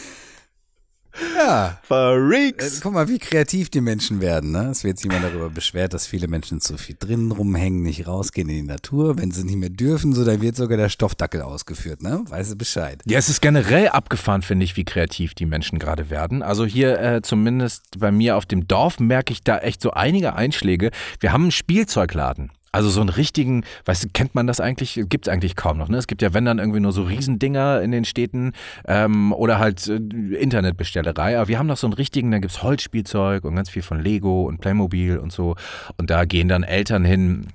ja. 1.36 1.68
Äh, 1.68 1.74
Freaks! 1.86 2.80
guck 2.80 2.92
mal, 2.92 3.08
wie 3.08 3.18
kreativ 3.18 3.70
die 3.70 3.80
Menschen 3.80 4.20
werden. 4.20 4.52
Ne? 4.52 4.68
Es 4.70 4.84
wird 4.84 4.98
sich 4.98 5.10
jemand 5.10 5.24
darüber 5.24 5.50
beschwert, 5.50 5.94
dass 5.94 6.06
viele 6.06 6.28
Menschen 6.28 6.60
zu 6.60 6.76
viel 6.76 6.96
drinnen 6.98 7.32
rumhängen, 7.32 7.82
nicht 7.82 8.06
rausgehen 8.06 8.48
in 8.48 8.56
die 8.56 8.62
Natur. 8.62 9.18
Wenn 9.18 9.30
sie 9.30 9.44
nicht 9.44 9.56
mehr 9.56 9.70
dürfen, 9.70 10.12
so 10.12 10.24
da 10.24 10.40
wird 10.40 10.56
sogar 10.56 10.76
der 10.76 10.88
Stoffdackel 10.88 11.42
ausgeführt. 11.42 12.02
Ne? 12.02 12.24
Weißt 12.28 12.52
du 12.52 12.56
Bescheid? 12.56 13.02
Ja, 13.06 13.18
es 13.18 13.28
ist 13.28 13.40
generell 13.40 13.88
abgefahren, 13.88 14.42
finde 14.42 14.64
ich, 14.64 14.76
wie 14.76 14.84
kreativ 14.84 15.34
die 15.34 15.46
Menschen 15.46 15.78
gerade 15.78 16.10
werden. 16.10 16.42
Also 16.42 16.64
hier 16.66 17.00
äh, 17.00 17.22
zumindest 17.22 17.98
bei 17.98 18.10
mir 18.10 18.36
auf 18.36 18.46
dem 18.46 18.66
Dorf 18.66 19.00
merke 19.00 19.32
ich 19.32 19.42
da 19.42 19.58
echt 19.58 19.82
so 19.82 19.90
einige 19.92 20.34
Einschläge. 20.34 20.90
Wir 21.20 21.32
haben 21.32 21.42
einen 21.42 21.50
Spielzeugladen. 21.52 22.52
Also 22.72 22.88
so 22.88 23.00
einen 23.00 23.08
richtigen, 23.08 23.64
weißt 23.84 24.04
du, 24.04 24.08
kennt 24.12 24.34
man 24.34 24.46
das 24.46 24.60
eigentlich? 24.60 25.00
Gibt 25.08 25.26
es 25.26 25.32
eigentlich 25.32 25.56
kaum 25.56 25.78
noch. 25.78 25.88
Ne? 25.88 25.96
Es 25.96 26.06
gibt 26.06 26.22
ja, 26.22 26.32
wenn 26.34 26.44
dann 26.44 26.58
irgendwie 26.58 26.80
nur 26.80 26.92
so 26.92 27.02
Riesendinger 27.02 27.82
in 27.82 27.90
den 27.90 28.04
Städten 28.04 28.52
ähm, 28.86 29.32
oder 29.32 29.58
halt 29.58 29.88
äh, 29.88 29.96
Internetbestellerei. 29.96 31.36
Aber 31.36 31.48
wir 31.48 31.58
haben 31.58 31.66
noch 31.66 31.76
so 31.76 31.88
einen 31.88 31.94
richtigen, 31.94 32.30
da 32.30 32.38
gibt 32.38 32.52
es 32.52 32.62
Holzspielzeug 32.62 33.44
und 33.44 33.56
ganz 33.56 33.70
viel 33.70 33.82
von 33.82 34.00
Lego 34.00 34.44
und 34.44 34.60
Playmobil 34.60 35.18
und 35.18 35.32
so. 35.32 35.56
Und 35.96 36.10
da 36.10 36.24
gehen 36.24 36.48
dann 36.48 36.62
Eltern 36.62 37.04
hin, 37.04 37.48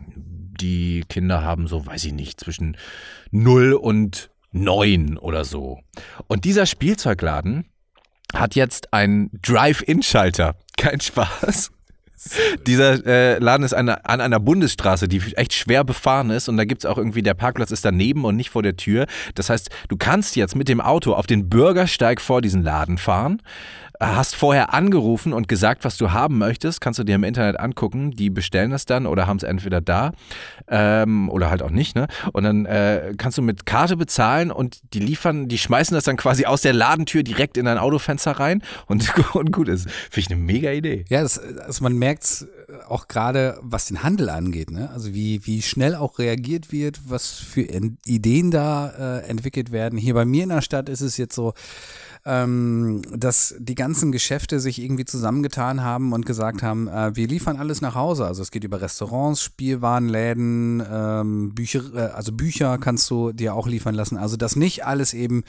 die 0.59 1.03
Kinder 1.07 1.43
haben 1.43 1.67
so, 1.67 1.85
weiß 1.85 2.03
ich 2.05 2.13
nicht, 2.13 2.39
zwischen 2.39 2.77
0 3.31 3.73
und 3.73 4.29
9 4.51 5.17
oder 5.17 5.45
so. 5.45 5.79
Und 6.27 6.45
dieser 6.45 6.65
Spielzeugladen 6.65 7.65
hat 8.33 8.55
jetzt 8.55 8.93
einen 8.93 9.29
Drive-In-Schalter. 9.41 10.55
Kein 10.77 10.99
Spaß. 10.99 11.71
Dieser 12.67 13.05
äh, 13.05 13.39
Laden 13.39 13.63
ist 13.63 13.73
eine, 13.73 14.05
an 14.05 14.21
einer 14.21 14.39
Bundesstraße, 14.39 15.07
die 15.07 15.21
echt 15.35 15.53
schwer 15.53 15.83
befahren 15.83 16.29
ist 16.29 16.49
und 16.49 16.57
da 16.57 16.65
gibt's 16.65 16.85
auch 16.85 16.97
irgendwie, 16.97 17.21
der 17.21 17.33
Parkplatz 17.33 17.71
ist 17.71 17.85
daneben 17.85 18.25
und 18.25 18.35
nicht 18.35 18.49
vor 18.49 18.63
der 18.63 18.77
Tür. 18.77 19.05
Das 19.35 19.49
heißt, 19.49 19.69
du 19.89 19.97
kannst 19.97 20.35
jetzt 20.35 20.55
mit 20.55 20.67
dem 20.67 20.81
Auto 20.81 21.13
auf 21.13 21.27
den 21.27 21.49
Bürgersteig 21.49 22.21
vor 22.21 22.41
diesen 22.41 22.63
Laden 22.63 22.97
fahren, 22.97 23.41
hast 23.99 24.35
vorher 24.35 24.73
angerufen 24.73 25.33
und 25.33 25.47
gesagt, 25.47 25.83
was 25.83 25.97
du 25.97 26.11
haben 26.11 26.37
möchtest, 26.37 26.81
kannst 26.81 26.99
du 26.99 27.03
dir 27.03 27.15
im 27.15 27.23
Internet 27.23 27.59
angucken, 27.59 28.11
die 28.11 28.29
bestellen 28.29 28.71
das 28.71 28.85
dann 28.85 29.05
oder 29.05 29.27
haben 29.27 29.37
es 29.37 29.43
entweder 29.43 29.81
da 29.81 30.11
ähm, 30.67 31.29
oder 31.29 31.49
halt 31.49 31.61
auch 31.61 31.69
nicht, 31.69 31.95
ne? 31.95 32.07
Und 32.33 32.43
dann 32.43 32.65
äh, 32.65 33.13
kannst 33.17 33.37
du 33.37 33.41
mit 33.41 33.65
Karte 33.65 33.97
bezahlen 33.97 34.51
und 34.51 34.79
die 34.93 34.99
liefern, 34.99 35.47
die 35.47 35.57
schmeißen 35.57 35.95
das 35.95 36.03
dann 36.03 36.17
quasi 36.17 36.45
aus 36.45 36.61
der 36.61 36.73
Ladentür 36.73 37.23
direkt 37.23 37.57
in 37.57 37.65
dein 37.65 37.77
Autofenster 37.77 38.31
rein 38.31 38.63
und, 38.87 39.13
und 39.35 39.51
gut 39.51 39.67
ist. 39.67 39.89
Finde 39.89 40.19
ich 40.19 40.31
eine 40.31 40.41
mega 40.41 40.71
Idee. 40.71 41.05
Ja, 41.09 41.21
das, 41.21 41.39
also 41.39 41.83
man 41.83 41.97
merkt 41.97 42.45
auch 42.87 43.07
gerade, 43.07 43.57
was 43.61 43.85
den 43.85 44.03
Handel 44.03 44.29
angeht, 44.29 44.71
ne? 44.71 44.89
Also 44.91 45.13
wie, 45.13 45.45
wie 45.45 45.61
schnell 45.61 45.95
auch 45.95 46.19
reagiert 46.19 46.71
wird, 46.71 47.01
was 47.07 47.31
für 47.31 47.61
Ideen 47.61 48.51
da 48.51 49.19
äh, 49.19 49.27
entwickelt 49.27 49.71
werden. 49.71 49.97
Hier 49.97 50.13
bei 50.13 50.25
mir 50.25 50.43
in 50.43 50.49
der 50.49 50.61
Stadt 50.61 50.89
ist 50.89 51.01
es 51.01 51.17
jetzt 51.17 51.35
so, 51.35 51.53
ähm, 52.25 53.03
dass 53.15 53.55
die 53.59 53.75
ganzen 53.75 54.11
Geschäfte 54.11 54.59
sich 54.59 54.81
irgendwie 54.81 55.05
zusammengetan 55.05 55.83
haben 55.83 56.11
und 56.11 56.25
gesagt 56.25 56.63
haben, 56.63 56.87
äh, 56.87 57.15
wir 57.15 57.27
liefern 57.27 57.57
alles 57.57 57.81
nach 57.81 57.93
Hause. 57.93 58.25
Also 58.25 58.41
es 58.41 58.49
geht 58.49 58.63
über 58.63 58.81
Restaurants, 58.81 59.41
Spielwarenläden, 59.43 60.83
ähm, 60.91 61.53
Bücher, 61.53 61.83
äh, 61.93 62.11
also 62.13 62.31
Bücher 62.31 62.79
kannst 62.79 63.09
du 63.11 63.31
dir 63.31 63.53
auch 63.53 63.67
liefern 63.67 63.93
lassen. 63.93 64.17
Also 64.17 64.37
dass 64.37 64.55
nicht 64.55 64.85
alles 64.85 65.13
eben 65.13 65.43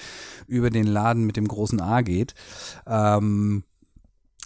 über 0.47 0.69
den 0.69 0.87
Laden 0.87 1.25
mit 1.25 1.37
dem 1.37 1.49
großen 1.49 1.81
A 1.81 2.03
geht. 2.03 2.35
Ähm, 2.87 3.65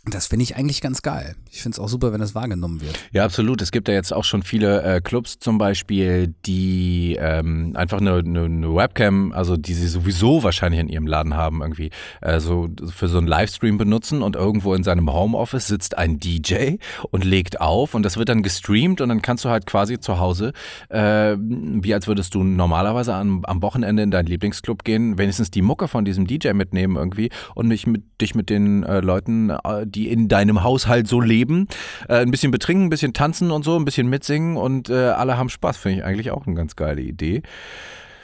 das 0.07 0.29
finde 0.29 0.45
ich 0.45 0.57
eigentlich 0.57 0.81
ganz 0.81 1.03
geil. 1.03 1.37
Ich 1.51 1.61
finde 1.61 1.75
es 1.75 1.79
auch 1.79 1.89
super, 1.89 2.13
wenn 2.13 2.23
es 2.23 2.35
wahrgenommen 2.35 2.81
wird. 2.81 2.99
Ja, 3.13 3.25
absolut. 3.25 3.61
Es 3.61 3.71
gibt 3.71 3.87
ja 3.87 3.93
jetzt 3.93 4.15
auch 4.15 4.25
schon 4.25 4.43
viele 4.43 4.83
äh, 4.83 5.01
Clubs 5.03 5.39
zum 5.39 5.59
Beispiel, 5.59 6.35
die 6.47 7.19
ähm, 7.21 7.73
einfach 7.75 8.01
eine, 8.01 8.15
eine, 8.15 8.45
eine 8.45 8.75
Webcam, 8.75 9.33
also 9.33 9.59
die 9.59 9.75
sie 9.75 9.89
sowieso 9.89 10.43
wahrscheinlich 10.43 10.81
in 10.81 10.89
ihrem 10.89 11.07
Laden 11.07 11.35
haben, 11.35 11.61
irgendwie 11.61 11.91
äh, 12.23 12.41
so 12.41 12.69
für 12.89 13.09
so 13.09 13.19
einen 13.19 13.27
Livestream 13.27 13.77
benutzen 13.77 14.23
und 14.23 14.37
irgendwo 14.37 14.73
in 14.73 14.85
seinem 14.85 15.13
Homeoffice 15.13 15.67
sitzt 15.67 15.99
ein 15.99 16.19
DJ 16.19 16.77
und 17.11 17.25
legt 17.25 17.61
auf 17.61 17.95
und 17.95 18.03
das 18.03 18.17
wird 18.17 18.31
dann 18.31 18.43
gestreamt 18.43 19.03
und 19.03 19.11
dann 19.11 19.21
kannst 19.21 19.45
du 19.45 19.51
halt 19.51 19.67
quasi 19.67 20.01
zu 20.01 20.19
Hause, 20.19 20.53
äh, 20.89 21.37
wie 21.39 21.93
als 21.93 22.07
würdest 22.07 22.35
du 22.35 22.43
normalerweise 22.43 23.15
am, 23.15 23.45
am 23.45 23.61
Wochenende 23.61 24.03
in 24.03 24.11
deinen 24.11 24.27
Lieblingsclub 24.27 24.83
gehen, 24.83 25.19
wenigstens 25.19 25.51
die 25.51 25.63
Mucke 25.63 25.89
von 25.89 26.07
diesem 26.07 26.27
DJ 26.27 26.53
mitnehmen 26.53 26.97
irgendwie 26.97 27.29
und 27.55 27.69
mich 27.69 27.87
mit, 27.87 28.03
dich 28.23 28.35
mit 28.35 28.49
den 28.49 28.83
äh, 28.85 29.01
Leuten, 29.01 29.51
äh, 29.51 29.90
die 29.91 30.09
in 30.09 30.29
deinem 30.29 30.63
Haushalt 30.63 31.09
so 31.09 31.21
leben. 31.21 31.69
Äh, 32.09 32.17
ein 32.17 32.31
bisschen 32.31 32.51
betrinken, 32.51 32.87
ein 32.87 32.91
bisschen 32.91 33.13
tanzen 33.13 33.51
und 33.51 33.65
so, 33.65 33.77
ein 33.77 33.85
bisschen 33.85 34.09
mitsingen 34.09 34.57
und 34.57 34.91
äh, 34.91 35.09
alle 35.11 35.37
haben 35.37 35.49
Spaß. 35.49 35.77
Finde 35.77 35.99
ich 35.99 36.05
eigentlich 36.05 36.31
auch 36.31 36.47
eine 36.47 36.57
ganz 36.57 36.77
geile 36.77 37.03
Idee. 37.03 37.43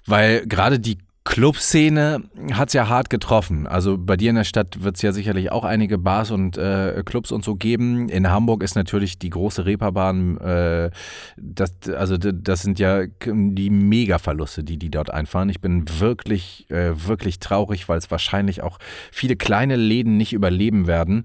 Weil 0.06 0.46
gerade 0.46 0.78
die 0.78 0.98
Clubszene 1.26 2.22
hat 2.52 2.68
es 2.68 2.74
ja 2.74 2.88
hart 2.88 3.10
getroffen. 3.10 3.66
Also 3.66 3.98
bei 3.98 4.16
dir 4.16 4.30
in 4.30 4.36
der 4.36 4.44
Stadt 4.44 4.84
wird 4.84 4.94
es 4.94 5.02
ja 5.02 5.10
sicherlich 5.10 5.50
auch 5.50 5.64
einige 5.64 5.98
Bars 5.98 6.30
und 6.30 6.56
äh, 6.56 7.02
Clubs 7.04 7.32
und 7.32 7.44
so 7.44 7.56
geben. 7.56 8.08
In 8.08 8.30
Hamburg 8.30 8.62
ist 8.62 8.76
natürlich 8.76 9.18
die 9.18 9.30
große 9.30 9.66
Reeperbahn, 9.66 10.38
äh, 10.38 10.90
das, 11.36 11.72
also 11.94 12.16
das 12.16 12.62
sind 12.62 12.78
ja 12.78 13.02
die 13.26 13.70
Mega-Verluste, 13.70 14.62
die 14.62 14.78
die 14.78 14.88
dort 14.88 15.10
einfahren. 15.10 15.48
Ich 15.48 15.60
bin 15.60 15.84
wirklich, 15.98 16.70
äh, 16.70 16.92
wirklich 16.94 17.40
traurig, 17.40 17.88
weil 17.88 17.98
es 17.98 18.08
wahrscheinlich 18.10 18.62
auch 18.62 18.78
viele 19.10 19.34
kleine 19.34 19.74
Läden 19.74 20.16
nicht 20.16 20.32
überleben 20.32 20.86
werden. 20.86 21.24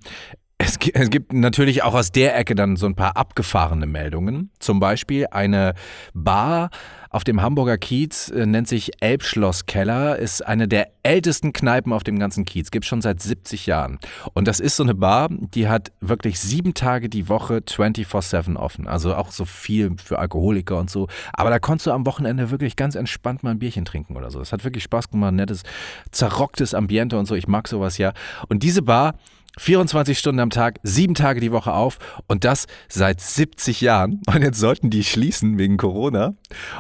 Es, 0.58 0.78
es 0.93 1.10
gibt 1.12 1.32
natürlich 1.32 1.84
auch 1.84 1.93
aus 1.93 2.12
der 2.12 2.36
Ecke 2.36 2.56
dann 2.56 2.76
so 2.76 2.88
ein 2.88 2.95
paar 2.95 3.18
abgefahrene 3.18 3.86
Meldungen. 3.86 4.49
Zum 4.60 4.80
Beispiel 4.80 5.28
eine 5.30 5.76
Bar 6.16 6.72
auf 7.12 7.26
dem 7.26 7.41
Hamburger 7.41 7.78
Kiez 7.78 8.30
äh, 8.30 8.45
nennt 8.45 8.70
sich 8.70 8.91
Elbschlosskeller, 9.01 10.18
ist 10.18 10.45
eine 10.45 10.70
der 10.70 10.91
ältesten 11.03 11.51
Kneipen 11.51 11.91
auf 11.91 12.03
dem 12.03 12.18
ganzen 12.18 12.45
Kiez, 12.45 12.72
gibt 12.72 12.86
schon 12.86 13.01
seit 13.01 13.22
70 13.22 13.66
Jahren. 13.66 13.99
Und 14.34 14.47
das 14.47 14.62
ist 14.62 14.78
so 14.78 14.84
eine 14.84 14.95
Bar, 14.95 15.28
die 15.30 15.68
hat 15.68 15.91
wirklich 15.99 16.39
sieben 16.39 16.74
Tage 16.74 17.09
die 17.09 17.28
Woche 17.28 17.57
24-7 17.57 18.55
offen. 18.55 18.88
Also 18.88 19.14
auch 19.16 19.32
so 19.32 19.43
viel 19.43 19.91
für 20.01 20.20
Alkoholiker 20.20 20.78
und 20.78 20.89
so. 20.89 21.07
Aber 21.34 21.49
da 21.49 21.59
konntest 21.59 21.88
du 21.88 21.91
am 21.91 22.05
Wochenende 22.05 22.49
wirklich 22.49 22.78
ganz 22.78 22.95
entspannt 22.95 23.43
mal 23.43 23.51
ein 23.51 23.59
Bierchen 23.59 23.84
trinken 23.84 24.16
oder 24.16 24.32
so. 24.32 24.39
Das 24.39 24.53
hat 24.53 24.64
wirklich 24.64 24.84
Spaß 24.86 25.09
gemacht, 25.09 25.34
nettes, 25.34 25.64
zerrocktes 26.12 26.74
Ambiente 26.74 27.20
und 27.20 27.26
so. 27.26 27.36
Ich 27.36 27.47
mag 27.47 27.68
sowas 27.68 27.97
ja. 27.97 28.14
Und 28.47 28.64
diese 28.64 28.82
Bar 28.82 29.16
24 29.58 30.18
Stunden 30.18 30.39
am 30.39 30.49
Tag, 30.49 30.80
sieben 30.84 31.14
Tage 31.14 31.39
die 31.39 31.52
Woche 31.52 31.74
auf 31.74 31.97
und 32.28 32.45
das 32.45 32.68
seit 32.88 33.20
70 33.20 33.82
Jahren. 33.82 34.22
Und 34.28 34.41
jetzt 34.41 34.60
sollten 34.60 34.89
die 34.89 35.04
schließen 35.04 35.58
wegen 35.58 35.78
Corona 35.78 36.36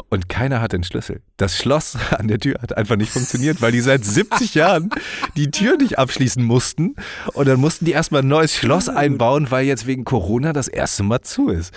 und 0.09 0.29
keiner 0.29 0.61
hat 0.61 0.71
den 0.73 0.83
Schlüssel. 0.83 1.21
Das 1.37 1.57
Schloss 1.57 1.97
an 2.11 2.27
der 2.27 2.39
Tür 2.39 2.61
hat 2.61 2.77
einfach 2.77 2.95
nicht 2.95 3.11
funktioniert, 3.11 3.61
weil 3.61 3.71
die 3.71 3.81
seit 3.81 4.05
70 4.05 4.55
Jahren 4.55 4.89
die 5.35 5.51
Tür 5.51 5.77
nicht 5.77 5.99
abschließen 5.99 6.43
mussten. 6.43 6.95
Und 7.33 7.47
dann 7.47 7.59
mussten 7.59 7.85
die 7.85 7.91
erstmal 7.91 8.21
ein 8.21 8.27
neues 8.27 8.55
Schloss 8.55 8.89
einbauen, 8.89 9.51
weil 9.51 9.65
jetzt 9.65 9.85
wegen 9.85 10.05
Corona 10.05 10.53
das 10.53 10.67
erste 10.67 11.03
Mal 11.03 11.21
zu 11.21 11.49
ist. 11.49 11.73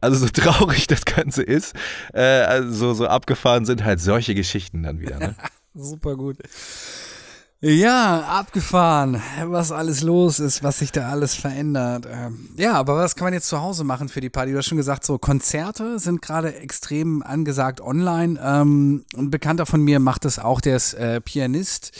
Also 0.00 0.26
so 0.26 0.28
traurig 0.28 0.86
das 0.86 1.04
Ganze 1.04 1.42
ist, 1.42 1.74
äh, 2.14 2.20
also 2.20 2.94
so 2.94 3.06
abgefahren 3.06 3.64
sind 3.64 3.84
halt 3.84 4.00
solche 4.00 4.34
Geschichten 4.34 4.82
dann 4.82 5.00
wieder. 5.00 5.18
Ne? 5.18 5.34
Super 5.74 6.16
gut. 6.16 6.38
Ja, 7.60 8.20
abgefahren, 8.20 9.20
was 9.46 9.72
alles 9.72 10.02
los 10.02 10.38
ist, 10.38 10.62
was 10.62 10.78
sich 10.78 10.92
da 10.92 11.08
alles 11.08 11.34
verändert. 11.34 12.06
Ähm, 12.08 12.50
ja, 12.56 12.74
aber 12.74 12.94
was 12.94 13.16
kann 13.16 13.24
man 13.24 13.32
jetzt 13.34 13.48
zu 13.48 13.60
Hause 13.60 13.82
machen 13.82 14.08
für 14.08 14.20
die 14.20 14.30
Party? 14.30 14.52
Du 14.52 14.58
hast 14.58 14.66
schon 14.66 14.78
gesagt, 14.78 15.04
so 15.04 15.18
Konzerte 15.18 15.98
sind 15.98 16.22
gerade 16.22 16.54
extrem 16.54 17.20
angesagt 17.20 17.80
online. 17.80 18.38
Ähm, 18.40 19.04
ein 19.16 19.30
Bekannter 19.30 19.66
von 19.66 19.82
mir 19.82 19.98
macht 19.98 20.24
das 20.24 20.38
auch, 20.38 20.60
der 20.60 20.76
ist 20.76 20.94
äh, 20.94 21.20
Pianist 21.20 21.90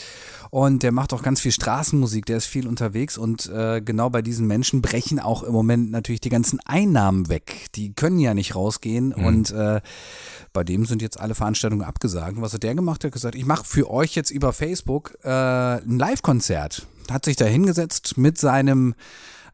und 0.49 0.83
der 0.83 0.91
macht 0.91 1.13
auch 1.13 1.21
ganz 1.21 1.41
viel 1.41 1.51
Straßenmusik, 1.51 2.25
der 2.25 2.37
ist 2.37 2.45
viel 2.45 2.67
unterwegs 2.67 3.17
und 3.17 3.47
äh, 3.47 3.81
genau 3.81 4.09
bei 4.09 4.21
diesen 4.21 4.47
Menschen 4.47 4.81
brechen 4.81 5.19
auch 5.19 5.43
im 5.43 5.53
Moment 5.53 5.91
natürlich 5.91 6.21
die 6.21 6.29
ganzen 6.29 6.59
Einnahmen 6.65 7.29
weg. 7.29 7.67
Die 7.75 7.93
können 7.93 8.19
ja 8.19 8.33
nicht 8.33 8.55
rausgehen 8.55 9.13
mhm. 9.15 9.25
und 9.25 9.51
äh, 9.51 9.81
bei 10.53 10.63
dem 10.63 10.85
sind 10.85 11.01
jetzt 11.01 11.19
alle 11.19 11.35
Veranstaltungen 11.35 11.83
abgesagt. 11.83 12.37
Und 12.37 12.41
was 12.41 12.53
hat 12.53 12.63
der 12.63 12.75
gemacht? 12.75 13.03
Er 13.03 13.07
hat 13.07 13.13
gesagt, 13.13 13.35
ich 13.35 13.45
mache 13.45 13.65
für 13.65 13.89
euch 13.89 14.15
jetzt 14.15 14.31
über 14.31 14.53
Facebook 14.53 15.17
äh, 15.23 15.29
ein 15.29 15.99
Live-Konzert. 15.99 16.87
Hat 17.11 17.25
sich 17.25 17.35
da 17.35 17.45
hingesetzt 17.45 18.17
mit 18.17 18.37
seinem 18.37 18.95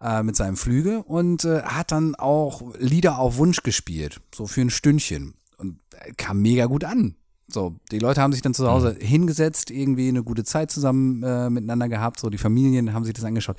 äh, 0.02 0.24
mit 0.24 0.36
seinem 0.36 0.58
Flüge 0.58 1.04
und 1.04 1.46
äh, 1.46 1.62
hat 1.64 1.92
dann 1.92 2.16
auch 2.16 2.74
Lieder 2.78 3.18
auf 3.18 3.38
Wunsch 3.38 3.64
gespielt, 3.64 4.22
so 4.34 4.48
für 4.48 4.62
ein 4.62 4.70
Stündchen 4.70 5.34
und 5.58 5.80
kam 6.18 6.42
mega 6.42 6.66
gut 6.66 6.84
an. 6.84 7.16
So, 7.48 7.76
die 7.92 8.00
Leute 8.00 8.22
haben 8.22 8.34
sich 8.34 8.42
dann 8.42 8.54
zu 8.54 8.70
Hause 8.70 8.98
mhm. 9.00 9.06
hingesetzt, 9.06 9.70
irgendwie 9.72 10.08
eine 10.08 10.24
gute 10.24 10.44
Zeit 10.44 10.72
zusammen 10.72 11.24
äh, 11.24 11.50
miteinander 11.50 11.90
gehabt, 11.90 12.20
so 12.20 12.30
die 12.30 12.38
Familien 12.38 12.94
haben 12.94 13.06
sich 13.06 13.14
das 13.14 13.24
angeschaut. 13.24 13.58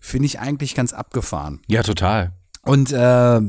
Finde 0.00 0.26
ich 0.26 0.38
eigentlich 0.38 0.74
ganz 0.74 0.92
abgefahren. 0.92 1.60
Ja, 1.66 1.82
total. 1.82 2.32
Und 2.62 2.92
äh, 2.92 3.40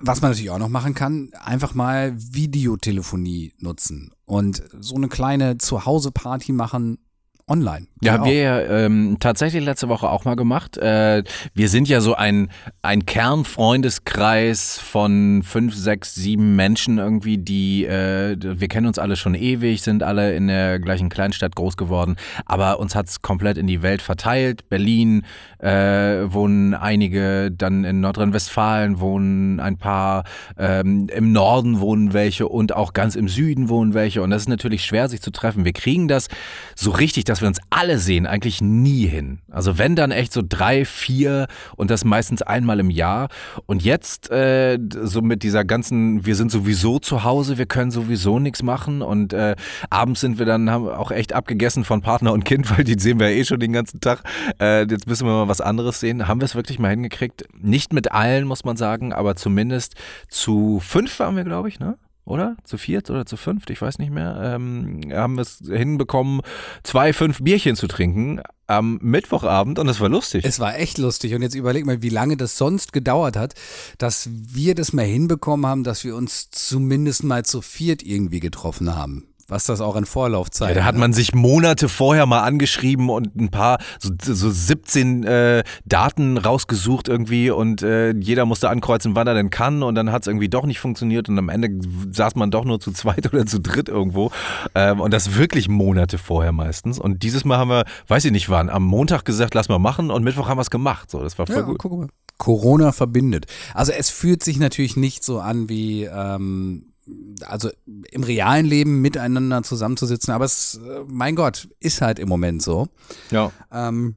was 0.00 0.20
man 0.20 0.30
natürlich 0.30 0.50
auch 0.50 0.58
noch 0.58 0.68
machen 0.68 0.94
kann, 0.94 1.30
einfach 1.42 1.74
mal 1.74 2.14
Videotelefonie 2.16 3.54
nutzen 3.58 4.12
und 4.24 4.62
so 4.80 4.96
eine 4.96 5.08
kleine 5.08 5.58
Zuhause-Party 5.58 6.52
machen 6.52 6.98
online. 7.46 7.86
Ja, 8.04 8.12
haben 8.12 8.24
wir 8.24 8.34
ja 8.34 8.60
ähm, 8.60 9.16
tatsächlich 9.20 9.64
letzte 9.64 9.88
Woche 9.88 10.08
auch 10.08 10.24
mal 10.24 10.36
gemacht. 10.36 10.76
Äh, 10.76 11.22
wir 11.54 11.68
sind 11.68 11.88
ja 11.88 12.00
so 12.00 12.14
ein, 12.14 12.50
ein 12.82 13.06
Kernfreundeskreis 13.06 14.78
von 14.78 15.42
fünf, 15.42 15.74
sechs, 15.74 16.14
sieben 16.14 16.56
Menschen 16.56 16.98
irgendwie, 16.98 17.38
die, 17.38 17.86
äh, 17.86 18.36
wir 18.40 18.68
kennen 18.68 18.86
uns 18.86 18.98
alle 18.98 19.16
schon 19.16 19.34
ewig, 19.34 19.82
sind 19.82 20.02
alle 20.02 20.34
in 20.34 20.48
der 20.48 20.80
gleichen 20.80 21.08
Kleinstadt 21.08 21.56
groß 21.56 21.76
geworden, 21.76 22.16
aber 22.44 22.78
uns 22.80 22.94
hat's 22.94 23.22
komplett 23.22 23.58
in 23.58 23.66
die 23.66 23.82
Welt 23.82 24.02
verteilt. 24.02 24.68
Berlin 24.68 25.22
äh, 25.58 26.32
wohnen 26.32 26.74
einige, 26.74 27.50
dann 27.50 27.84
in 27.84 28.00
Nordrhein-Westfalen 28.00 29.00
wohnen 29.00 29.60
ein 29.60 29.78
paar, 29.78 30.24
ähm, 30.58 31.06
im 31.14 31.32
Norden 31.32 31.80
wohnen 31.80 32.12
welche 32.12 32.48
und 32.48 32.74
auch 32.74 32.92
ganz 32.92 33.14
im 33.14 33.28
Süden 33.28 33.68
wohnen 33.68 33.94
welche. 33.94 34.22
Und 34.22 34.30
das 34.30 34.42
ist 34.42 34.48
natürlich 34.48 34.84
schwer, 34.84 35.08
sich 35.08 35.22
zu 35.22 35.30
treffen. 35.30 35.64
Wir 35.64 35.72
kriegen 35.72 36.08
das 36.08 36.28
so 36.76 36.90
richtig, 36.90 37.24
dass 37.24 37.40
wir 37.40 37.48
uns 37.48 37.60
alle 37.70 37.93
sehen, 37.98 38.26
eigentlich 38.26 38.60
nie 38.60 39.06
hin. 39.06 39.40
Also 39.50 39.78
wenn 39.78 39.96
dann 39.96 40.10
echt 40.10 40.32
so 40.32 40.42
drei, 40.46 40.84
vier 40.84 41.46
und 41.76 41.90
das 41.90 42.04
meistens 42.04 42.42
einmal 42.42 42.80
im 42.80 42.90
Jahr. 42.90 43.28
Und 43.66 43.82
jetzt 43.84 44.30
äh, 44.30 44.78
so 45.02 45.22
mit 45.22 45.42
dieser 45.42 45.64
ganzen, 45.64 46.26
wir 46.26 46.36
sind 46.36 46.50
sowieso 46.50 46.98
zu 46.98 47.24
Hause, 47.24 47.58
wir 47.58 47.66
können 47.66 47.90
sowieso 47.90 48.38
nichts 48.38 48.62
machen 48.62 49.02
und 49.02 49.32
äh, 49.32 49.56
abends 49.90 50.20
sind 50.20 50.38
wir 50.38 50.46
dann, 50.46 50.70
haben 50.70 50.88
auch 50.88 51.10
echt 51.10 51.32
abgegessen 51.32 51.84
von 51.84 52.00
Partner 52.00 52.32
und 52.32 52.44
Kind, 52.44 52.70
weil 52.76 52.84
die 52.84 52.98
sehen 52.98 53.18
wir 53.18 53.28
eh 53.28 53.44
schon 53.44 53.60
den 53.60 53.72
ganzen 53.72 54.00
Tag. 54.00 54.22
Äh, 54.60 54.86
jetzt 54.86 55.06
müssen 55.06 55.26
wir 55.26 55.32
mal 55.32 55.48
was 55.48 55.60
anderes 55.60 56.00
sehen. 56.00 56.28
Haben 56.28 56.40
wir 56.40 56.46
es 56.46 56.54
wirklich 56.54 56.78
mal 56.78 56.90
hingekriegt? 56.90 57.44
Nicht 57.58 57.92
mit 57.92 58.12
allen, 58.12 58.46
muss 58.46 58.64
man 58.64 58.76
sagen, 58.76 59.12
aber 59.12 59.36
zumindest 59.36 59.94
zu 60.28 60.80
fünf 60.80 61.18
waren 61.18 61.36
wir, 61.36 61.44
glaube 61.44 61.68
ich, 61.68 61.80
ne? 61.80 61.96
Oder? 62.24 62.56
Zu 62.64 62.78
viert 62.78 63.10
oder 63.10 63.26
zu 63.26 63.36
fünft, 63.36 63.70
ich 63.70 63.80
weiß 63.80 63.98
nicht 63.98 64.10
mehr, 64.10 64.40
ähm, 64.42 65.00
haben 65.12 65.38
es 65.38 65.58
hinbekommen, 65.58 66.40
zwei, 66.82 67.12
fünf 67.12 67.42
Bierchen 67.42 67.76
zu 67.76 67.86
trinken 67.86 68.40
am 68.66 68.98
Mittwochabend 69.02 69.78
und 69.78 69.86
das 69.86 70.00
war 70.00 70.08
lustig. 70.08 70.44
Es 70.44 70.58
war 70.58 70.78
echt 70.78 70.98
lustig 70.98 71.34
und 71.34 71.42
jetzt 71.42 71.54
überleg 71.54 71.84
mal, 71.84 72.02
wie 72.02 72.08
lange 72.08 72.36
das 72.36 72.56
sonst 72.56 72.92
gedauert 72.92 73.36
hat, 73.36 73.54
dass 73.98 74.28
wir 74.32 74.74
das 74.74 74.92
mal 74.92 75.04
hinbekommen 75.04 75.66
haben, 75.66 75.84
dass 75.84 76.04
wir 76.04 76.16
uns 76.16 76.50
zumindest 76.50 77.24
mal 77.24 77.44
zu 77.44 77.60
viert 77.60 78.02
irgendwie 78.02 78.40
getroffen 78.40 78.94
haben 78.94 79.28
was 79.54 79.66
das 79.66 79.80
auch 79.80 79.94
in 79.94 80.04
Vorlaufzeit. 80.04 80.70
Ja, 80.70 80.74
da 80.74 80.84
hat 80.84 80.96
man 80.96 81.12
sich 81.12 81.32
Monate 81.32 81.88
vorher 81.88 82.26
mal 82.26 82.40
angeschrieben 82.40 83.08
und 83.08 83.36
ein 83.36 83.50
paar, 83.50 83.78
so, 84.00 84.10
so 84.20 84.50
17 84.50 85.22
äh, 85.22 85.62
Daten 85.84 86.38
rausgesucht 86.38 87.06
irgendwie 87.06 87.50
und 87.50 87.80
äh, 87.82 88.12
jeder 88.14 88.46
musste 88.46 88.68
ankreuzen, 88.68 89.14
wann 89.14 89.28
er 89.28 89.34
denn 89.34 89.50
kann 89.50 89.84
und 89.84 89.94
dann 89.94 90.10
hat 90.10 90.22
es 90.22 90.26
irgendwie 90.26 90.48
doch 90.48 90.66
nicht 90.66 90.80
funktioniert 90.80 91.28
und 91.28 91.38
am 91.38 91.48
Ende 91.48 91.68
saß 92.10 92.34
man 92.34 92.50
doch 92.50 92.64
nur 92.64 92.80
zu 92.80 92.90
zweit 92.90 93.26
oder 93.32 93.46
zu 93.46 93.60
dritt 93.60 93.88
irgendwo 93.88 94.32
ähm, 94.74 95.00
und 95.00 95.14
das 95.14 95.36
wirklich 95.36 95.68
Monate 95.68 96.18
vorher 96.18 96.50
meistens 96.50 96.98
und 96.98 97.22
dieses 97.22 97.44
Mal 97.44 97.58
haben 97.58 97.70
wir, 97.70 97.84
weiß 98.08 98.24
ich 98.24 98.32
nicht 98.32 98.48
wann, 98.48 98.68
am 98.68 98.84
Montag 98.84 99.24
gesagt, 99.24 99.54
lass 99.54 99.68
mal 99.68 99.78
machen 99.78 100.10
und 100.10 100.24
Mittwoch 100.24 100.48
haben 100.48 100.58
wir 100.58 100.62
es 100.62 100.70
gemacht, 100.70 101.12
so, 101.12 101.22
das 101.22 101.38
war 101.38 101.46
voll 101.46 101.56
ja, 101.56 101.62
gut. 101.62 102.10
Corona 102.36 102.90
verbindet. 102.90 103.46
Also 103.74 103.92
es 103.92 104.10
fühlt 104.10 104.42
sich 104.42 104.58
natürlich 104.58 104.96
nicht 104.96 105.22
so 105.22 105.38
an 105.38 105.68
wie 105.68 106.02
ähm, 106.04 106.93
also 107.42 107.70
im 108.10 108.22
realen 108.22 108.66
Leben 108.66 109.00
miteinander 109.00 109.62
zusammenzusitzen, 109.62 110.32
aber 110.32 110.44
es, 110.44 110.80
äh, 110.84 111.04
mein 111.06 111.36
Gott, 111.36 111.68
ist 111.80 112.00
halt 112.00 112.18
im 112.18 112.28
Moment 112.28 112.62
so. 112.62 112.88
Ja. 113.30 113.52
Ähm, 113.72 114.16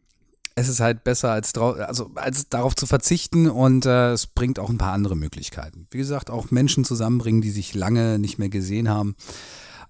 es 0.55 0.69
ist 0.69 0.79
halt 0.79 1.03
besser, 1.03 1.31
als, 1.31 1.53
also, 1.55 2.09
als 2.15 2.49
darauf 2.49 2.75
zu 2.75 2.88
verzichten 2.88 3.47
und 3.47 3.85
äh, 3.85 4.13
es 4.13 4.25
bringt 4.25 4.57
auch 4.57 4.69
ein 4.69 4.79
paar 4.79 4.93
andere 4.93 5.15
Möglichkeiten. 5.15 5.88
Wie 5.91 5.99
gesagt, 5.99 6.31
auch 6.31 6.49
Menschen 6.49 6.83
zusammenbringen, 6.83 7.41
die 7.41 7.51
sich 7.51 7.75
lange 7.75 8.17
nicht 8.17 8.39
mehr 8.39 8.49
gesehen 8.49 8.89
haben. 8.89 9.15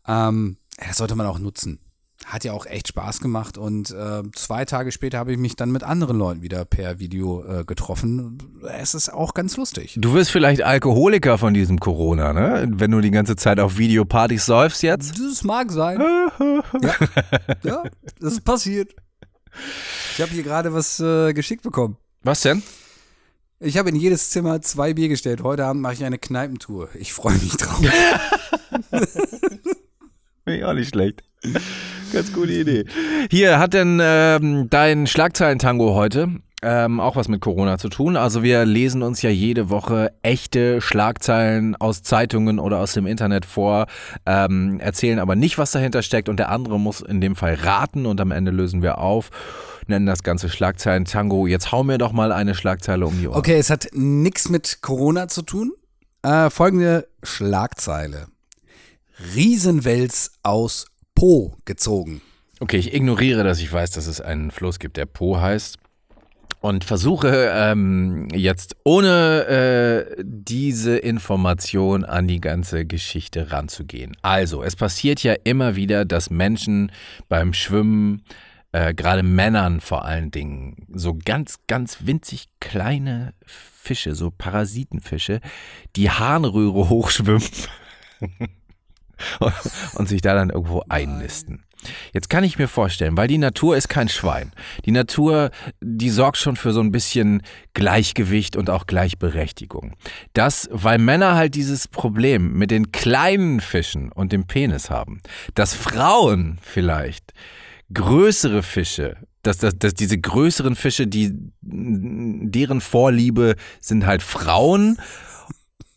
Ähm, 0.05 0.57
das 0.85 0.97
sollte 0.97 1.15
man 1.15 1.25
auch 1.25 1.39
nutzen 1.39 1.79
hat 2.28 2.43
ja 2.43 2.51
auch 2.51 2.65
echt 2.65 2.89
Spaß 2.89 3.21
gemacht 3.21 3.57
und 3.57 3.89
äh, 3.91 4.21
zwei 4.34 4.65
Tage 4.65 4.91
später 4.91 5.17
habe 5.17 5.32
ich 5.32 5.38
mich 5.38 5.55
dann 5.55 5.71
mit 5.71 5.84
anderen 5.84 6.17
Leuten 6.17 6.41
wieder 6.41 6.65
per 6.65 6.99
Video 6.99 7.43
äh, 7.45 7.63
getroffen. 7.63 8.59
Es 8.78 8.93
ist 8.93 9.13
auch 9.13 9.34
ganz 9.34 9.55
lustig. 9.55 9.97
Du 9.97 10.13
wirst 10.13 10.32
vielleicht 10.32 10.61
Alkoholiker 10.61 11.38
von 11.38 11.53
diesem 11.53 11.80
Corona, 11.80 12.34
ne? 12.34 12.67
Wenn 12.69 12.91
du 12.91 12.99
die 12.99 13.11
ganze 13.11 13.38
Zeit 13.38 13.61
auf 13.61 13.78
Videopartys 13.78 14.45
säufst 14.45 14.84
jetzt? 14.84 15.17
Das 15.17 15.43
mag 15.45 15.71
sein. 15.71 15.99
ja. 16.82 16.93
ja, 17.63 17.84
das 18.19 18.34
ist 18.34 18.43
passiert. 18.43 18.93
Ich 20.13 20.21
habe 20.21 20.32
hier 20.32 20.43
gerade 20.43 20.73
was 20.73 20.99
äh, 20.99 21.34
geschickt 21.34 21.63
bekommen. 21.63 21.95
Was 22.23 22.41
denn? 22.41 22.61
Ich 23.59 23.78
habe 23.78 23.89
in 23.89 23.95
jedes 23.95 24.32
Zimmer 24.32 24.61
zwei 24.61 24.93
Bier 24.93 25.07
gestellt. 25.07 25.41
Heute 25.43 25.65
Abend 25.65 25.82
mache 25.82 25.93
ich 25.93 26.03
eine 26.03 26.17
Kneipentour. 26.19 26.89
Ich 26.93 27.13
freue 27.13 27.38
mich 27.38 27.55
drauf. 27.55 27.80
Finde 30.43 30.59
ich 30.59 30.65
auch 30.65 30.73
nicht 30.73 30.89
schlecht. 30.89 31.23
Ganz 32.14 32.34
gute 32.34 32.53
Idee. 32.53 32.86
Hier, 33.30 33.60
hat 33.60 33.74
denn 33.74 33.99
ähm, 34.01 34.70
dein 34.70 35.08
Schlagzeilentango 35.08 35.93
heute 35.93 36.30
ähm, 36.64 36.99
auch 36.99 37.16
was 37.16 37.28
mit 37.28 37.41
Corona 37.41 37.78
zu 37.78 37.89
tun. 37.89 38.18
Also 38.18 38.41
wir 38.41 38.66
lesen 38.66 39.03
uns 39.03 39.22
ja 39.22 39.30
jede 39.30 39.70
Woche 39.70 40.12
echte 40.24 40.82
Schlagzeilen 40.82 41.76
aus 41.76 42.01
Zeitungen 42.01 42.60
oder 42.60 42.80
aus 42.80 42.93
dem 42.93 43.05
Internet 43.05 43.45
vor, 43.45 43.86
ähm, 44.26 44.80
erzählen 44.80 45.20
aber 45.20 45.36
nicht, 45.36 45.58
was 45.58 45.72
dahinter 45.72 46.01
steckt 46.01 46.30
und 46.30 46.38
der 46.38 46.49
andere 46.49 46.80
muss 46.80 47.01
in 47.01 47.22
dem 47.22 47.36
Fall 47.36 47.55
raten 47.55 48.05
und 48.05 48.20
am 48.20 48.32
Ende 48.32 48.51
lösen 48.51 48.82
wir 48.82 48.97
auf, 48.97 49.30
nennen 49.86 50.08
das 50.08 50.24
Ganze 50.24 50.49
Schlagzeilen 50.49 51.05
Tango. 51.05 51.45
Jetzt 51.45 51.72
hau 51.72 51.84
mir 51.84 51.99
doch 51.99 52.12
mal 52.12 52.32
eine 52.32 52.55
Schlagzeile 52.55 53.05
um 53.05 53.20
die 53.20 53.28
Ohren. 53.28 53.38
Okay, 53.38 53.58
es 53.58 53.70
hat 53.70 53.89
nichts 53.93 54.49
mit 54.49 54.80
Corona 54.82 55.28
zu 55.28 55.43
tun. 55.43 55.74
Äh, 56.24 56.49
folgende 56.49 57.08
Schlagzeile. 57.22 58.28
Riesenwels 59.36 60.32
aus 60.41 60.88
Po 61.18 61.57
gezogen. 61.65 62.22
Okay, 62.59 62.78
ich 62.78 62.93
ignoriere, 62.93 63.43
dass 63.43 63.59
ich 63.59 63.74
weiß, 63.74 63.89
dass 63.89 64.05
es 64.05 64.22
einen 64.22 64.51
Fluss 64.51 64.78
gibt, 64.78 64.97
der 64.97 65.07
Po 65.07 65.41
heißt. 65.41 65.80
Und 66.61 66.84
versuche 66.84 67.51
ähm, 67.55 68.28
jetzt 68.32 68.76
ohne 68.84 69.47
äh, 69.47 70.24
diese 70.24 70.95
Information 70.95 72.03
an 72.03 72.28
die 72.28 72.39
ganze 72.39 72.86
Geschichte 72.86 73.51
ranzugehen. 73.51 74.15
Also, 74.22 74.61
es 74.61 74.76
passiert 74.76 75.24
ja 75.24 75.34
immer 75.43 75.76
wieder, 75.76 76.05
dass 76.05 76.30
Menschen 76.30 76.91
beim 77.30 77.51
Schwimmen, 77.51 78.22
äh, 78.72 78.93
gerade 78.93 79.24
Männern 79.24 79.82
vor 79.82 80.05
allen 80.05 80.30
Dingen, 80.30 80.86
so 80.93 81.18
ganz, 81.26 81.61
ganz 81.65 82.05
winzig 82.05 82.45
kleine 82.59 83.34
Fische, 83.43 84.13
so 84.13 84.30
Parasitenfische, 84.30 85.41
die 85.95 86.11
Harnröhre 86.11 86.89
hochschwimmen 86.89 87.41
und 89.95 90.07
sich 90.07 90.22
da 90.22 90.34
dann 90.34 90.49
irgendwo 90.49 90.84
einnisten. 90.89 91.63
Jetzt 92.13 92.30
kann 92.30 92.43
ich 92.43 92.57
mir 92.57 92.68
vorstellen, 92.68 93.18
weil 93.18 93.28
die 93.28 93.38
Natur 93.38 93.78
ist 93.78 93.88
kein 93.88 94.09
Schwein. 94.09 94.51
Die 94.86 94.91
Natur, 94.91 95.51
die 95.80 96.09
sorgt 96.09 96.38
schon 96.38 96.55
für 96.55 96.74
so 96.74 96.82
ein 96.82 96.91
bisschen 96.91 97.43
Gleichgewicht 97.74 98.55
und 98.55 98.70
auch 98.70 98.88
Gleichberechtigung. 98.88 99.95
Das, 100.34 100.68
weil 100.72 100.97
Männer 100.97 101.36
halt 101.36 101.55
dieses 101.55 101.88
Problem 101.88 102.53
mit 102.53 102.72
den 102.72 102.91
kleinen 102.91 103.61
Fischen 103.61 104.11
und 104.11 104.32
dem 104.32 104.47
Penis 104.47 104.89
haben, 104.89 105.22
dass 105.53 105.74
Frauen 105.74 106.57
vielleicht 106.61 107.34
größere 107.93 108.63
Fische 108.63 109.18
dass, 109.43 109.59
dass, 109.59 109.78
dass 109.78 109.93
diese 109.93 110.18
größeren 110.18 110.76
Fische, 110.76 111.07
die 111.07 111.32
deren 111.61 112.82
Vorliebe 112.82 113.55
sind 113.80 114.05
halt 114.05 114.22
Frauen 114.22 114.97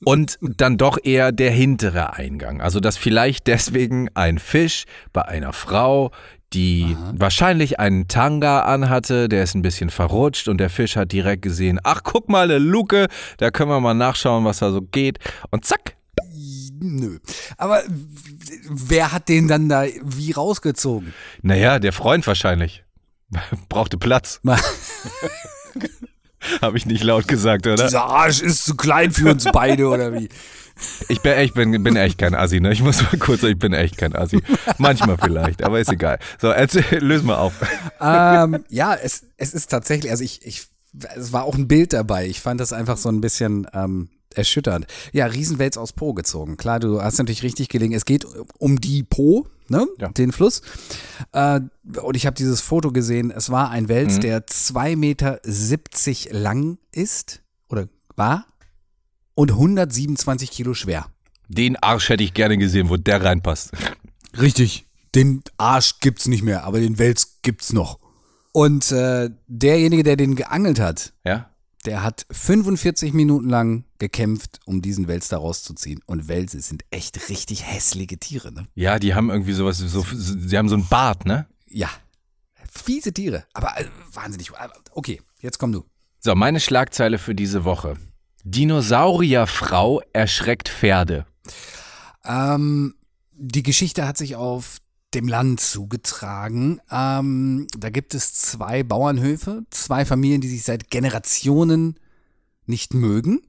und 0.04 0.38
dann 0.40 0.78
doch 0.78 0.98
eher 1.02 1.32
der 1.32 1.50
hintere 1.50 2.14
Eingang. 2.14 2.60
Also 2.60 2.80
dass 2.80 2.96
vielleicht 2.96 3.46
deswegen 3.46 4.08
ein 4.14 4.38
Fisch 4.38 4.84
bei 5.12 5.22
einer 5.22 5.52
Frau, 5.52 6.10
die 6.52 6.96
Aha. 6.96 7.14
wahrscheinlich 7.16 7.78
einen 7.78 8.08
Tanga 8.08 8.62
anhatte, 8.62 9.28
der 9.28 9.44
ist 9.44 9.54
ein 9.54 9.62
bisschen 9.62 9.90
verrutscht 9.90 10.48
und 10.48 10.58
der 10.58 10.70
Fisch 10.70 10.96
hat 10.96 11.12
direkt 11.12 11.42
gesehen, 11.42 11.78
ach 11.84 12.02
guck 12.02 12.28
mal, 12.28 12.44
eine 12.44 12.58
Luke, 12.58 13.06
da 13.38 13.50
können 13.50 13.70
wir 13.70 13.80
mal 13.80 13.94
nachschauen, 13.94 14.44
was 14.44 14.58
da 14.58 14.72
so 14.72 14.80
geht. 14.80 15.18
Und 15.50 15.64
zack. 15.64 15.96
Nö. 16.82 17.18
Aber 17.58 17.82
wer 18.68 19.12
hat 19.12 19.28
den 19.28 19.48
dann 19.48 19.68
da 19.68 19.84
wie 20.02 20.32
rausgezogen? 20.32 21.12
Naja, 21.42 21.78
der 21.78 21.92
Freund 21.92 22.26
wahrscheinlich. 22.26 22.84
Brauchte 23.68 23.98
Platz. 23.98 24.40
Habe 26.62 26.76
ich 26.76 26.86
nicht 26.86 27.04
laut 27.04 27.28
gesagt, 27.28 27.66
oder? 27.66 27.84
Dieser 27.84 28.04
Arsch 28.04 28.40
ist 28.40 28.64
zu 28.64 28.76
klein 28.76 29.10
für 29.10 29.30
uns 29.30 29.44
beide, 29.52 29.88
oder 29.88 30.12
wie? 30.14 30.28
Ich 31.08 31.20
bin 31.20 31.32
echt, 31.32 31.54
bin, 31.54 31.82
bin 31.82 31.96
echt 31.96 32.18
kein 32.18 32.34
Assi, 32.34 32.60
ne? 32.60 32.72
Ich 32.72 32.82
muss 32.82 33.02
mal 33.02 33.18
kurz, 33.18 33.42
ich 33.42 33.58
bin 33.58 33.72
echt 33.74 33.98
kein 33.98 34.14
Assi. 34.14 34.42
Manchmal 34.78 35.18
vielleicht, 35.18 35.62
aber 35.62 35.78
ist 35.80 35.92
egal. 35.92 36.18
So, 36.40 36.48
erzähl, 36.48 36.84
löse 37.00 37.24
mal 37.24 37.36
auf. 37.36 37.52
Ähm, 38.00 38.64
ja, 38.68 38.94
es, 38.94 39.24
es 39.36 39.52
ist 39.52 39.66
tatsächlich, 39.70 40.10
also 40.10 40.24
ich, 40.24 40.44
ich, 40.44 40.66
es 41.16 41.32
war 41.32 41.44
auch 41.44 41.54
ein 41.54 41.68
Bild 41.68 41.92
dabei. 41.92 42.26
Ich 42.26 42.40
fand 42.40 42.60
das 42.60 42.72
einfach 42.72 42.96
so 42.96 43.10
ein 43.10 43.20
bisschen 43.20 43.66
ähm, 43.74 44.08
erschütternd. 44.34 44.86
Ja, 45.12 45.26
Riesenwels 45.26 45.76
aus 45.76 45.92
Po 45.92 46.14
gezogen. 46.14 46.56
Klar, 46.56 46.80
du 46.80 47.02
hast 47.02 47.18
natürlich 47.18 47.42
richtig 47.42 47.68
gelegen. 47.68 47.92
Es 47.94 48.04
geht 48.04 48.26
um 48.58 48.80
die 48.80 49.02
Po, 49.02 49.46
ne? 49.68 49.86
Ja. 49.98 50.08
Den 50.10 50.32
Fluss. 50.32 50.62
Äh, 51.32 51.60
und 52.02 52.16
ich 52.16 52.26
habe 52.26 52.34
dieses 52.34 52.60
Foto 52.60 52.92
gesehen. 52.92 53.30
Es 53.30 53.50
war 53.50 53.70
ein 53.70 53.88
Wels, 53.88 54.16
mhm. 54.16 54.20
der 54.20 54.46
2,70 54.46 54.96
Meter 54.96 55.40
lang 56.30 56.78
ist 56.92 57.42
oder 57.68 57.88
war 58.16 58.46
und 59.34 59.52
127 59.52 60.50
Kilo 60.50 60.74
schwer. 60.74 61.06
Den 61.48 61.76
Arsch 61.76 62.10
hätte 62.10 62.22
ich 62.22 62.34
gerne 62.34 62.58
gesehen, 62.58 62.88
wo 62.90 62.96
der 62.96 63.24
reinpasst. 63.24 63.72
Richtig. 64.40 64.86
Den 65.14 65.42
Arsch 65.56 65.98
gibt's 66.00 66.28
nicht 66.28 66.42
mehr, 66.42 66.64
aber 66.64 66.78
den 66.78 66.98
Wels 66.98 67.38
gibt's 67.42 67.72
noch. 67.72 67.98
Und 68.52 68.92
äh, 68.92 69.30
derjenige, 69.48 70.02
der 70.02 70.16
den 70.16 70.36
geangelt 70.36 70.78
hat, 70.78 71.12
ja? 71.24 71.49
Der 71.86 72.02
hat 72.02 72.26
45 72.30 73.14
Minuten 73.14 73.48
lang 73.48 73.84
gekämpft, 73.98 74.60
um 74.66 74.82
diesen 74.82 75.08
Wels 75.08 75.28
da 75.28 75.38
rauszuziehen. 75.38 76.02
Und 76.06 76.28
Wälse 76.28 76.60
sind 76.60 76.84
echt 76.90 77.30
richtig 77.30 77.64
hässliche 77.64 78.18
Tiere, 78.18 78.52
ne? 78.52 78.66
Ja, 78.74 78.98
die 78.98 79.14
haben 79.14 79.30
irgendwie 79.30 79.54
sowas, 79.54 79.78
so, 79.78 80.04
sie 80.12 80.58
haben 80.58 80.68
so 80.68 80.74
einen 80.74 80.88
Bart, 80.88 81.24
ne? 81.24 81.46
Ja. 81.68 81.88
Fiese 82.70 83.12
Tiere. 83.12 83.44
Aber 83.54 83.78
äh, 83.80 83.86
wahnsinnig. 84.12 84.52
Okay, 84.92 85.22
jetzt 85.40 85.58
komm 85.58 85.72
du. 85.72 85.84
So, 86.18 86.34
meine 86.34 86.60
Schlagzeile 86.60 87.18
für 87.18 87.34
diese 87.34 87.64
Woche. 87.64 87.96
Dinosaurierfrau 88.44 90.02
erschreckt 90.12 90.68
Pferde. 90.68 91.24
Ähm, 92.24 92.94
die 93.32 93.62
Geschichte 93.62 94.06
hat 94.06 94.18
sich 94.18 94.36
auf 94.36 94.78
dem 95.14 95.28
Land 95.28 95.60
zugetragen. 95.60 96.80
Ähm, 96.90 97.66
da 97.76 97.90
gibt 97.90 98.14
es 98.14 98.34
zwei 98.34 98.82
Bauernhöfe, 98.82 99.64
zwei 99.70 100.04
Familien, 100.04 100.40
die 100.40 100.48
sich 100.48 100.62
seit 100.62 100.90
Generationen 100.90 101.98
nicht 102.66 102.94
mögen. 102.94 103.42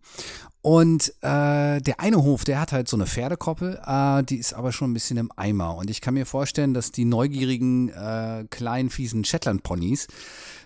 Und 0.64 1.10
äh, 1.22 1.82
der 1.82 2.00
eine 2.00 2.22
Hof, 2.22 2.44
der 2.44 2.60
hat 2.60 2.72
halt 2.72 2.88
so 2.88 2.96
eine 2.96 3.08
Pferdekoppel, 3.08 3.82
äh, 3.84 4.24
die 4.24 4.38
ist 4.38 4.54
aber 4.54 4.72
schon 4.72 4.92
ein 4.92 4.94
bisschen 4.94 5.18
im 5.18 5.32
Eimer. 5.36 5.76
Und 5.76 5.90
ich 5.90 6.02
kann 6.02 6.14
mir 6.14 6.28
vorstellen, 6.28 6.76
dass 6.76 6.92
die 6.92 7.06
neugierigen, 7.06 7.90
äh, 7.90 8.46
kleinen, 8.50 8.92
fiesen 8.92 9.26
Shetland-Ponys 9.26 10.08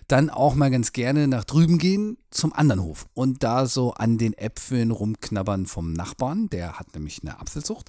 dann 0.06 0.28
auch 0.28 0.54
mal 0.54 0.70
ganz 0.70 0.92
gerne 0.92 1.28
nach 1.28 1.44
drüben 1.44 1.78
gehen 1.78 2.18
zum 2.30 2.52
anderen 2.52 2.82
Hof 2.82 3.06
und 3.14 3.42
da 3.42 3.66
so 3.66 3.92
an 3.94 4.18
den 4.18 4.34
Äpfeln 4.34 4.90
rumknabbern 4.90 5.66
vom 5.66 5.94
Nachbarn. 5.94 6.48
Der 6.50 6.78
hat 6.78 6.94
nämlich 6.94 7.22
eine 7.22 7.40
Apfelzucht. 7.40 7.88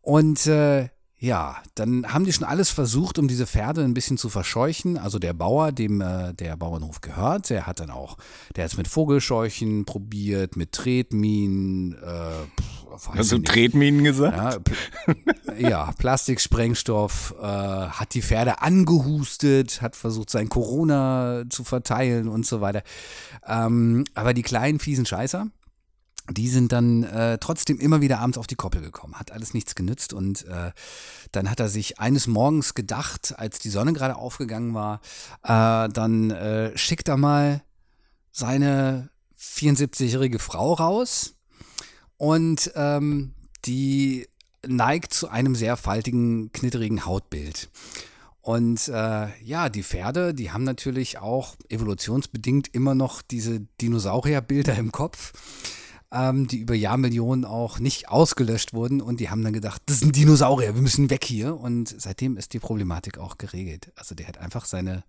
Und 0.00 0.46
äh, 0.46 0.88
ja, 1.18 1.56
dann 1.74 2.12
haben 2.12 2.26
die 2.26 2.32
schon 2.32 2.46
alles 2.46 2.68
versucht, 2.68 3.18
um 3.18 3.26
diese 3.26 3.46
Pferde 3.46 3.82
ein 3.82 3.94
bisschen 3.94 4.18
zu 4.18 4.28
verscheuchen. 4.28 4.98
Also 4.98 5.18
der 5.18 5.32
Bauer, 5.32 5.72
dem 5.72 6.02
äh, 6.02 6.34
der 6.34 6.56
Bauernhof 6.58 7.00
gehört, 7.00 7.48
der 7.48 7.66
hat 7.66 7.80
dann 7.80 7.90
auch, 7.90 8.18
der 8.54 8.64
hat 8.64 8.72
es 8.72 8.76
mit 8.76 8.86
Vogelscheuchen 8.86 9.86
probiert, 9.86 10.56
mit 10.56 10.72
Tretminen. 10.72 11.94
Äh, 11.94 13.06
Hast 13.14 13.32
du 13.32 13.38
Tretminen 13.38 14.04
gesagt? 14.04 14.36
Ja, 14.36 14.58
pl 14.58 14.76
ja 15.58 15.92
Plastiksprengstoff, 15.98 17.34
äh, 17.40 17.44
hat 17.44 18.12
die 18.12 18.22
Pferde 18.22 18.60
angehustet, 18.60 19.80
hat 19.80 19.96
versucht, 19.96 20.28
sein 20.28 20.50
Corona 20.50 21.44
zu 21.48 21.64
verteilen 21.64 22.28
und 22.28 22.44
so 22.44 22.60
weiter. 22.60 22.82
Ähm, 23.46 24.04
aber 24.14 24.34
die 24.34 24.42
kleinen 24.42 24.78
fiesen 24.78 25.06
Scheißer, 25.06 25.46
die 26.30 26.48
sind 26.48 26.72
dann 26.72 27.04
äh, 27.04 27.38
trotzdem 27.38 27.78
immer 27.78 28.00
wieder 28.00 28.18
abends 28.18 28.38
auf 28.38 28.46
die 28.46 28.56
Koppel 28.56 28.80
gekommen. 28.80 29.14
Hat 29.14 29.30
alles 29.30 29.54
nichts 29.54 29.74
genützt 29.74 30.12
und 30.12 30.44
äh, 30.46 30.72
dann 31.32 31.50
hat 31.50 31.60
er 31.60 31.68
sich 31.68 31.98
eines 31.98 32.26
Morgens 32.26 32.74
gedacht, 32.74 33.34
als 33.38 33.58
die 33.58 33.70
Sonne 33.70 33.92
gerade 33.92 34.16
aufgegangen 34.16 34.74
war, 34.74 35.00
äh, 35.42 35.88
dann 35.88 36.30
äh, 36.30 36.76
schickt 36.76 37.08
er 37.08 37.16
mal 37.16 37.62
seine 38.32 39.10
74-jährige 39.38 40.38
Frau 40.38 40.74
raus 40.74 41.34
und 42.16 42.72
ähm, 42.74 43.34
die 43.64 44.28
neigt 44.66 45.14
zu 45.14 45.28
einem 45.28 45.54
sehr 45.54 45.76
faltigen, 45.76 46.50
knitterigen 46.52 47.06
Hautbild. 47.06 47.70
Und 48.40 48.88
äh, 48.88 49.28
ja, 49.42 49.68
die 49.68 49.82
Pferde, 49.82 50.32
die 50.32 50.52
haben 50.52 50.64
natürlich 50.64 51.18
auch 51.18 51.56
evolutionsbedingt 51.68 52.72
immer 52.72 52.94
noch 52.94 53.22
diese 53.22 53.60
Dinosaurierbilder 53.80 54.76
im 54.76 54.92
Kopf 54.92 55.32
ähm, 56.12 56.46
die 56.46 56.58
über 56.58 56.74
Jahrmillionen 56.74 57.44
auch 57.44 57.78
nicht 57.78 58.08
ausgelöscht 58.08 58.72
wurden 58.72 59.00
und 59.00 59.20
die 59.20 59.30
haben 59.30 59.42
dann 59.42 59.52
gedacht, 59.52 59.82
das 59.86 60.00
sind 60.00 60.16
Dinosaurier, 60.16 60.74
wir 60.74 60.82
müssen 60.82 61.10
weg 61.10 61.24
hier. 61.24 61.58
Und 61.58 61.94
seitdem 62.00 62.36
ist 62.36 62.52
die 62.52 62.58
Problematik 62.58 63.18
auch 63.18 63.38
geregelt. 63.38 63.92
Also 63.96 64.14
der 64.14 64.28
hat 64.28 64.38
einfach 64.38 64.64
seine, 64.64 65.04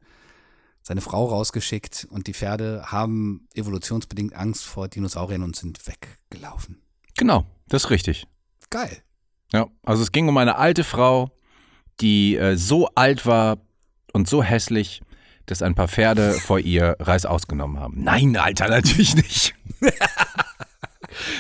seine 0.82 1.02
Frau 1.02 1.26
rausgeschickt 1.26 2.08
und 2.10 2.28
die 2.28 2.34
Pferde 2.34 2.84
haben 2.88 3.48
evolutionsbedingt 3.54 4.34
Angst 4.36 4.66
vor 4.66 4.88
Dinosauriern 4.88 5.44
und 5.44 5.56
sind 5.56 5.80
weggelaufen. 5.88 6.82
Genau, 7.16 7.46
das 7.68 7.86
ist 7.86 7.90
richtig. 7.90 8.28
Geil. 8.70 8.98
Ja, 9.54 9.68
also 9.84 10.04
es 10.04 10.12
ging 10.12 10.28
um 10.28 10.38
eine 10.38 10.58
alte 10.58 10.84
Frau, 10.84 11.32
die 12.02 12.36
äh, 12.36 12.58
so 12.58 12.90
alt 12.96 13.26
war 13.26 13.58
und 14.14 14.28
so 14.28 14.44
hässlich, 14.44 15.02
dass 15.46 15.62
ein 15.62 15.76
paar 15.76 15.88
Pferde 15.88 16.34
vor 16.34 16.60
ihr 16.60 16.98
Reis 17.00 17.26
ausgenommen 17.26 17.80
haben. 17.80 18.04
Nein, 18.04 18.36
Alter, 18.36 18.68
natürlich 18.68 19.16
nicht. 19.16 19.56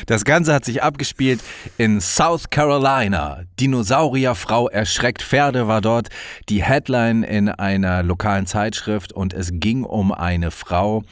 Das 0.07 0.23
Ganze 0.23 0.53
hat 0.53 0.63
sich 0.63 0.81
abgespielt 0.81 1.41
in 1.77 1.99
South 1.99 2.49
Carolina. 2.49 3.41
Dinosaurierfrau 3.59 4.69
erschreckt 4.69 5.21
Pferde 5.21 5.67
war 5.67 5.81
dort 5.81 6.07
die 6.47 6.63
Headline 6.63 7.23
in 7.23 7.49
einer 7.49 8.03
lokalen 8.03 8.45
Zeitschrift 8.45 9.11
und 9.11 9.33
es 9.33 9.49
ging 9.51 9.83
um 9.83 10.13
eine 10.13 10.49
Frau, 10.51 11.03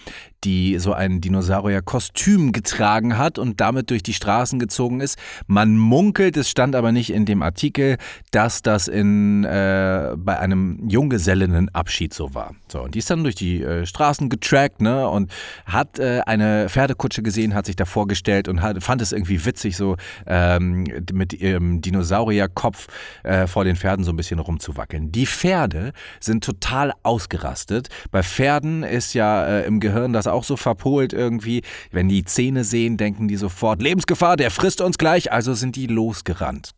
die 0.46 0.78
so 0.78 0.93
ein 0.93 1.22
Dinosaurier-Kostüm 1.22 2.52
getragen 2.52 3.18
hat 3.18 3.39
und 3.39 3.60
damit 3.60 3.89
durch 3.89 4.04
die 4.04 4.14
Straßen 4.14 4.60
gezogen 4.60 5.02
ist. 5.02 5.18
Man 5.48 5.78
munkelt, 5.78 6.38
es 6.38 6.50
stand 6.50 6.76
aber 6.76 6.91
nicht 6.91 7.12
in 7.12 7.26
dem 7.26 7.41
Artikel, 7.41 7.98
dass 8.32 8.62
das 8.62 8.88
in, 8.88 9.43
äh, 9.43 10.14
bei 10.16 10.39
einem 10.39 10.88
Junggesellinnenabschied 10.88 12.14
so 12.14 12.34
war. 12.36 12.54
So, 12.68 12.84
und 12.84 12.96
die 12.96 13.00
ist 13.00 13.10
dann 13.10 13.24
durch 13.24 13.36
die 13.36 13.64
äh, 13.64 13.86
Straßen 13.86 14.30
getrackt 14.30 14.82
ne, 14.82 15.10
und 15.10 15.32
hat 15.66 15.98
äh, 15.98 16.22
eine 16.26 16.70
Pferdekutsche 16.70 17.24
gesehen, 17.24 17.56
hat 17.56 17.66
sich 17.66 17.76
da 17.76 17.86
vorgestellt 17.86 18.48
und 18.48 18.62
hat, 18.62 18.82
fand 18.84 19.02
es 19.02 19.12
irgendwie 19.12 19.43
witzig, 19.46 19.76
so 19.76 19.98
ähm, 20.28 20.86
mit 21.12 21.34
ihrem 21.34 21.82
Dinosaurierkopf 21.82 22.88
äh, 23.24 23.48
vor 23.48 23.64
den 23.64 23.76
Pferden 23.76 24.06
so 24.06 24.12
ein 24.12 24.16
bisschen 24.16 24.39
rumzuwackeln. 24.39 25.12
Die 25.12 25.26
Pferde 25.26 25.93
sind 26.20 26.43
total 26.43 26.93
ausgerastet. 27.02 27.89
Bei 28.12 28.22
Pferden 28.22 28.84
ist 28.84 29.14
ja 29.14 29.46
äh, 29.46 29.66
im 29.66 29.80
Gehirn 29.80 30.14
das 30.14 30.28
auch 30.28 30.35
so 30.44 30.58
verpolt 30.58 31.14
irgendwie. 31.14 31.62
Wenn 31.92 32.10
die 32.10 32.26
Zähne 32.26 32.64
sehen, 32.64 32.98
denken 32.98 33.28
die 33.28 33.38
sofort, 33.38 33.82
Lebensgefahr, 33.82 34.38
der 34.38 34.52
frisst 34.52 34.82
uns 34.82 34.98
gleich, 34.98 35.32
also 35.32 35.54
sind 35.54 35.76
die 35.76 35.88
losgerannt. 35.88 36.72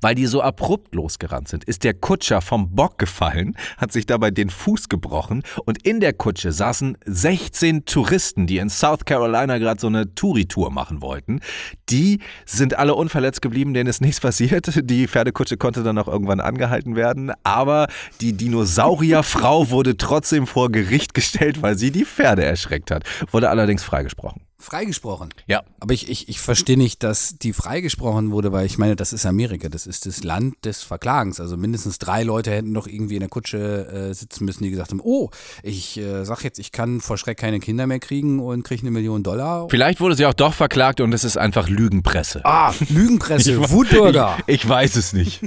Weil 0.00 0.14
die 0.14 0.26
so 0.26 0.42
abrupt 0.42 0.94
losgerannt 0.94 1.48
sind, 1.48 1.64
ist 1.64 1.84
der 1.84 1.94
Kutscher 1.94 2.40
vom 2.40 2.74
Bock 2.74 2.98
gefallen, 2.98 3.56
hat 3.76 3.92
sich 3.92 4.06
dabei 4.06 4.30
den 4.30 4.50
Fuß 4.50 4.88
gebrochen 4.88 5.42
und 5.64 5.86
in 5.86 6.00
der 6.00 6.12
Kutsche 6.12 6.52
saßen 6.52 6.96
16 7.04 7.84
Touristen, 7.84 8.46
die 8.46 8.58
in 8.58 8.70
South 8.70 9.04
Carolina 9.04 9.58
gerade 9.58 9.80
so 9.80 9.86
eine 9.86 10.14
Touri-Tour 10.14 10.70
machen 10.70 11.02
wollten. 11.02 11.40
Die 11.88 12.20
sind 12.46 12.78
alle 12.78 12.94
unverletzt 12.94 13.42
geblieben, 13.42 13.74
denen 13.74 13.88
ist 13.88 14.00
nichts 14.00 14.20
passiert. 14.24 14.70
Die 14.88 15.08
Pferdekutsche 15.08 15.56
konnte 15.56 15.82
dann 15.82 15.98
auch 15.98 16.08
irgendwann 16.08 16.40
angehalten 16.40 16.96
werden, 16.96 17.32
aber 17.42 17.88
die 18.20 18.34
Dinosaurierfrau 18.34 19.70
wurde 19.70 19.96
trotzdem 19.96 20.46
vor 20.46 20.70
Gericht 20.70 21.14
gestellt, 21.14 21.62
weil 21.62 21.76
sie 21.76 21.90
die 21.90 22.04
Pferde 22.04 22.44
erschreckt 22.44 22.90
hat, 22.90 23.04
wurde 23.30 23.50
allerdings 23.50 23.82
freigesprochen. 23.82 24.42
Freigesprochen. 24.64 25.28
Ja. 25.46 25.62
Aber 25.78 25.94
ich, 25.94 26.08
ich, 26.08 26.28
ich 26.28 26.40
verstehe 26.40 26.78
nicht, 26.78 27.02
dass 27.02 27.38
die 27.38 27.52
freigesprochen 27.52 28.32
wurde, 28.32 28.50
weil 28.50 28.66
ich 28.66 28.78
meine, 28.78 28.96
das 28.96 29.12
ist 29.12 29.26
Amerika, 29.26 29.68
das 29.68 29.86
ist 29.86 30.06
das 30.06 30.24
Land 30.24 30.64
des 30.64 30.82
Verklagens. 30.82 31.38
Also 31.38 31.56
mindestens 31.56 31.98
drei 31.98 32.22
Leute 32.22 32.50
hätten 32.50 32.72
doch 32.72 32.86
irgendwie 32.86 33.14
in 33.14 33.20
der 33.20 33.28
Kutsche 33.28 34.08
äh, 34.10 34.14
sitzen 34.14 34.44
müssen, 34.44 34.64
die 34.64 34.70
gesagt 34.70 34.90
haben, 34.90 35.00
oh, 35.04 35.30
ich 35.62 35.98
äh, 35.98 36.24
sag 36.24 36.42
jetzt, 36.42 36.58
ich 36.58 36.72
kann 36.72 37.00
vor 37.00 37.18
Schreck 37.18 37.38
keine 37.38 37.60
Kinder 37.60 37.86
mehr 37.86 38.00
kriegen 38.00 38.40
und 38.40 38.62
kriege 38.62 38.82
eine 38.82 38.90
Million 38.90 39.22
Dollar. 39.22 39.68
Vielleicht 39.68 40.00
wurde 40.00 40.16
sie 40.16 40.26
auch 40.26 40.34
doch 40.34 40.54
verklagt 40.54 41.00
und 41.00 41.12
es 41.12 41.24
ist 41.24 41.36
einfach 41.36 41.68
Lügenpresse. 41.68 42.40
Ah, 42.44 42.72
Lügenpresse, 42.88 43.70
Wutbürger. 43.70 44.38
Ich, 44.46 44.64
ich, 44.64 44.68
weiß 44.68 44.96
es 44.96 45.12
nicht. 45.12 45.40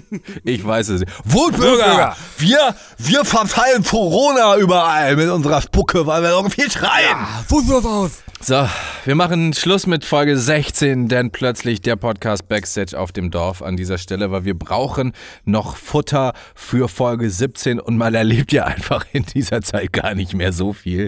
Ich 0.43 0.65
weiß 0.65 0.89
es 0.89 1.01
nicht. 1.01 1.11
Wutbürger! 1.26 2.15
Wir, 2.38 2.76
wir 2.97 3.26
verteilen 3.26 3.84
Corona 3.84 4.57
überall 4.57 5.15
mit 5.15 5.30
unserer 5.30 5.61
Spucke, 5.61 6.05
weil 6.05 6.22
wir 6.22 6.30
irgendwie 6.32 6.70
schreien. 6.70 7.09
Ja, 7.09 7.43
Wutbürger. 7.47 8.09
So, 8.39 8.68
wir 9.08 9.16
machen 9.16 9.53
Schluss 9.53 9.88
mit 9.88 10.03
Folge 10.03 10.38
16, 10.38 11.08
denn 11.08 11.32
plötzlich 11.32 11.80
der 11.80 11.95
Podcast 11.95 12.49
Backstage 12.49 12.99
auf 12.99 13.14
dem 13.14 13.32
Dorf 13.32 13.62
an 13.62 13.78
dieser 13.78 13.97
Stelle, 13.97 14.32
weil 14.32 14.43
wir 14.43 14.53
brauchen 14.53 15.14
noch 15.45 15.78
Futter 15.78 16.34
für 16.55 16.89
Folge 16.89 17.30
17 17.30 17.80
und 17.80 17.95
man 17.95 18.14
erlebt 18.14 18.51
ja 18.51 18.66
einfach 18.66 19.05
in 19.14 19.24
dieser 19.24 19.62
Zeit 19.62 19.93
gar 19.93 20.14
nicht 20.14 20.34
mehr 20.34 20.51
so 20.51 20.74
viel. 20.74 21.05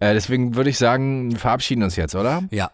Äh, 0.00 0.12
deswegen 0.12 0.54
würde 0.54 0.68
ich 0.68 0.76
sagen, 0.76 1.34
verabschieden 1.34 1.82
uns 1.82 1.96
jetzt, 1.96 2.14
oder? 2.14 2.42
Ja. 2.50 2.72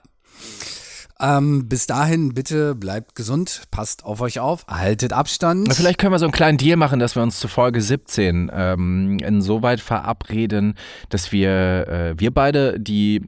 Ähm, 1.20 1.68
bis 1.68 1.86
dahin, 1.86 2.34
bitte 2.34 2.74
bleibt 2.74 3.14
gesund, 3.14 3.62
passt 3.70 4.04
auf 4.04 4.20
euch 4.20 4.40
auf, 4.40 4.66
haltet 4.66 5.12
Abstand. 5.12 5.72
Vielleicht 5.72 5.98
können 5.98 6.12
wir 6.12 6.18
so 6.18 6.26
einen 6.26 6.32
kleinen 6.32 6.58
Deal 6.58 6.76
machen, 6.76 6.98
dass 6.98 7.14
wir 7.14 7.22
uns 7.22 7.38
zu 7.38 7.46
Folge 7.46 7.80
17 7.80 8.50
ähm, 8.52 9.18
insoweit 9.20 9.80
verabreden, 9.80 10.74
dass 11.08 11.30
wir, 11.30 11.86
äh, 11.88 12.14
wir 12.18 12.34
beide 12.34 12.80
die 12.80 13.22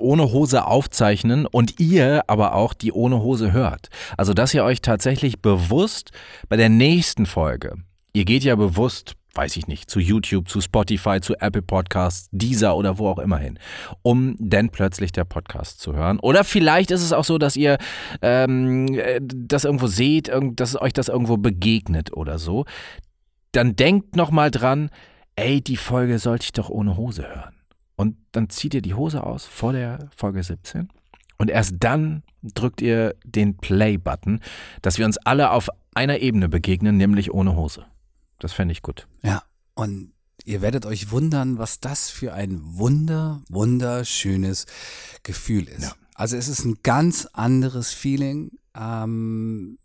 ohne 0.00 0.32
Hose 0.32 0.66
aufzeichnen 0.66 1.46
und 1.46 1.80
ihr 1.80 2.24
aber 2.26 2.54
auch 2.54 2.74
die 2.74 2.92
ohne 2.92 3.22
Hose 3.22 3.52
hört. 3.52 3.88
Also, 4.16 4.34
dass 4.34 4.54
ihr 4.54 4.64
euch 4.64 4.80
tatsächlich 4.80 5.40
bewusst 5.40 6.10
bei 6.48 6.56
der 6.56 6.68
nächsten 6.68 7.26
Folge, 7.26 7.76
ihr 8.12 8.24
geht 8.24 8.44
ja 8.44 8.56
bewusst 8.56 9.16
weiß 9.34 9.56
ich 9.56 9.66
nicht, 9.68 9.88
zu 9.88 10.00
YouTube, 10.00 10.48
zu 10.48 10.60
Spotify, 10.60 11.20
zu 11.20 11.34
Apple 11.40 11.62
Podcasts, 11.62 12.28
Deezer 12.32 12.76
oder 12.76 12.98
wo 12.98 13.08
auch 13.08 13.18
immer 13.18 13.38
hin, 13.38 13.58
um 14.02 14.36
dann 14.38 14.70
plötzlich 14.70 15.12
der 15.12 15.24
Podcast 15.24 15.80
zu 15.80 15.94
hören. 15.94 16.18
Oder 16.20 16.44
vielleicht 16.44 16.90
ist 16.90 17.02
es 17.02 17.12
auch 17.12 17.24
so, 17.24 17.38
dass 17.38 17.56
ihr 17.56 17.78
ähm, 18.22 19.00
das 19.20 19.64
irgendwo 19.64 19.86
seht, 19.86 20.30
dass 20.54 20.80
euch 20.80 20.92
das 20.92 21.08
irgendwo 21.08 21.36
begegnet 21.36 22.12
oder 22.12 22.38
so. 22.38 22.64
Dann 23.52 23.76
denkt 23.76 24.16
nochmal 24.16 24.50
dran, 24.50 24.90
ey, 25.36 25.60
die 25.60 25.76
Folge 25.76 26.18
sollte 26.18 26.44
ich 26.44 26.52
doch 26.52 26.68
ohne 26.68 26.96
Hose 26.96 27.28
hören. 27.28 27.59
Und 28.00 28.16
dann 28.32 28.48
zieht 28.48 28.72
ihr 28.72 28.80
die 28.80 28.94
Hose 28.94 29.22
aus 29.24 29.44
vor 29.44 29.74
der 29.74 30.08
Folge 30.16 30.42
17. 30.42 30.88
Und 31.36 31.50
erst 31.50 31.74
dann 31.80 32.22
drückt 32.42 32.80
ihr 32.80 33.14
den 33.26 33.58
Play-Button, 33.58 34.40
dass 34.80 34.96
wir 34.96 35.04
uns 35.04 35.18
alle 35.18 35.50
auf 35.50 35.68
einer 35.94 36.20
Ebene 36.20 36.48
begegnen, 36.48 36.96
nämlich 36.96 37.30
ohne 37.34 37.56
Hose. 37.56 37.84
Das 38.38 38.54
fände 38.54 38.72
ich 38.72 38.80
gut. 38.80 39.06
Ja, 39.22 39.42
und 39.74 40.14
ihr 40.46 40.62
werdet 40.62 40.86
euch 40.86 41.10
wundern, 41.10 41.58
was 41.58 41.80
das 41.80 42.08
für 42.08 42.32
ein 42.32 42.58
wunder, 42.62 43.42
wunderschönes 43.50 44.64
Gefühl 45.22 45.68
ist. 45.68 45.82
Ja. 45.82 45.92
Also 46.14 46.38
es 46.38 46.48
ist 46.48 46.64
ein 46.64 46.78
ganz 46.82 47.26
anderes 47.34 47.92
Feeling, 47.92 48.52
ähm, 48.74 49.76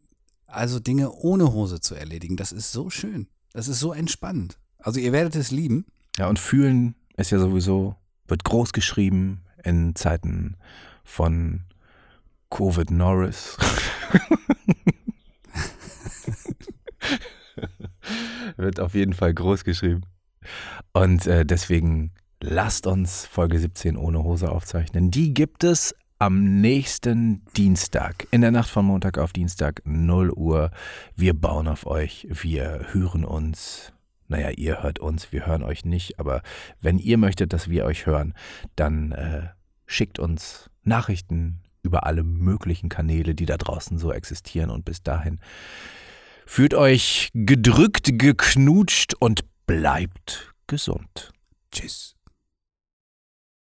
also 0.47 0.79
Dinge 0.79 1.11
ohne 1.11 1.51
Hose 1.51 1.81
zu 1.81 1.95
erledigen. 1.95 2.37
Das 2.37 2.53
ist 2.53 2.71
so 2.71 2.89
schön. 2.89 3.27
Das 3.51 3.67
ist 3.67 3.79
so 3.79 3.91
entspannend. 3.91 4.57
Also 4.77 5.01
ihr 5.01 5.11
werdet 5.11 5.35
es 5.35 5.51
lieben. 5.51 5.85
Ja, 6.17 6.29
und 6.29 6.39
fühlen 6.39 6.95
ist 7.17 7.31
ja 7.31 7.39
sowieso 7.39 7.97
wird 8.27 8.43
groß 8.43 8.73
geschrieben 8.73 9.43
in 9.63 9.95
Zeiten 9.95 10.57
von 11.03 11.61
Covid 12.49 12.91
Norris. 12.91 13.57
wird 18.57 18.79
auf 18.79 18.93
jeden 18.95 19.13
Fall 19.13 19.33
groß 19.33 19.63
geschrieben. 19.63 20.03
Und 20.93 21.27
äh, 21.27 21.45
deswegen 21.45 22.11
lasst 22.41 22.87
uns 22.87 23.25
Folge 23.25 23.59
17 23.59 23.97
ohne 23.97 24.23
Hose 24.23 24.49
aufzeichnen. 24.49 25.11
Die 25.11 25.33
gibt 25.33 25.63
es 25.63 25.95
am 26.19 26.61
nächsten 26.61 27.43
Dienstag, 27.57 28.27
in 28.31 28.41
der 28.41 28.51
Nacht 28.51 28.69
von 28.69 28.85
Montag 28.85 29.17
auf 29.17 29.33
Dienstag, 29.33 29.81
0 29.83 30.31
Uhr. 30.31 30.71
Wir 31.15 31.33
bauen 31.33 31.67
auf 31.67 31.85
euch, 31.85 32.27
wir 32.29 32.87
hören 32.91 33.25
uns 33.25 33.91
naja, 34.27 34.49
ihr 34.49 34.83
hört 34.83 34.99
uns, 34.99 35.31
wir 35.31 35.45
hören 35.45 35.63
euch 35.63 35.85
nicht, 35.85 36.19
aber 36.19 36.41
wenn 36.81 36.97
ihr 36.97 37.17
möchtet, 37.17 37.53
dass 37.53 37.69
wir 37.69 37.85
euch 37.85 38.05
hören, 38.05 38.33
dann 38.75 39.11
äh, 39.11 39.49
schickt 39.85 40.19
uns 40.19 40.69
Nachrichten 40.83 41.61
über 41.83 42.05
alle 42.05 42.23
möglichen 42.23 42.89
Kanäle, 42.89 43.35
die 43.35 43.45
da 43.45 43.57
draußen 43.57 43.97
so 43.97 44.11
existieren 44.11 44.71
und 44.71 44.85
bis 44.85 45.03
dahin 45.03 45.39
fühlt 46.45 46.73
euch 46.73 47.29
gedrückt, 47.33 48.17
geknutscht 48.17 49.13
und 49.19 49.45
bleibt 49.65 50.53
gesund. 50.67 51.31
Tschüss. 51.71 52.15